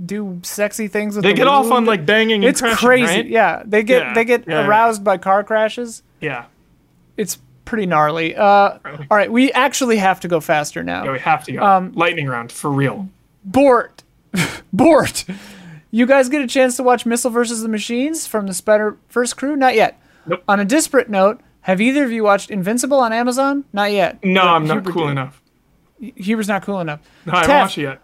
[0.05, 3.05] do sexy things with They the get off on like banging and it's crashing, crazy.
[3.05, 3.25] right?
[3.27, 4.67] Yeah, they get Yeah, they get yeah, yeah.
[4.67, 6.03] aroused by car crashes.
[6.19, 6.45] Yeah.
[7.17, 8.35] It's pretty gnarly.
[8.35, 9.07] Uh, Really?
[9.11, 11.03] all right, we actually have to go faster now.
[11.05, 11.61] Yeah, we have to go.
[11.63, 13.09] Um, Lightning round for real.
[13.45, 14.03] Bort,
[14.73, 15.25] Bort.
[15.91, 19.35] You guys get a chance to watch Mitchells versus the Machines from the Spider First
[19.37, 19.55] Crew?
[19.55, 19.99] Not yet.
[20.25, 20.43] Nope.
[20.47, 23.65] On a disparate note, have either of you watched Invincible on Amazon?
[23.73, 24.23] Not yet.
[24.23, 25.11] No, I'm not cool did.
[25.11, 25.41] enough.
[25.99, 26.99] Huber's not cool enough.
[27.25, 27.61] No, I haven't Tef.
[27.61, 28.01] watched it yet.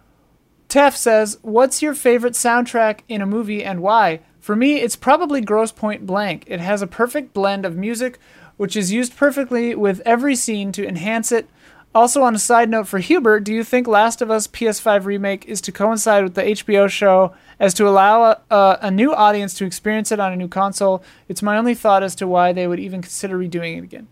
[0.70, 5.42] Tef says, "What's your favorite soundtrack in a movie and why?" For me, it's probably
[5.42, 6.46] Grosse Pointe Blank.
[6.48, 8.18] It has a perfect blend of music,
[8.56, 11.50] which is used perfectly with every scene to enhance it.
[11.94, 15.46] Also, on a side note for Huber, do you think Last of Us PS5 remake
[15.46, 19.66] is to coincide with the HBO show as to allow a, a, new audience to
[19.66, 21.04] experience it on a new console?
[21.28, 24.08] It's my only thought as to why they would even consider redoing it again.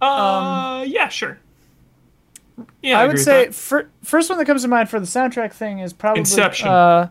[0.00, 1.38] Uh, yeah, sure.
[2.82, 5.52] Yeah, I agree would say fir- first one that comes to mind for the soundtrack
[5.52, 6.68] thing is probably Inception.
[6.68, 7.08] Uh,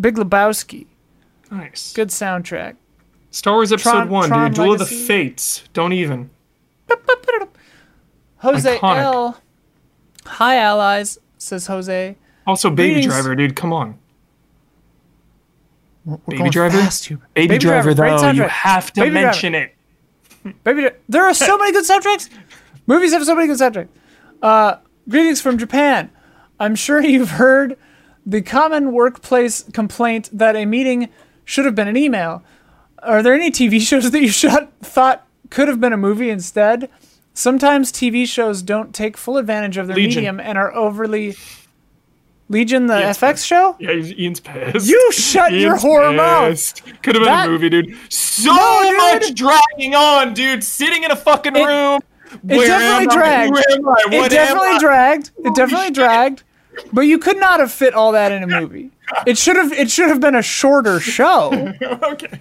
[0.00, 0.86] Big Lebowski.
[1.50, 1.92] nice.
[1.92, 2.76] Good soundtrack.
[3.30, 4.54] Star Wars Episode Tron- One, Tron dude.
[4.56, 5.64] Duel of the Fates.
[5.72, 6.30] Don't even.
[8.38, 8.96] Jose Iconic.
[8.98, 9.40] L.
[10.24, 12.16] Hi, allies, says Jose.
[12.46, 13.12] Also, Baby Greetings.
[13.12, 13.56] Driver, dude.
[13.56, 13.98] Come on.
[16.04, 16.78] We're Baby Driver?
[16.78, 17.34] fast, Hubert.
[17.34, 18.30] Baby, Driver, great though.
[18.30, 19.26] You have to Baby Driver.
[19.26, 19.74] mention it.
[20.64, 22.30] Baby, there are so many good soundtracks.
[22.86, 23.88] Movies have so many good soundtracks.
[24.42, 24.76] Uh,
[25.08, 26.10] greetings from Japan.
[26.60, 27.76] I'm sure you've heard
[28.26, 31.08] the common workplace complaint that a meeting
[31.44, 32.42] should have been an email.
[33.02, 36.90] Are there any TV shows that you shot, thought could have been a movie instead?
[37.32, 40.20] Sometimes TV shows don't take full advantage of their Legion.
[40.22, 41.36] medium and are overly.
[42.50, 43.76] Legion, the Yes, FX show?
[43.78, 44.88] Yeah, Ian's pissed.
[44.88, 46.82] You shut your Ian's whore mouth.
[47.02, 47.94] Could have been That- a movie, dude.
[48.08, 48.96] So No, dude.
[48.96, 50.64] much dragging on, dude.
[50.64, 52.00] Sitting in a fucking It- room.
[52.32, 53.14] It Where definitely am I?
[53.14, 53.52] dragged.
[53.52, 54.24] Where am I?
[54.26, 55.30] It definitely dragged.
[55.44, 56.42] It definitely dragged.
[56.92, 58.90] But you could not have fit all that in a movie.
[59.26, 59.72] It should have.
[59.72, 61.72] It should have been a shorter show.
[61.82, 62.40] okay.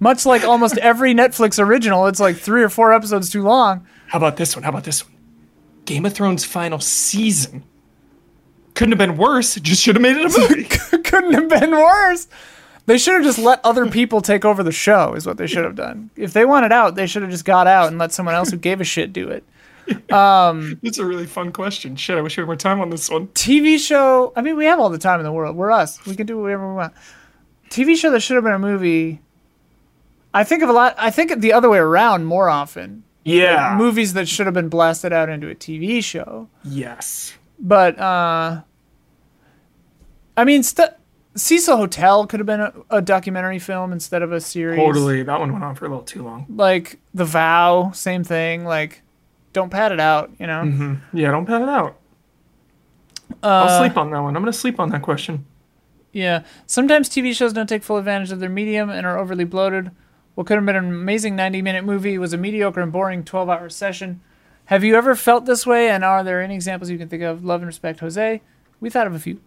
[0.00, 3.84] Much like almost every Netflix original, it's like three or four episodes too long.
[4.06, 4.62] How about this one?
[4.62, 5.14] How about this one?
[5.86, 7.64] Game of Thrones final season.
[8.74, 9.56] Couldn't have been worse.
[9.56, 10.64] Just should have made it a movie.
[11.02, 12.28] Couldn't have been worse.
[12.88, 15.12] They should have just let other people take over the show.
[15.12, 16.08] Is what they should have done.
[16.16, 18.56] If they wanted out, they should have just got out and let someone else who
[18.56, 19.44] gave a shit do it.
[19.86, 21.96] it's a really fun question.
[21.96, 23.26] Shit, I wish we had more time on this one.
[23.28, 24.32] TV show.
[24.34, 25.54] I mean, we have all the time in the world.
[25.54, 26.02] We're us.
[26.06, 26.94] We can do whatever we want.
[27.68, 29.20] TV show that should have been a movie.
[30.32, 30.94] I think of a lot.
[30.96, 33.04] I think the other way around more often.
[33.22, 33.76] Yeah.
[33.76, 36.48] Movies that should have been blasted out into a TV show.
[36.64, 37.34] yes.
[37.60, 38.62] But uh,
[40.38, 40.92] I mean, st-
[41.38, 44.78] Cecil Hotel could have been a, a documentary film instead of a series.
[44.78, 45.22] Totally.
[45.22, 46.46] That one went on for a little too long.
[46.48, 48.64] Like The Vow, same thing.
[48.64, 49.02] Like,
[49.52, 50.30] don't pad it out.
[50.38, 50.62] You know.
[50.62, 51.16] Mm-hmm.
[51.16, 51.98] Yeah, don't pat it out.
[53.42, 54.36] Uh, I'll sleep on that one.
[54.36, 55.46] I'm gonna sleep on that question.
[56.12, 56.44] Yeah.
[56.66, 59.90] Sometimes TV shows don't take full advantage of their medium and are overly bloated.
[60.34, 63.48] What could have been an amazing 90 minute movie was a mediocre and boring 12
[63.48, 64.20] hour session.
[64.66, 65.88] Have you ever felt this way?
[65.88, 67.44] And are there any examples you can think of?
[67.44, 68.40] Love and respect, Jose.
[68.80, 69.40] We thought of a few.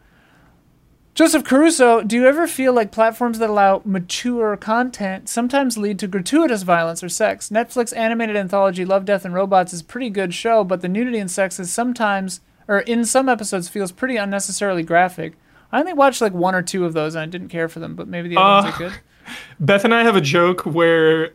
[1.14, 6.08] Joseph Caruso, do you ever feel like platforms that allow mature content sometimes lead to
[6.08, 7.50] gratuitous violence or sex?
[7.50, 11.18] Netflix animated anthology Love, Death, and Robots is a pretty good show, but the nudity
[11.20, 15.34] and sex is sometimes, or in some episodes, feels pretty unnecessarily graphic.
[15.70, 17.94] I only watched like one or two of those and I didn't care for them,
[17.96, 19.00] but maybe the other ones Uh, are good.
[19.60, 21.34] Beth and I have a joke where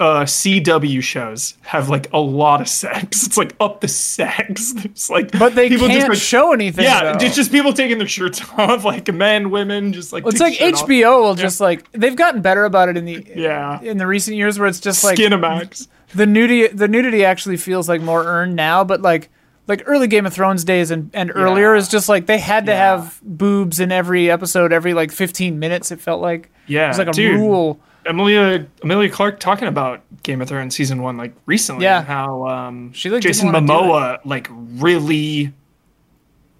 [0.00, 3.26] uh, CW shows have like a lot of sex.
[3.26, 4.72] It's like up the sex.
[4.84, 6.84] It's like But they people can't just like, show anything.
[6.84, 7.24] yeah, though.
[7.24, 10.74] it's just people taking their shirts off, like men, women, just like it's like shirt
[10.74, 10.88] off.
[10.88, 14.36] HBO will just like they've gotten better about it in the Yeah, in the recent
[14.36, 15.88] years where it's just like Skinamax.
[16.14, 19.28] the nudity the nudity actually feels like more earned now, but like
[19.66, 22.72] like early Game of Thrones days and, and earlier is just like they had to
[22.72, 22.78] Yeah.
[22.98, 26.98] have boobs in every episode every like 15 minutes it felt like Yeah, it was
[26.98, 27.36] like a dude.
[27.40, 31.84] rule Emilia Emilia Clarke talking about Game of Thrones season one like recently.
[31.84, 31.98] Yeah.
[31.98, 35.52] and how um, She, like, Jason Momoa like really,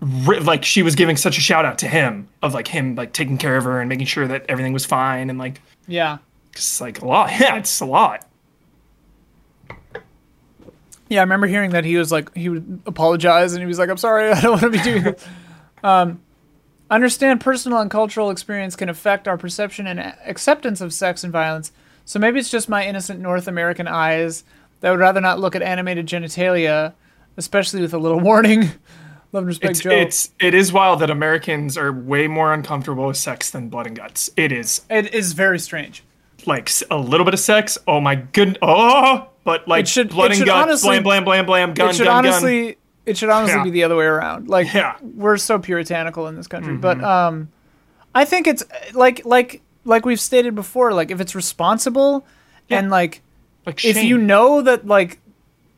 [0.00, 3.12] re- like she was giving such a shout out to him of like him like
[3.12, 6.18] taking care of her and making sure that everything was fine and like yeah
[6.52, 7.30] it's like a lot.
[7.40, 8.26] Yeah, it's a lot.
[11.08, 13.90] Yeah, I remember hearing that he was like he would apologize and he was like,
[13.90, 15.26] "I'm sorry, I don't want to be doing this."
[15.82, 16.20] Um,
[16.90, 21.72] understand personal and cultural experience can affect our perception and acceptance of sex and violence.
[22.04, 24.44] So maybe it's just my innocent North American eyes
[24.80, 26.92] that would rather not look at animated genitalia,
[27.36, 28.60] especially with a little warning.
[29.32, 29.90] Love and respect, It's, Joe.
[29.90, 33.96] it's it is wild that Americans are way more uncomfortable with sex than blood and
[33.96, 34.30] guts.
[34.36, 36.04] It is it is very strange.
[36.46, 37.76] like a little bit of sex.
[37.88, 38.58] Oh my goodness.
[38.62, 40.50] Oh, but like It should- blood and guts.
[40.84, 41.74] honestly- blam blam blam blam.
[41.74, 43.64] Gun it should gun honestly it should honestly Yeah.
[43.64, 44.48] be the other way around.
[44.48, 44.94] Like Yeah.
[44.94, 45.20] Mm-hmm.
[45.20, 47.48] we're so puritanical in this country, but um,
[48.14, 48.64] I think it's
[48.94, 50.92] like like like we've stated before.
[50.94, 52.26] Like if it's responsible
[52.70, 53.22] and like.
[53.66, 55.20] Like if you know that like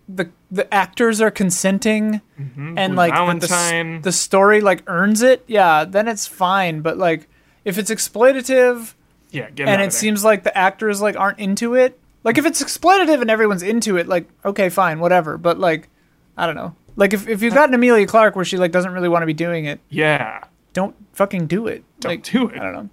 [0.09, 5.85] the the actors are consenting and Blue like the, the story like earns it, yeah,
[5.85, 6.81] then it's fine.
[6.81, 7.29] But like
[7.65, 8.95] if it's exploitative
[9.31, 11.99] yeah, and it seems like the actors like aren't into it.
[12.25, 15.39] Like if it's exploitative and everyone's into it, like okay, fine, whatever.
[15.39, 15.89] But like,
[16.37, 16.75] I don't know.
[16.97, 19.27] Like if if you've got an Emilia Clarke where she like doesn't really want to
[19.27, 20.45] be doing it, yeah.
[20.73, 21.85] don't fucking do it.
[22.01, 22.59] Don't like do it.
[22.61, 22.89] I don't know.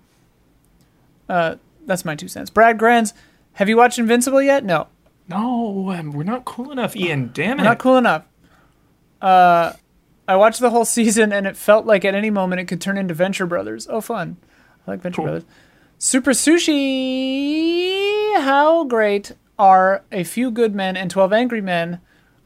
[1.33, 1.55] Uh,
[1.85, 2.49] that's my two cents.
[2.49, 3.13] Brad Granz,
[3.53, 4.63] have you watched Invincible yet?
[4.65, 4.87] No,
[5.29, 7.31] No, um, we're not cool enough, Ian.
[7.33, 7.63] Damn it.
[7.63, 8.25] not cool enough.
[9.21, 9.73] Uh,
[10.27, 12.97] I watched the whole season and it felt like at any moment it could turn
[12.97, 13.87] into Venture Brothers.
[13.89, 14.35] Oh, fun!
[14.85, 15.25] I like Venture Cool.
[15.25, 15.45] Brothers.
[15.97, 18.35] Super Sushi.
[18.41, 21.99] How great are A Few Good Men and Twelve Angry Men?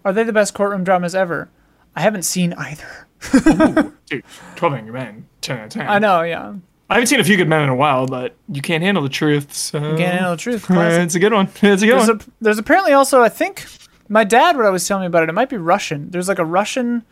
[0.08, 1.50] Are they the best courtroom dramas ever?
[1.94, 3.08] I haven't seen either.
[4.06, 4.24] Dude,
[4.56, 5.28] 12 Angry Men.
[5.42, 5.86] 10 out of 10.
[5.90, 6.54] I know, yeah.
[6.90, 9.10] I haven't seen A Few Good Men in a while, but you can't handle the
[9.10, 9.82] truth, so.
[9.82, 10.64] Can't handle the truth.
[10.68, 11.02] Classic.
[11.04, 11.48] it's a good one.
[11.62, 12.22] It's a good There's, one.
[12.22, 13.66] a, there's apparently also, I think,
[14.08, 15.30] my dad would always tell me about it.
[15.30, 16.10] It might be Russian.
[16.10, 17.04] There's like a Russian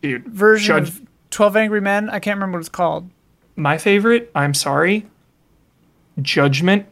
[0.00, 2.08] Dude, version of Twelve Angry Men.
[2.08, 3.10] I can't remember what it's called.
[3.56, 5.06] my favorite, I'm sorry,
[6.22, 6.86] Judgment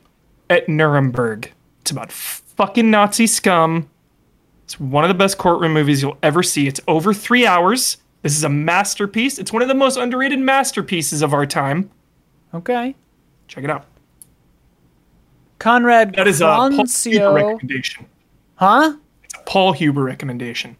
[0.51, 1.53] at Nuremberg.
[1.83, 3.89] It's about fucking Nazi scum.
[4.67, 6.67] It's one of the best courtroom movies you'll ever see.
[6.67, 7.99] It's over three hours.
[8.23, 9.39] This is a masterpiece.
[9.39, 11.89] It's one of the most underrated masterpieces of our time.
[12.53, 12.97] Okay.
[13.47, 13.87] Check it out.
[15.61, 18.07] Conrad That is a Paul Huber recommendation.
[18.57, 18.97] Huh?
[19.23, 20.77] It's a Paul Huber recommendation.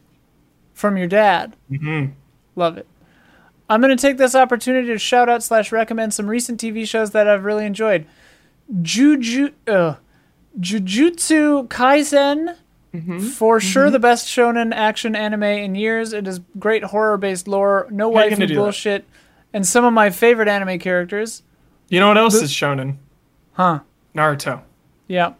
[0.75, 1.55] From your dad.
[1.71, 2.13] Mm-hmm.
[2.57, 2.89] Love it.
[3.71, 7.13] I'm going to take this opportunity to shout out slash recommend some recent TV shows
[7.13, 8.05] that I've really enjoyed.
[8.83, 9.95] Juju, uh,
[10.59, 12.57] Jujutsu Kaisen,
[12.97, 13.21] Mm-hmm.
[13.29, 16.13] for sure the best shonen action anime in years.
[16.13, 18.55] It is great horror based lore, no How you waifu that?
[18.55, 19.05] bullshit,
[19.53, 21.43] and some of my favorite anime characters.
[21.89, 22.97] You know what else is shonen?
[23.53, 23.81] Huh.
[24.15, 24.63] Naruto.
[25.09, 25.35] Yeah.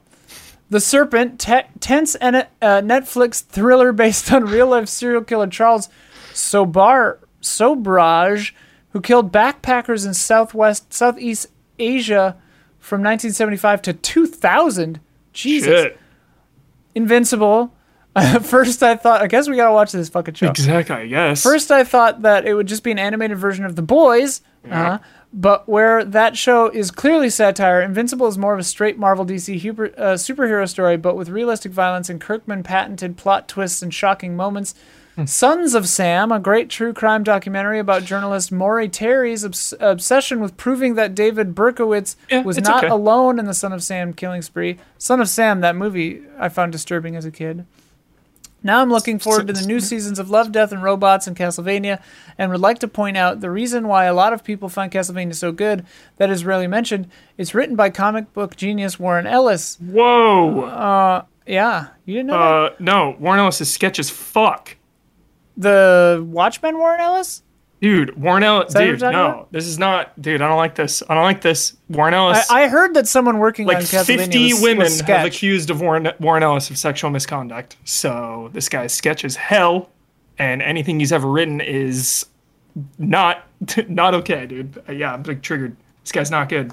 [0.69, 2.47] The Serpent, te- tense and uh,
[2.83, 5.89] Netflix thriller based on real life serial killer Charles
[6.33, 8.53] Sobar Sobraj,
[8.91, 11.47] who killed backpackers in Southwest Southeast
[11.79, 12.37] Asia
[12.79, 15.01] from 1975 to 2000.
[15.33, 15.69] Jesus.
[15.83, 15.99] Shit.
[16.97, 17.75] Invincible.
[18.43, 20.49] First, I thought, I guess we gotta watch this fucking show.
[20.49, 21.43] Exactly, I guess.
[21.43, 24.41] First, I thought that it would just be an animated version of The Boys,
[24.71, 24.99] uh,
[25.35, 29.61] but where that show is clearly satire, Invincible is more of a straight Marvel DC
[29.61, 34.35] huper, uh, superhero story, but with realistic violence and Kirkman patented plot twists and shocking
[34.35, 34.75] moments.
[35.25, 40.57] Sons of Sam, a great true crime documentary about journalist Maury Terry's obs- obsession with
[40.59, 42.89] proving that David Berkowitz Yeah, was not okay.
[42.89, 44.77] alone in the Son of Sam killing spree.
[44.99, 47.65] Son of Sam, that movie I found disturbing as a kid.
[48.63, 52.03] Now I'm looking forward to the new seasons of Love, Death, and Robots and Castlevania,
[52.37, 55.35] and would like to point out the reason why a lot of people find Castlevania
[55.37, 55.87] so good
[56.17, 57.09] that is rarely mentioned.
[57.39, 59.77] It's written by comic book genius Warren Ellis.
[59.81, 60.63] Whoa.
[60.65, 62.73] Uh, Yeah, you didn't know that?
[62.73, 64.76] Uh, no, Warren Ellis is sketch as fuck.
[65.57, 67.43] The Watchmen Warren Ellis?
[67.81, 69.53] Dude, Warren Ellis, dude, no, about?
[69.53, 71.03] this is not, dude, I don't like this.
[71.09, 71.77] I don't like this.
[71.91, 75.01] Warren Ellis, I, I heard that someone working like on Castlevania 50 was, women was
[75.03, 77.77] have accused of Warren, Warren Ellis of sexual misconduct.
[77.85, 79.91] So this guy's sketch is hell,
[80.39, 82.25] and anything he's ever written is
[82.99, 83.45] not,
[83.89, 84.83] not okay, dude.
[84.89, 85.77] Uh, yeah, I'm like triggered.
[86.03, 86.73] This guy's not good.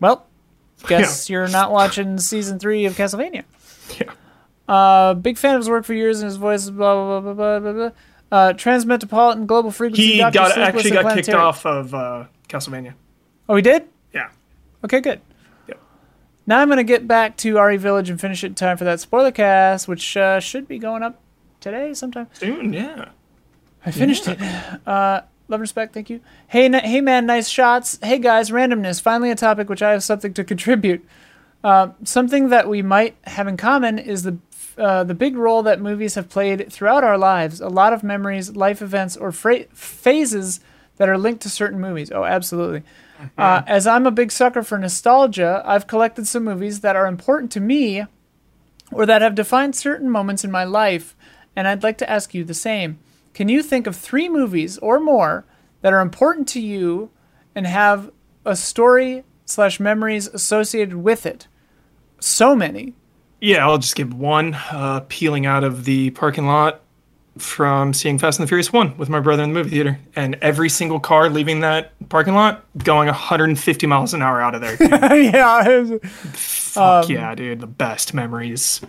[0.00, 0.26] Well,
[0.86, 3.44] guess you're not watching season three of Castlevania.
[3.98, 4.12] Yeah.
[4.68, 6.68] Uh, big fan of his work for years and his voice.
[6.68, 7.88] Blah blah blah blah blah blah.
[7.88, 7.90] blah.
[8.32, 10.12] Uh, Transmetropolitan Global Frequency.
[10.12, 10.32] He Dr.
[10.32, 12.94] got Sleepless, actually got kicked off of uh, Castlevania.
[13.46, 13.84] Oh, he did.
[14.14, 14.30] Yeah.
[14.82, 15.20] Okay, good.
[15.68, 15.78] Yep.
[16.46, 19.00] Now I'm gonna get back to RE Village and finish it in time for that
[19.00, 21.20] spoiler cast, which uh, should be going up
[21.60, 22.26] today sometime.
[22.32, 23.10] Soon, yeah.
[23.84, 24.40] I finished it.
[24.86, 26.20] Uh, love and respect, thank you.
[26.48, 27.98] Hey, n- hey, man, nice shots.
[28.02, 28.98] Hey, guys, randomness.
[29.00, 31.06] Finally, a topic which I have something to contribute.
[31.62, 34.38] Uh, something that we might have in common is the
[34.78, 37.60] uh, the big role that movies have played throughout our lives.
[37.60, 40.60] A lot of memories, life events, or fra- phases
[40.96, 42.10] that are linked to certain movies.
[42.12, 42.82] Oh, absolutely.
[43.38, 47.52] Uh, as I'm a big sucker for nostalgia, I've collected some movies that are important
[47.52, 48.04] to me
[48.90, 51.14] or that have defined certain moments in my life
[51.54, 52.98] and I'd like to ask you the same.
[53.34, 55.44] Can you think of three movies or more
[55.80, 57.10] that are important to you
[57.54, 58.10] and have
[58.44, 61.46] a story slash memories associated with it?
[62.20, 62.94] So many.
[63.42, 64.54] Yeah, I'll just give one.
[64.54, 66.80] Uh, peeling out of the parking lot
[67.38, 69.98] from seeing Fast and the Furious 1 with my brother in the movie theater.
[70.14, 74.60] And every single car leaving that parking lot going 150 miles an hour out of
[74.60, 74.76] there.
[75.20, 75.66] yeah.
[75.80, 75.98] was-
[76.34, 77.58] Fuck yeah, dude.
[77.60, 78.80] The best memories.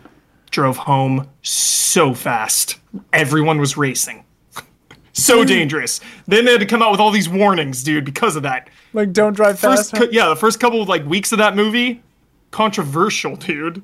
[0.52, 2.76] Drove home so fast.
[3.12, 4.24] Everyone was racing.
[5.14, 6.00] so dangerous.
[6.28, 8.70] Then they had to come out with all these warnings, dude, because of that.
[8.94, 10.12] like, don't drive First, fast.
[10.14, 12.04] yeah, the first couple of like weeks of that movie,
[12.52, 13.82] controversial, dude.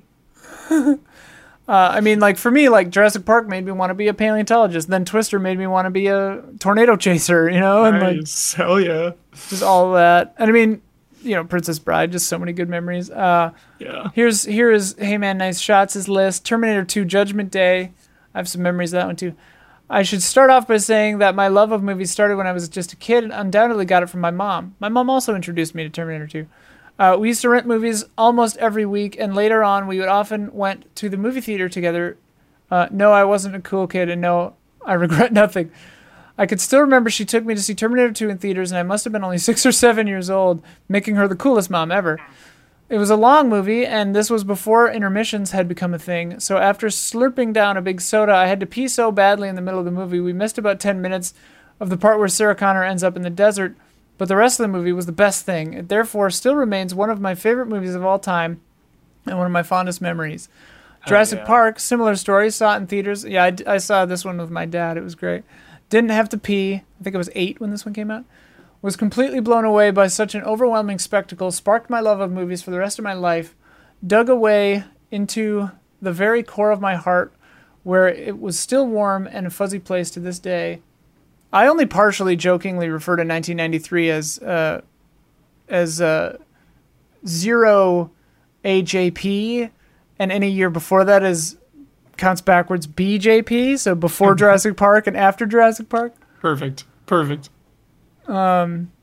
[1.67, 4.13] Uh, I mean, like for me, like Jurassic Park made me want to be a
[4.15, 4.87] paleontologist.
[4.87, 7.47] Then Twister made me want to be a tornado chaser.
[7.47, 8.53] You know, and like Nice.
[8.55, 9.11] Hell yeah.
[9.49, 10.33] just all that.
[10.39, 10.81] And I mean,
[11.21, 13.11] you know, Princess Bride, just so many good memories.
[13.11, 14.09] Uh, Yeah.
[14.15, 16.43] here's here is Hey Man Nice Shots' His list.
[16.43, 17.91] Terminator 2, Judgment Day.
[18.33, 19.35] I have some memories of that one too.
[19.91, 22.67] I should start off by saying that my love of movies started when I was
[22.67, 24.73] just a kid and undoubtedly got it from my mom.
[24.79, 26.47] My mom also introduced me to Terminator 2.
[26.99, 30.53] Uh, we used to rent movies almost every week, and later on, we would often
[30.53, 32.17] went to the movie theater together.
[32.69, 34.55] Uh, no, I wasn't a cool kid, and no,
[34.85, 35.71] I regret nothing.
[36.37, 38.83] I could still remember she took me to see Terminator 2 in theaters, and I
[38.83, 42.19] must have been only six or seven years old, making her the coolest mom ever.
[42.89, 46.39] It was a long movie, and this was before intermissions had become a thing.
[46.39, 49.61] So after slurping down a big soda, I had to pee so badly in the
[49.61, 51.33] middle of the movie, we missed about 10 minutes
[51.79, 53.75] of the part where Sarah Connor ends up in the desert.
[54.19, 55.73] But the rest of the movie was the best thing.
[55.73, 58.59] It therefore still remains one of my favorite movies of all time
[59.25, 60.49] and one of my fondest memories.
[61.05, 61.45] Oh, Jurassic yeah.
[61.45, 62.51] Park, similar story.
[62.51, 63.23] Saw it in theaters.
[63.23, 64.97] Yeah, I saw this one with my dad.
[64.97, 65.43] It was great.
[65.89, 66.73] Didn't have to pee.
[66.75, 68.25] I think it was eight when this one came out.
[68.81, 71.49] Was completely blown away by such an overwhelming spectacle.
[71.51, 73.55] Sparked my love of movies for the rest of my life.
[74.05, 75.71] Dug away into
[76.01, 77.33] the very core of my heart,
[77.83, 80.81] where it was still warm and a fuzzy place to this day.
[81.51, 84.81] I only partially jokingly refer to 1993 as uh,
[85.67, 86.37] as uh,
[87.25, 88.11] zero
[88.63, 89.69] AJP,
[90.19, 91.57] and any year before that is
[92.17, 93.79] counts backwards BJP.
[93.79, 96.13] So before Jurassic Park and after Jurassic Park.
[96.39, 96.83] Perfect.
[97.05, 97.49] Perfect.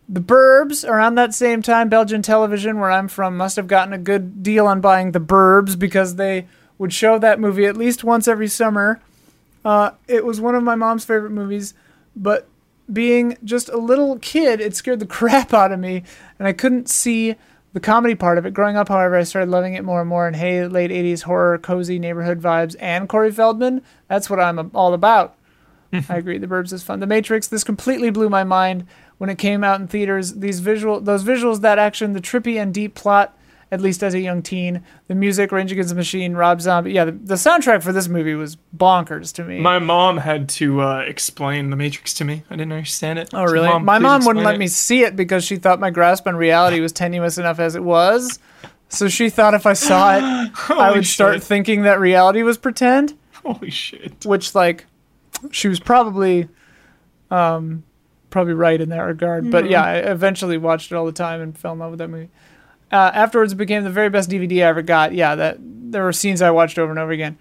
[0.08, 3.98] The Burbs around that same time, Belgian television, where I'm from, must have gotten a
[3.98, 6.46] good deal on buying The Burbs because they
[6.78, 9.00] would show that movie at least once every summer.
[9.64, 11.74] Uh, it was one of my mom's favorite movies,
[12.16, 12.48] but
[12.92, 16.02] being just a little kid, it scared the crap out of me,
[16.38, 17.36] and I couldn't see
[17.72, 18.54] the comedy part of it.
[18.54, 20.26] Growing up, however, I started loving it more and more.
[20.26, 24.94] And hey, late 80s horror, cozy neighborhood vibes, and Corey Feldman, that's what I'm all
[24.94, 25.36] about.
[26.08, 26.38] I agree.
[26.38, 27.00] The Burbs is fun.
[27.00, 27.46] The Matrix.
[27.46, 28.86] This completely blew my mind
[29.18, 30.34] when it came out in theaters.
[30.34, 33.36] These visual, those visuals, that action, the trippy and deep plot.
[33.72, 36.92] At least as a young teen, the music, Rage Against the Machine, Rob Zombie.
[36.92, 39.58] Yeah, the, the soundtrack for this movie was bonkers to me.
[39.58, 42.44] My mom had to uh, explain The Matrix to me.
[42.48, 43.30] I didn't understand it.
[43.34, 43.66] oh, really?
[43.80, 46.78] my mom wouldn't explain let me see it because she thought my grasp on reality
[46.78, 48.38] was tenuous enough as it was.
[48.88, 50.22] So she thought if I saw it,
[50.70, 51.42] I would start shit.
[51.42, 53.18] thinking that reality was pretend.
[53.44, 54.24] Holy shit.
[54.24, 54.86] which like
[55.50, 56.48] she was probably
[57.32, 57.82] um
[58.30, 61.56] probably right in that regard but yeah i eventually watched it all the time and
[61.56, 62.28] fell in love with that movie
[62.92, 65.12] uh, afterwards it became the very best dvd i ever got.
[65.12, 67.38] Yeah that there were scenes i watched over and over again.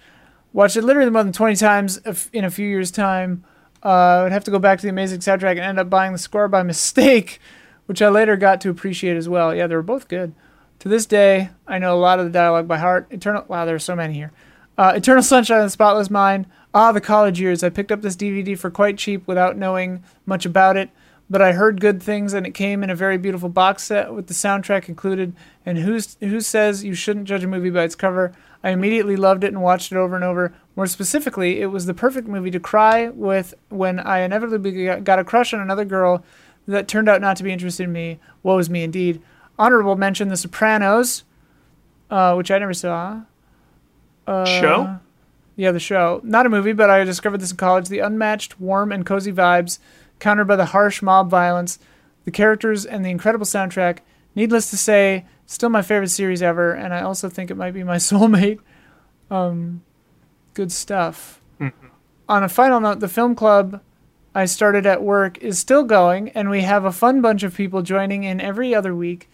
[0.53, 1.97] Watched it literally more than 20 times
[2.31, 3.43] in a few years time.
[3.83, 6.11] Uh, i would have to go back to the amazing soundtrack and end up buying
[6.11, 7.39] the score by mistake
[7.85, 9.53] which i later got to appreciate as well.
[9.53, 10.33] Yeah they were both good.
[10.79, 13.07] To this day i know a lot of the dialogue by heart.
[13.11, 14.31] Eternal wow there are so many here.
[14.77, 16.47] Uh, Eternal Sunshine of the Spotless Mind.
[16.73, 17.63] Ah, the college years.
[17.63, 20.89] I picked up this DVD for quite cheap without knowing much about it,
[21.29, 24.27] but I heard good things and it came in a very beautiful box set with
[24.27, 25.35] the soundtrack included.
[25.65, 28.31] And who's, who says you shouldn't judge a movie by its cover?
[28.63, 30.53] I immediately loved it and watched it over and over.
[30.75, 35.23] More specifically, it was the perfect movie to cry with when I inevitably got- a
[35.23, 36.23] crush on another girl
[36.67, 38.19] that turned out not to be interested in me.
[38.43, 39.21] Woe is me indeed.
[39.57, 41.23] Honorable mention The Sopranos,
[42.09, 43.21] uh, which I never saw.
[44.27, 44.99] Show?
[45.55, 46.19] Yeah, the show.
[46.23, 47.87] Not a movie, but I discovered this in college.
[47.87, 49.79] The unmatched, warm, and cozy vibes,
[50.19, 51.79] countered by the harsh mob violence,
[52.23, 53.99] the characters, and the incredible soundtrack.
[54.35, 57.83] Needless to say, still my favorite series ever, and I also think it might be
[57.83, 58.59] my soulmate.
[59.29, 59.83] Um,
[60.53, 61.41] good stuff.
[62.27, 63.81] On a final note, the film club
[64.33, 67.81] I started at work is still going, and we have a fun bunch of people
[67.83, 69.29] joining in every other week,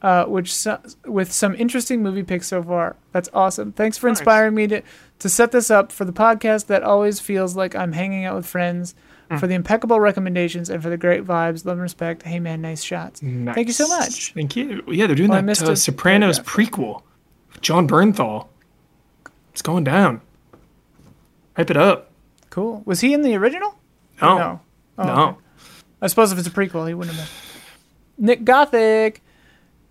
[0.00, 2.96] uh, which so, with some interesting movie picks so far.
[3.12, 3.72] That's awesome.
[3.72, 4.20] Thanks for Nice.
[4.20, 4.82] inspiring me to
[5.18, 8.46] to set this up for the podcast that always feels like I'm hanging out with
[8.46, 8.94] friends.
[9.38, 12.22] For the impeccable recommendations and for the great vibes, love and respect.
[12.22, 13.20] Hey man, nice shots.
[13.20, 14.32] Thank you so much.
[14.34, 14.84] Thank you.
[14.86, 17.02] Yeah, they're doing Well, that uh, Sopranos prequel.
[17.60, 18.46] Jon Bernthal.
[19.52, 20.20] It's going down.
[21.56, 22.12] Hype it up.
[22.50, 22.82] Cool.
[22.84, 23.74] Was he in the original?
[24.22, 24.38] No.
[24.38, 24.60] No.
[24.98, 25.12] Oh, no.
[25.28, 25.38] okay.
[26.02, 27.28] I suppose if it's a prequel, he wouldn't have
[28.16, 28.26] been.
[28.26, 29.22] Nick Gothic.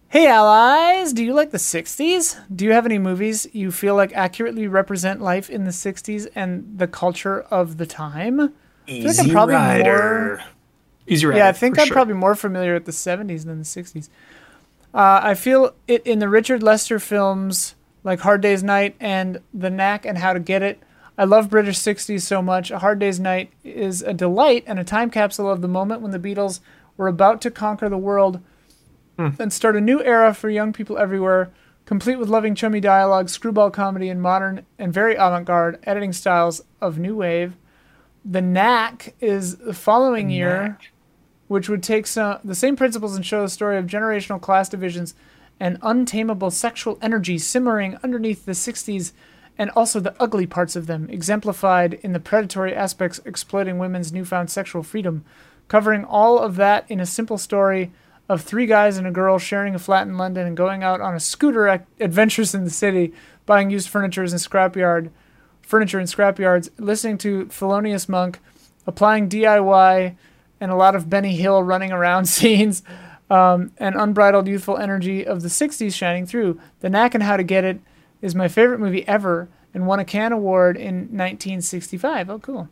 [0.07, 1.11] Hey, allies.
[1.13, 2.39] Do you like the 60s?
[2.55, 6.77] Do you have any movies you feel like accurately represent life in the 60s and
[6.77, 8.53] the culture of the time?
[8.87, 10.43] Easy like I'm probably Rider.
[11.07, 11.39] Easy Rider.
[11.39, 11.93] Yeah, I think I'm sure.
[11.93, 14.09] probably more familiar with the 70s than the 60s.
[14.93, 19.69] Uh, I feel it in the Richard Lester films like Hard Day's Night and The
[19.69, 20.81] Knack and How to Get It.
[21.17, 22.71] I love British 60s so much.
[22.71, 26.11] A Hard Day's Night is a delight and a time capsule of the moment when
[26.11, 26.59] the Beatles
[26.97, 28.39] were about to conquer the world
[29.17, 31.49] and start a new era for young people everywhere,
[31.85, 36.61] complete with loving chummy dialogue, screwball comedy, and modern and very avant garde editing styles
[36.81, 37.55] of new wave.
[38.27, 40.91] The Knack is the following year Knack.
[41.47, 45.13] which would take some, the same principles and show the story of generational class divisions
[45.59, 49.11] and untamable sexual energy simmering underneath the 60s
[49.57, 54.49] and also the ugly parts of them, exemplified in the predatory aspects exploiting women's newfound
[54.49, 55.23] sexual freedom.
[55.67, 57.91] Covering all of that in a simple story
[58.27, 61.13] of three guys and a girl sharing a flat in London and going out on
[61.15, 63.13] a scooter ac- adventures in the city,
[63.45, 65.09] buying used furniture in a scrapyard,
[65.65, 68.39] furniture in scrapyards, listening to Thelonious Monk,
[68.87, 70.15] applying DIY
[70.61, 72.83] and a lot of Benny Hill running around scenes,
[73.29, 76.59] um, and unbridled youthful energy of the 60s shining through.
[76.81, 77.79] The Knack and How to Get It
[78.21, 82.29] is my favorite movie ever and won a Cannes Award in 1965.
[82.29, 82.69] Oh, cool.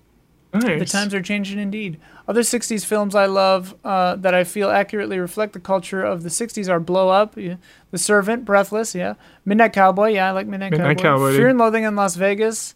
[0.54, 0.80] Nice.
[0.80, 2.00] The times are changing indeed.
[2.28, 6.30] Other 60s films I love uh, that I feel accurately reflect the culture of the
[6.30, 7.56] 60s are Blow Up, yeah.
[7.90, 9.16] The Servant, Breathless, yeah.
[9.46, 11.50] Midnight Cowboy, yeah, I like Midnight, Midnight Cowboy, Fear dude.
[11.50, 12.76] and Loathing in Las Vegas.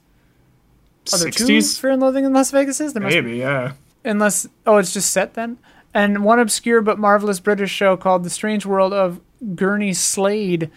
[1.13, 1.79] Are there two 60s?
[1.79, 2.79] Fear and Loathing in Las Vegas?
[2.81, 3.73] Is There must Maybe, yeah.
[4.03, 5.57] unless oh it's just set then
[5.93, 9.19] and one obscure but marvelous british show called the strange world of
[9.55, 10.69] gurney slade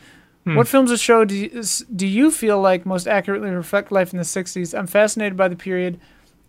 [0.45, 1.63] what films or show do you,
[1.95, 5.55] do you feel like most accurately reflect life in the 60s i'm fascinated by the
[5.57, 6.01] period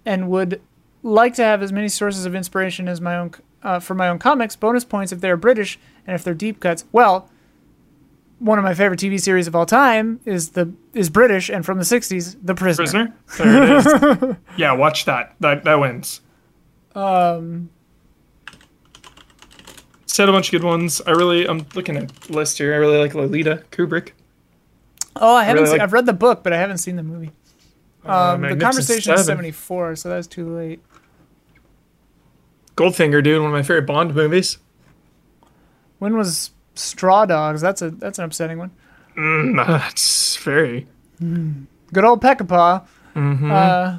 [0.05, 0.59] and would
[1.03, 3.31] like to have as many sources of inspiration as my own
[3.63, 5.77] uh, for my own comics bonus points if they're british
[6.07, 7.29] and if they're deep cuts well
[8.41, 11.77] one of my favorite TV series of all time is the is British and from
[11.77, 13.13] the 60s, The Prisoner.
[13.27, 13.37] Prisoner?
[13.37, 14.35] There it is.
[14.57, 15.35] yeah, watch that.
[15.39, 16.21] That that wins.
[16.95, 17.69] Um,
[20.05, 21.01] Said a bunch of good ones.
[21.07, 22.73] I really, I'm looking at list here.
[22.73, 24.09] I really like Lolita Kubrick.
[25.15, 27.03] oh, I haven't really seen, like- I've read the book, but I haven't seen the
[27.03, 27.31] movie.
[28.05, 30.81] Uh, Um, the conversation is 74, so that's too late.
[32.75, 34.57] Goldfinger, dude, one of my favorite Bond movies.
[35.99, 37.61] When was Straw Dogs?
[37.61, 38.71] That's a that's an upsetting one.
[39.17, 40.87] Mm, that's very.
[41.19, 42.85] Good old Peckinpah.
[43.15, 43.51] Mm-hmm.
[43.51, 43.97] Uh,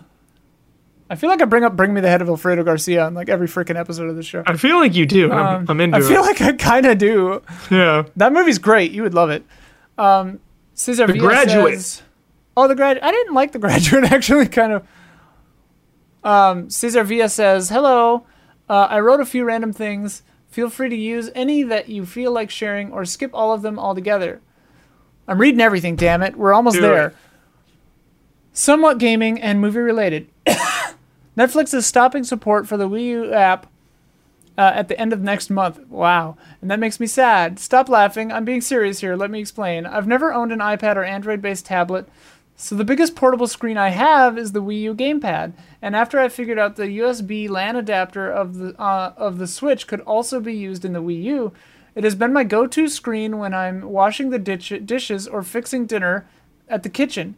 [1.10, 3.28] I feel like I bring up "Bring Me the Head of Alfredo Garcia" on like
[3.28, 4.42] every freaking episode of the show.
[4.46, 5.30] I feel like you do.
[5.30, 6.26] I'm, Um, I'm into I feel it.
[6.26, 7.42] like I kind of do.
[7.70, 8.04] yeah.
[8.16, 8.92] That movie's great.
[8.92, 9.44] You would love it.
[9.98, 10.40] Um,
[10.74, 11.74] Cesar The Villa Graduate.
[11.74, 12.02] says-
[12.56, 12.98] oh, the grad.
[13.00, 14.04] I didn't like the graduate.
[14.12, 14.86] Actually, kind of.
[16.24, 18.24] Um, Cesar Villa says, "Hello.
[18.68, 20.22] Uh, I wrote a few random things.
[20.52, 23.78] Feel free to use any that you feel like sharing, or skip all of them
[23.78, 24.40] altogether."
[25.26, 25.96] I'm reading everything.
[25.96, 27.08] Damn it, we're almost Do there.
[27.08, 27.16] it.
[28.52, 30.28] Somewhat gaming and movie related.
[31.36, 33.66] Netflix is stopping support for the Wii U app
[34.58, 35.78] uh, at the end of next month.
[35.88, 36.36] Wow.
[36.60, 37.58] And that makes me sad.
[37.58, 38.30] Stop laughing.
[38.30, 39.16] I'm being serious here.
[39.16, 39.86] Let me explain.
[39.86, 42.06] I've never owned an iPad or Android based tablet,
[42.62, 45.52] so the biggest portable screen I have is the Wii U gamepad.
[45.82, 49.88] And after I figured out the USB LAN adapter of the uh, of the Switch
[49.88, 51.52] could also be used in the Wii U,
[51.96, 56.24] it has been my go-to screen when I'm washing the ditch- dishes or fixing dinner
[56.68, 57.36] at the kitchen.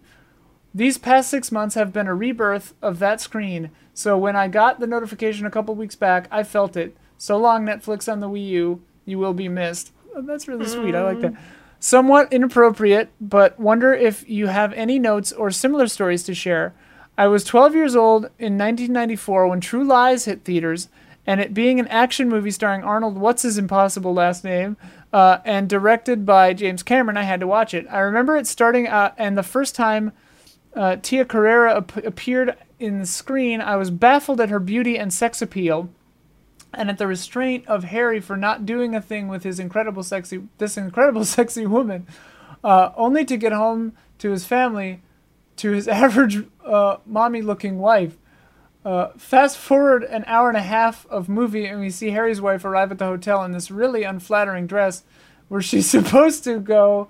[0.75, 3.71] These past six months have been a rebirth of that screen.
[3.95, 6.99] So when I got the notification a couple weeks back, I felt it.
[7.17, 8.83] So long, Netflix on the Wii U.
[9.07, 9.91] You will be missed.
[10.15, 10.95] Oh, that's really sweet.
[10.95, 11.35] I like that.
[11.81, 16.75] Somewhat inappropriate, but wonder if you have any notes or similar stories to share.
[17.17, 20.89] I was 12 years old in 1994 when True Lies hit theaters,
[21.27, 24.77] and it being an action movie starring Arnold What's His Impossible Last Name,
[25.13, 27.87] uh, and directed by James Cameron, I had to watch it.
[27.91, 30.13] I remember it starting out, and the first time
[30.75, 35.15] uh, Tia Carrere ap- appeared in the screen, I was baffled at her beauty and
[35.15, 35.89] sex appeal,
[36.77, 40.43] and at the restraint of Harry for not doing a thing with his incredible sexy,
[40.59, 42.07] this incredible sexy woman,
[42.63, 45.03] uh, only to get home to his family,
[45.57, 48.17] to his average uh, mommy-looking wife.
[48.85, 52.65] Uh, fast forward an hour and a half of movie, and we see Harry's wife
[52.65, 55.05] arrive at the hotel in this really unflattering dress,
[55.49, 57.09] where she's supposed to go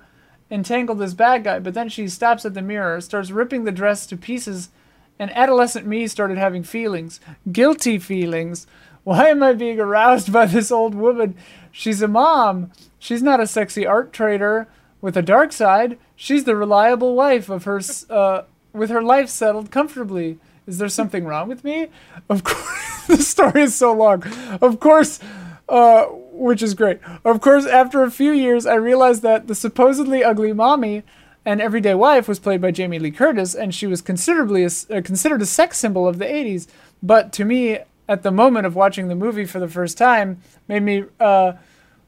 [0.50, 4.06] entangle this bad guy, but then she stops at the mirror, starts ripping the dress
[4.06, 4.70] to pieces,
[5.18, 7.20] and adolescent me started having feelings,
[7.50, 8.66] guilty feelings.
[9.04, 11.36] Why am I being aroused by this old woman?
[11.70, 12.72] She's a mom.
[12.98, 14.66] She's not a sexy art trader
[15.00, 15.98] with a dark side.
[16.16, 20.38] She's the reliable wife of her, uh, with her life settled comfortably.
[20.66, 21.88] Is there something wrong with me?
[22.30, 24.24] Of course, the story is so long.
[24.62, 25.20] Of course,
[25.68, 27.00] uh, which is great.
[27.24, 31.02] Of course, after a few years, I realized that the supposedly ugly mommy
[31.44, 35.02] and everyday wife was played by Jamie Lee Curtis, and she was considerably a, uh,
[35.02, 36.66] considered a sex symbol of the 80s.
[37.02, 40.82] But to me, at the moment of watching the movie for the first time, made
[40.82, 41.52] me uh,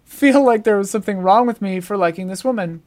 [0.05, 2.83] feel like there was something wrong with me for liking this woman.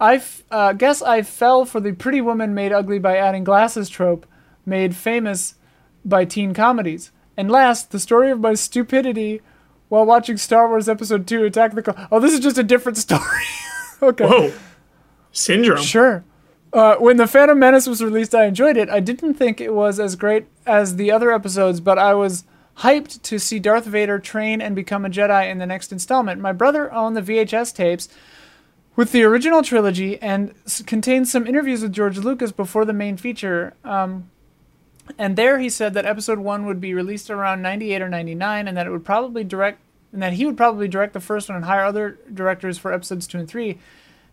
[0.00, 3.88] I f- uh, guess I fell for the pretty woman made ugly by adding glasses
[3.88, 4.26] trope,
[4.64, 5.54] made famous
[6.04, 7.10] by teen comedies.
[7.36, 9.40] And last, the story of my stupidity
[9.88, 12.08] while watching Star Wars Episode 2 Attack the.
[12.12, 13.44] Oh, this is just a different story.
[14.02, 14.26] okay.
[14.26, 14.52] Whoa.
[15.32, 15.82] Syndrome.
[15.82, 16.24] Sure.
[16.72, 18.90] Uh, when The Phantom Menace was released, I enjoyed it.
[18.90, 22.44] I didn't think it was as great as the other episodes, but I was
[22.78, 26.40] hyped to see Darth Vader train and become a Jedi in the next installment.
[26.40, 28.08] My brother owned the VHS tapes
[28.94, 33.16] with the original trilogy and s- contains some interviews with George Lucas before the main
[33.16, 33.74] feature.
[33.82, 34.30] Um,
[35.16, 38.76] and there he said that episode one would be released around 98 or 99 and
[38.76, 39.80] that it would probably direct
[40.12, 43.26] and that he would probably direct the first one and hire other directors for episodes
[43.26, 43.78] two and three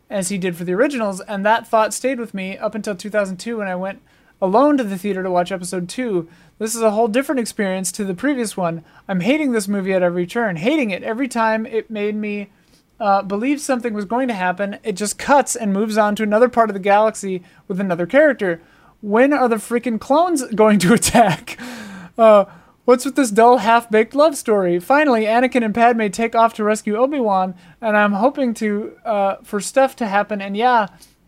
[0.10, 3.58] as he did for the originals and that thought stayed with me up until 2002
[3.58, 4.02] when i went
[4.42, 6.28] alone to the theater to watch episode two
[6.60, 10.04] this is a whole different experience to the previous one i'm hating this movie at
[10.04, 12.50] every turn hating it every time it made me
[12.98, 16.48] uh, believe something was going to happen it just cuts and moves on to another
[16.48, 18.62] part of the galaxy with another character
[19.06, 21.60] when are the freaking clones going to attack?
[22.18, 22.46] Uh,
[22.86, 24.80] what's with this dull, half-baked love story?
[24.80, 29.60] Finally, Anakin and Padme take off to rescue Obi-Wan, and I'm hoping to uh, for
[29.60, 30.42] stuff to happen.
[30.42, 30.88] And yeah,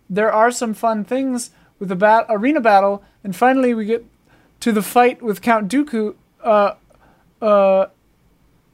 [0.09, 1.49] there are some fun things
[1.79, 3.03] with the bat- arena battle.
[3.23, 4.05] And finally, we get
[4.61, 6.15] to the fight with Count Dooku.
[6.43, 6.73] Uh,
[7.41, 7.87] uh,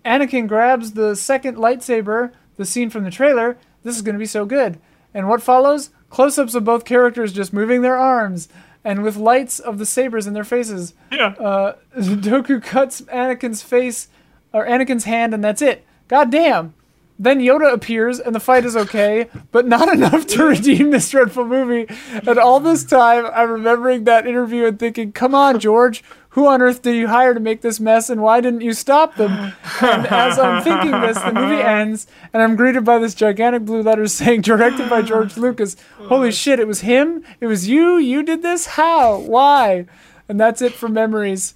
[0.06, 3.58] Anakin grabs the second lightsaber, the scene from the trailer.
[3.84, 4.80] This is going to be so good.
[5.14, 5.90] And what follows?
[6.10, 8.48] Close ups of both characters just moving their arms
[8.84, 10.94] and with lights of the sabers in their faces.
[11.12, 11.28] Yeah.
[11.40, 14.10] Uh, Dooku cuts Anakin's face
[14.52, 15.86] or Anakin's hand, and that's it.
[16.08, 16.74] God damn.
[17.19, 21.45] Then Yoda appears, and the fight is okay, but not enough to redeem this dreadful
[21.45, 21.88] movie.
[22.11, 26.61] And all this time, I'm remembering that interview and thinking, come on, George, who on
[26.64, 29.53] earth did you hire to make this mess, and why didn't you stop them?
[29.81, 33.84] And as I'm thinking this, the movie ends, and I'm greeted by this gigantic blue
[33.84, 35.76] letters saying, directed by George Lucas.
[35.98, 37.23] Holy shit, it was him?
[37.40, 37.98] It was you?
[37.98, 38.65] You did this?
[38.65, 39.19] How?
[39.19, 39.85] Why?
[40.27, 41.53] And that's it for memories.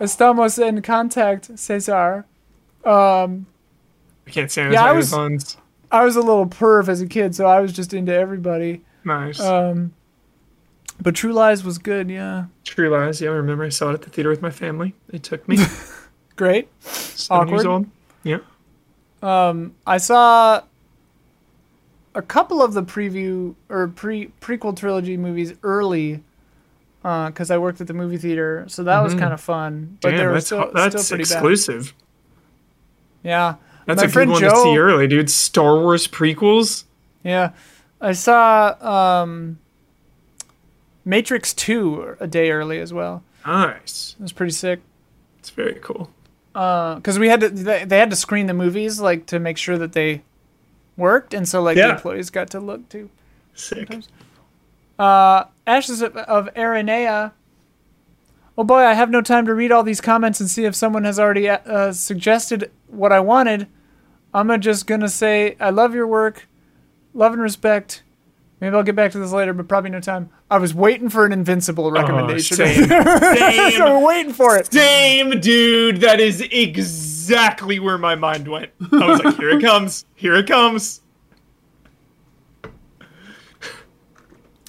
[0.00, 2.26] Estamos en contact, Cesar.
[2.84, 3.46] Um,
[4.32, 5.56] can't stand Yeah, I was- puns.
[5.90, 8.80] I was a little perv as a kid, so I was just into everybody.
[9.04, 9.38] Nice.
[9.40, 9.92] Um,
[11.02, 12.46] but True Lies was good, yeah.
[12.64, 13.20] True Lies.
[13.20, 14.94] Yeah, I remember I saw it at the theater with my family.
[15.08, 15.58] They took me.
[16.36, 16.68] Great.
[16.80, 17.86] Seven years old.
[18.22, 18.38] Yeah.
[19.22, 20.62] Um, I saw
[22.14, 26.22] a couple of the preview or pre prequel trilogy movies early
[27.02, 29.18] because I worked at the movie theater, so that was Mhm.
[29.18, 29.98] kind of fun.
[30.00, 31.94] But they Damn, were that's still, that's still pretty exclusive.
[33.22, 33.28] bad.
[33.28, 33.54] Yeah.
[33.86, 35.30] That's My a good one to see early, dude.
[35.30, 36.84] Star Wars prequels.
[37.24, 37.52] Yeah.
[38.00, 38.76] I saw
[39.22, 39.58] um,
[41.04, 43.22] Matrix 2 a day early as well.
[43.46, 44.16] Nice.
[44.18, 44.80] It was pretty sick.
[45.38, 46.10] It's very cool.
[46.54, 49.56] Uh because we had to they, they had to screen the movies like to make
[49.56, 50.22] sure that they
[50.98, 53.08] worked and so like the employees got to look too
[53.54, 53.90] Sick.
[54.98, 57.32] uh ashes of, of aranea
[58.56, 61.04] oh boy i have no time to read all these comments and see if someone
[61.04, 63.66] has already uh, suggested what i wanted
[64.34, 66.46] i'm uh, just gonna say i love your work
[67.14, 68.02] love and respect
[68.60, 71.24] maybe i'll get back to this later but probably no time i was waiting for
[71.24, 72.88] an invincible recommendation same.
[73.36, 73.72] Same.
[73.72, 75.98] so we're waiting for it Same, dude.
[75.98, 78.70] That is exactly where my mind went.
[78.92, 80.04] I was like, here it comes.
[80.14, 81.00] Here it comes.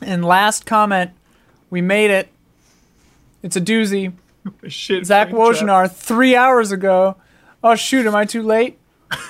[0.01, 1.11] and last comment
[1.69, 2.29] we made it
[3.43, 4.13] it's a doozy
[4.67, 5.05] Shit.
[5.05, 5.29] Zach.
[5.29, 7.15] Wojnar three hours ago.
[7.63, 8.77] Oh shoot, am I too late?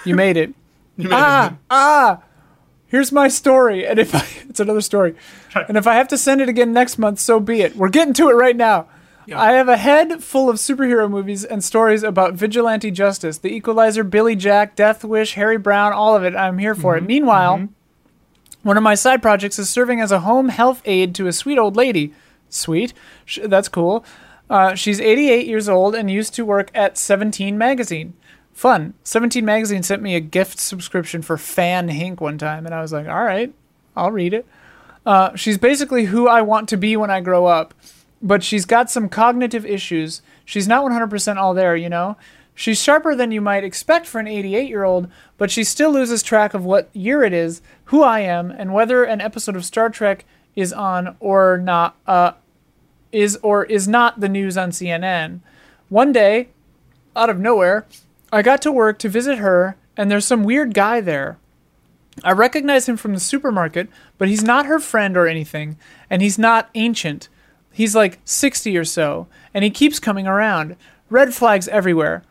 [0.05, 0.53] You made it.
[0.95, 1.53] You made ah, it.
[1.71, 2.21] ah.
[2.85, 5.15] Here's my story, and if I, it's another story,
[5.67, 7.75] and if I have to send it again next month, so be it.
[7.75, 8.87] We're getting to it right now.
[9.25, 9.41] Yeah.
[9.41, 14.03] I have a head full of superhero movies and stories about vigilante justice, The Equalizer,
[14.03, 16.35] Billy Jack, Death Wish, Harry Brown, all of it.
[16.35, 17.05] I'm here for Mm-hmm.
[17.05, 17.07] it.
[17.07, 17.69] Meanwhile,
[18.61, 21.57] one of my side projects is serving as a home health aide to a sweet
[21.57, 22.13] old lady.
[22.53, 22.93] Sweet.
[23.43, 24.05] That's cool.
[24.49, 28.13] Uh, she's 88 years old and used to work at 17 Magazine.
[28.53, 28.93] Fun.
[29.03, 32.93] 17 Magazine sent me a gift subscription for Fan Hink one time, and I was
[32.93, 33.53] like, all right,
[33.95, 34.45] I'll read it.
[35.05, 37.73] Uh, she's basically who I want to be when I grow up,
[38.21, 40.21] but she's got some cognitive issues.
[40.45, 42.15] She's not 100% all there, you know?
[42.55, 45.07] She's sharper than you might expect for an 88 year old,
[45.37, 49.03] but she still loses track of what year it is, who I am, and whether
[49.03, 50.25] an episode of Star Trek
[50.55, 51.95] is on or not.
[52.05, 52.33] Uh,
[53.13, 55.39] is or is not the news on CNN.
[55.89, 56.49] One day,
[57.15, 57.85] out of nowhere,
[58.31, 61.37] I got to work to visit her, and there's some weird guy there.
[62.23, 65.77] I recognize him from the supermarket, but he's not her friend or anything,
[66.09, 67.29] and he's not ancient.
[67.71, 70.75] He's like 60 or so, and he keeps coming around.
[71.09, 72.23] Red flags everywhere.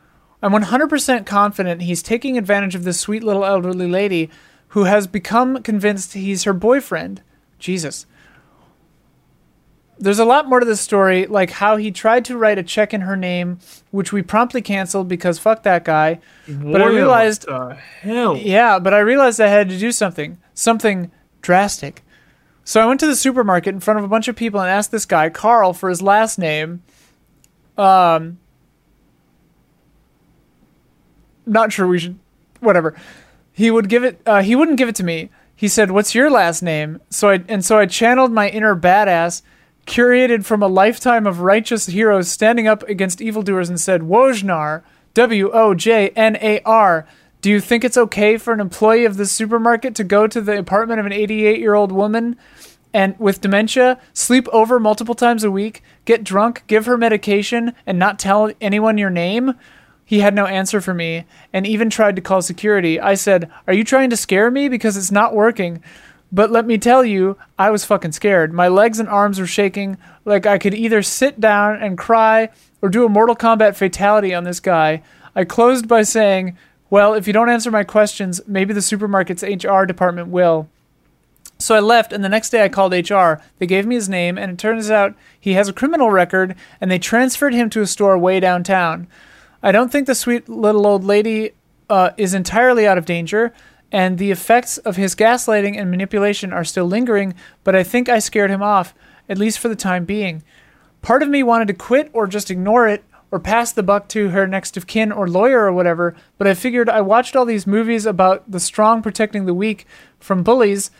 [0.42, 4.28] I'm 100% confident he's taking advantage of this sweet little elderly lady
[4.68, 7.22] who has become convinced he's her boyfriend.
[7.58, 8.06] Jesus.
[10.02, 12.92] There's a lot more to this story, like how he tried to write a check
[12.92, 13.60] in her name,
[13.92, 16.18] which we promptly canceled because fuck that guy.
[16.48, 18.36] But I realized the hell.
[18.36, 22.02] yeah, but I realized I had to do something, something drastic.
[22.64, 24.90] So I went to the supermarket in front of a bunch of people and asked
[24.90, 26.82] this guy, Carl, for his last name.
[27.78, 28.38] Um,
[31.46, 32.18] not sure we should,
[32.58, 32.94] whatever.
[33.52, 34.20] He would give it.
[34.26, 35.30] Uh, he wouldn't give it to me.
[35.54, 39.42] He said, "What's your last name?" So I and so I channeled my inner badass,
[39.86, 44.82] curated from a lifetime of righteous heroes standing up against evildoers, and said, "Wojnar,
[45.14, 47.06] W O J N A R,
[47.42, 50.56] Do you think it's okay for an employee of the supermarket to go to the
[50.56, 52.36] apartment of an 88 year old woman
[52.94, 57.98] and with dementia, sleep over multiple times a week, get drunk, give her medication, and
[57.98, 59.54] not tell anyone your name?
[60.04, 63.00] He had no answer for me and even tried to call security.
[63.00, 64.68] I said, Are you trying to scare me?
[64.68, 65.82] Because it's not working.
[66.32, 68.54] But let me tell you, I was fucking scared.
[68.54, 72.48] My legs and arms were shaking like I could either sit down and cry
[72.80, 75.02] or do a Mortal Kombat fatality on this guy.
[75.34, 76.56] I closed by saying,
[76.88, 80.68] Well, if you don't answer my questions, maybe the supermarket's HR department will.
[81.58, 83.34] So I left, and the next day I called HR.
[83.58, 86.90] They gave me his name, and it turns out he has a criminal record, and
[86.90, 89.06] they transferred him to a store way downtown.
[89.62, 91.52] I don't think the sweet little old lady
[91.88, 93.52] uh, is entirely out of danger,
[93.92, 98.18] and the effects of his gaslighting and manipulation are still lingering, but I think I
[98.18, 98.94] scared him off,
[99.28, 100.42] at least for the time being.
[101.02, 104.30] Part of me wanted to quit or just ignore it or pass the buck to
[104.30, 107.66] her next of kin or lawyer or whatever, but I figured I watched all these
[107.66, 109.86] movies about the strong protecting the weak
[110.18, 110.90] from bullies.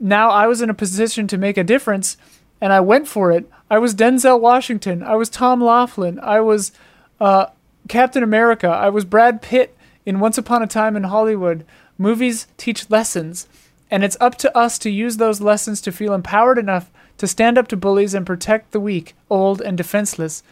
[0.00, 2.16] Now I was in a position to make a difference,
[2.60, 3.48] and I went for it.
[3.70, 5.02] I was Denzel Washington.
[5.02, 6.18] I was Tom Laughlin.
[6.20, 6.72] I was
[7.20, 7.46] uh,
[7.88, 8.68] Captain America.
[8.68, 11.64] I was Brad Pitt in Once Upon a Time in Hollywood.
[12.00, 13.46] Movies teach lessons,
[13.90, 17.58] and it's up to us to use those lessons to feel empowered enough to stand
[17.58, 20.42] up to bullies and protect the weak, old, and defenseless.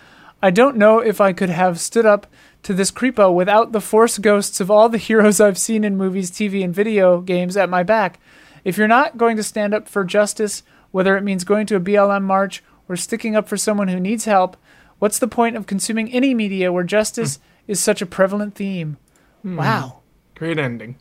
[0.42, 2.26] I don't know if I could have stood up
[2.64, 6.30] to this creepo without the force ghosts of all the heroes I've seen in movies,
[6.30, 8.20] TV, and video games at my back.
[8.62, 11.80] If you're not going to stand up for justice, whether it means going to a
[11.80, 14.58] BLM march or sticking up for someone who needs help,
[14.98, 17.72] what's the point of consuming any media where justice hmm.
[17.72, 18.98] is such a prevalent theme?
[19.40, 19.56] Hmm.
[19.56, 20.00] Wow.
[20.34, 20.96] Great ending.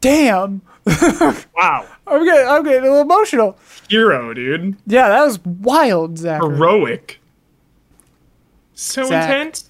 [0.00, 0.62] Damn.
[0.86, 1.86] Wow.
[2.06, 3.58] I'm getting, I'm getting a little emotional.
[3.88, 4.76] Hero, dude.
[4.86, 6.40] Yeah, that was wild, Zach.
[6.42, 7.20] Heroic.
[8.74, 9.24] So Zach.
[9.24, 9.68] intense.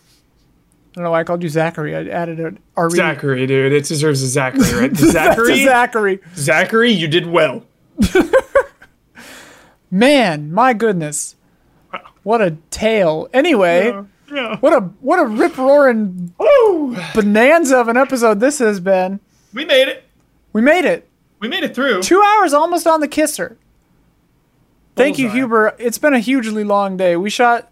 [0.92, 1.94] I don't know why I called you Zachary.
[1.96, 2.90] I added an R.
[2.90, 3.72] Zachary, dude.
[3.72, 4.96] It deserves a Zachary, right?
[4.96, 5.64] Zachary.
[5.64, 6.20] Zachary.
[6.34, 7.64] Zachary, you did well.
[9.90, 11.36] Man, my goodness.
[12.22, 13.28] What a tale.
[13.32, 13.86] Anyway,
[14.30, 14.56] Yeah.
[14.58, 16.34] what a what a rip roaring
[17.14, 19.20] bonanza of an episode this has been.
[19.54, 20.04] We made it.
[20.52, 21.08] We made it.
[21.40, 22.02] We made it through.
[22.02, 23.56] Two hours almost on the kisser.
[24.96, 25.30] Thank you.
[25.30, 25.76] Huber.
[25.78, 27.16] It's been a hugely long day.
[27.16, 27.70] We shot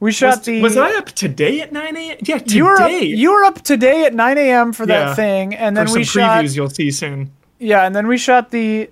[0.00, 2.16] we shot Was, the was I up today at 9 a.m.?
[2.22, 2.56] Yeah, today.
[2.56, 4.72] you were up, you were up today at 9 a.m.
[4.72, 7.32] for that thing, and For then some we shot previews you'll see soon.
[7.58, 8.90] Yeah, and then we shot the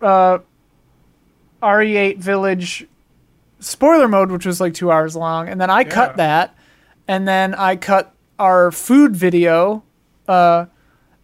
[0.00, 0.38] uh,
[1.60, 2.86] RE8 Village
[3.58, 6.56] spoiler mode, which was like two hours long, and then I cut that,
[7.08, 9.82] and then I cut our food video,
[10.28, 10.66] uh,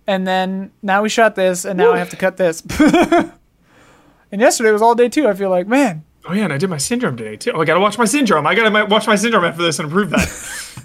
[0.07, 2.63] and then now we shot this, and now I have to cut this.
[2.81, 5.29] and yesterday was all day too.
[5.29, 7.53] I feel like, man, Oh yeah, and I did my syndrome today too.
[7.55, 8.47] Oh, I gotta watch my syndrome.
[8.47, 10.29] I gotta watch my syndrome after this and improve that.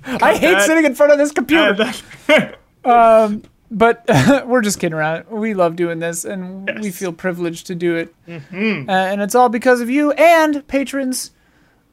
[0.21, 0.65] I hate that.
[0.67, 1.73] sitting in front of this computer.
[1.73, 2.57] That-
[3.71, 4.05] but
[4.45, 5.27] we're just kidding around.
[5.29, 8.13] We love doing this, and we feel privileged to do it.
[8.27, 11.31] Uh, and it's all because of you and patrons,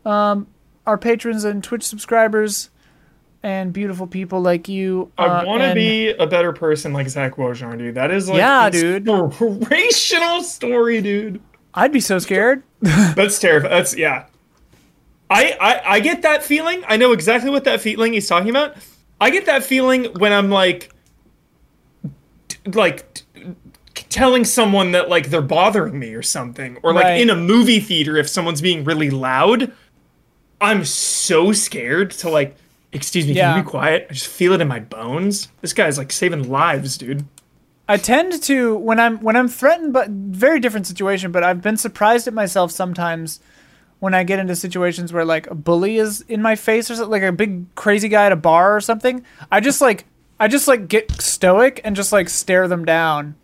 [0.05, 0.47] um,
[0.87, 2.69] our patrons and Twitch subscribers,
[3.49, 5.11] and beautiful people like you.
[5.19, 7.95] I uh, want to and- be a better person like Zach Wojnar, dude.
[7.95, 9.09] That is like Yeah, dude.
[9.09, 11.41] inspirational story, dude.
[11.75, 12.63] I'd be so scared.
[12.81, 13.71] That's terrifying.
[13.73, 14.27] That's yeah.
[15.31, 16.83] I, I I get that feeling.
[16.89, 18.77] I know exactly what that feeling he's talking about.
[19.21, 20.91] I get that feeling when I'm like,
[22.73, 23.23] like
[24.09, 27.21] telling someone that like they're bothering me or something, or like Right.
[27.21, 29.73] in a movie theater if someone's being really loud.
[30.61, 32.57] I'm so scared to like.
[32.93, 33.51] Excuse me, Yeah.
[33.51, 34.07] can you be quiet?
[34.11, 35.49] I just feel it in my bones.
[35.61, 37.25] This guy's like saving lives, dude.
[37.89, 41.33] I tend to when I'm when I'm threatened, but very different situation.
[41.33, 43.41] But I've been surprised at myself sometimes
[44.01, 47.11] when I get into situations where like a bully is in my face or something,
[47.11, 49.25] like a big crazy guy at a bar or something.
[49.51, 50.05] I just like
[50.41, 53.35] I just like get stoic and just like stare them down.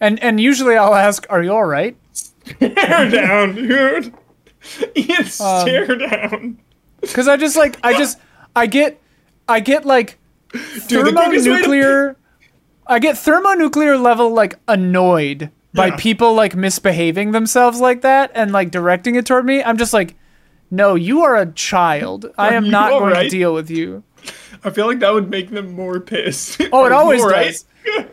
[0.00, 4.14] And and usually I'll ask, "Are you all right?" Stare down, dude.
[4.94, 6.58] You Um, down.
[7.00, 8.18] Because I just like I just
[8.56, 9.00] I get
[9.48, 10.18] I get like
[10.52, 12.16] Dude, the to- thermonuclear.
[12.88, 15.96] I get thermonuclear level like annoyed by Yeah.
[15.96, 19.62] people like misbehaving themselves like that and like directing it toward me.
[19.62, 20.14] I'm just like,
[20.70, 22.32] no, you are a child.
[22.38, 24.02] I am not going to deal with you.
[24.64, 26.60] I feel like that would make them more pissed.
[26.72, 27.62] Oh, it always all right?
[27.84, 28.06] does.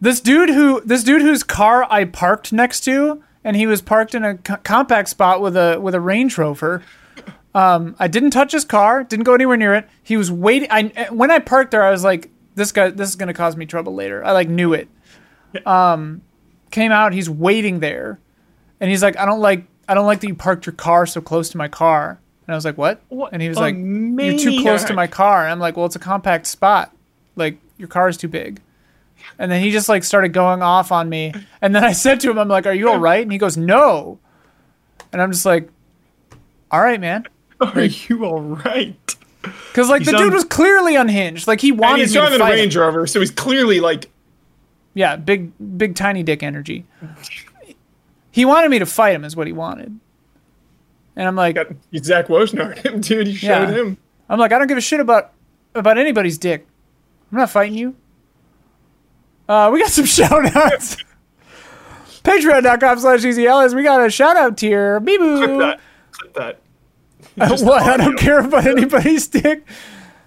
[0.00, 4.14] This dude who this dude whose car I parked next to, and he was parked
[4.14, 6.82] in a co- compact spot with a with a Range Rover.
[7.58, 9.88] Um, I didn't touch his car, didn't go anywhere near it.
[10.04, 10.68] He was waiting.
[10.70, 13.66] I when I parked there, I was like, this guy, this is gonna cause me
[13.66, 14.24] trouble later.
[14.24, 14.88] I like knew it.
[15.66, 16.22] Um,
[16.70, 18.20] came out, he's waiting there,
[18.78, 21.20] and he's like, I don't like, I don't like that you parked your car so
[21.20, 22.20] close to my car.
[22.46, 23.02] And I was like, what?
[23.08, 25.42] What And he was like, you're too close to my car.
[25.42, 26.94] And I'm like, well, it's a compact spot.
[27.34, 28.60] Like your car is too big.
[29.36, 31.32] And then he just like started going off on me.
[31.60, 33.22] And then I said to him, I'm like, are you all right?
[33.22, 34.20] And he goes, no.
[35.12, 35.68] And I'm just like,
[36.70, 37.26] all right, man.
[37.74, 39.16] Are you all right?
[39.42, 41.46] Because like the sound- dude was clearly unhinged.
[41.46, 42.44] Like he And wanted he's me to driving a.
[42.50, 44.10] Range Rover, so he's clearly like,
[44.94, 46.84] Yeah, big, big, tiny dick energy.
[48.30, 49.98] He wanted me to fight him, is what he wanted.
[51.16, 53.26] And I'm like, got you Zach Wojnar'd him, dude.
[53.28, 53.70] You showed Yeah.
[53.72, 53.96] him.
[54.28, 55.32] I'm like, I don't give a shit about
[55.74, 56.66] about anybody's dick.
[57.32, 57.96] I'm not fighting you.
[59.48, 60.96] Uh, we got some shout outs.
[62.22, 63.74] Patreon.com slash easyls.
[63.74, 65.00] We got a shout out tier.
[65.00, 65.80] Bee Clip that.
[66.12, 66.60] Clip that.
[67.64, 67.82] What?
[67.82, 69.66] I don't care about anybody's dick.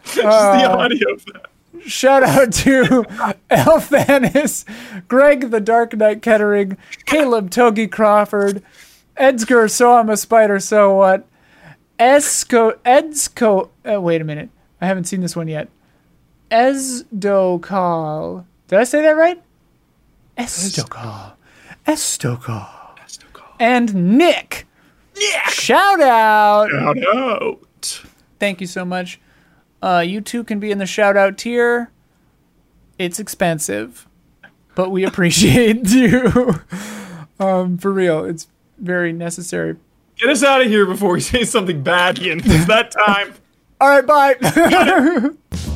[0.03, 1.47] Just the audio of that.
[1.85, 2.83] Shout out to
[3.51, 4.65] Elthanis,
[5.07, 8.61] Greg the Dark Knight Kettering, Caleb Togi Crawford,
[9.17, 11.27] Edsger So I'm a Spider So What,
[11.97, 14.49] Esco Edsco uh, wait a minute.
[14.79, 15.69] I haven't seen this one yet.
[16.51, 18.45] Esdokal.
[18.67, 19.41] Did I say that right?
[20.37, 21.33] Estokal.
[21.87, 22.69] Estokal.
[23.59, 24.67] And Nick.
[25.21, 25.47] Yeah.
[25.49, 26.69] Shout out.
[26.69, 28.01] Shout out.
[28.39, 29.19] Thank you so much.
[29.81, 31.91] Uh, you too can be in the shout out tier.
[32.97, 34.07] It's expensive,
[34.75, 36.55] but we appreciate you.
[37.39, 39.77] Um, for real, it's very necessary.
[40.17, 42.41] Get us out of here before we say something bad again.
[42.43, 43.33] It's that time.
[43.81, 45.67] All right, bye.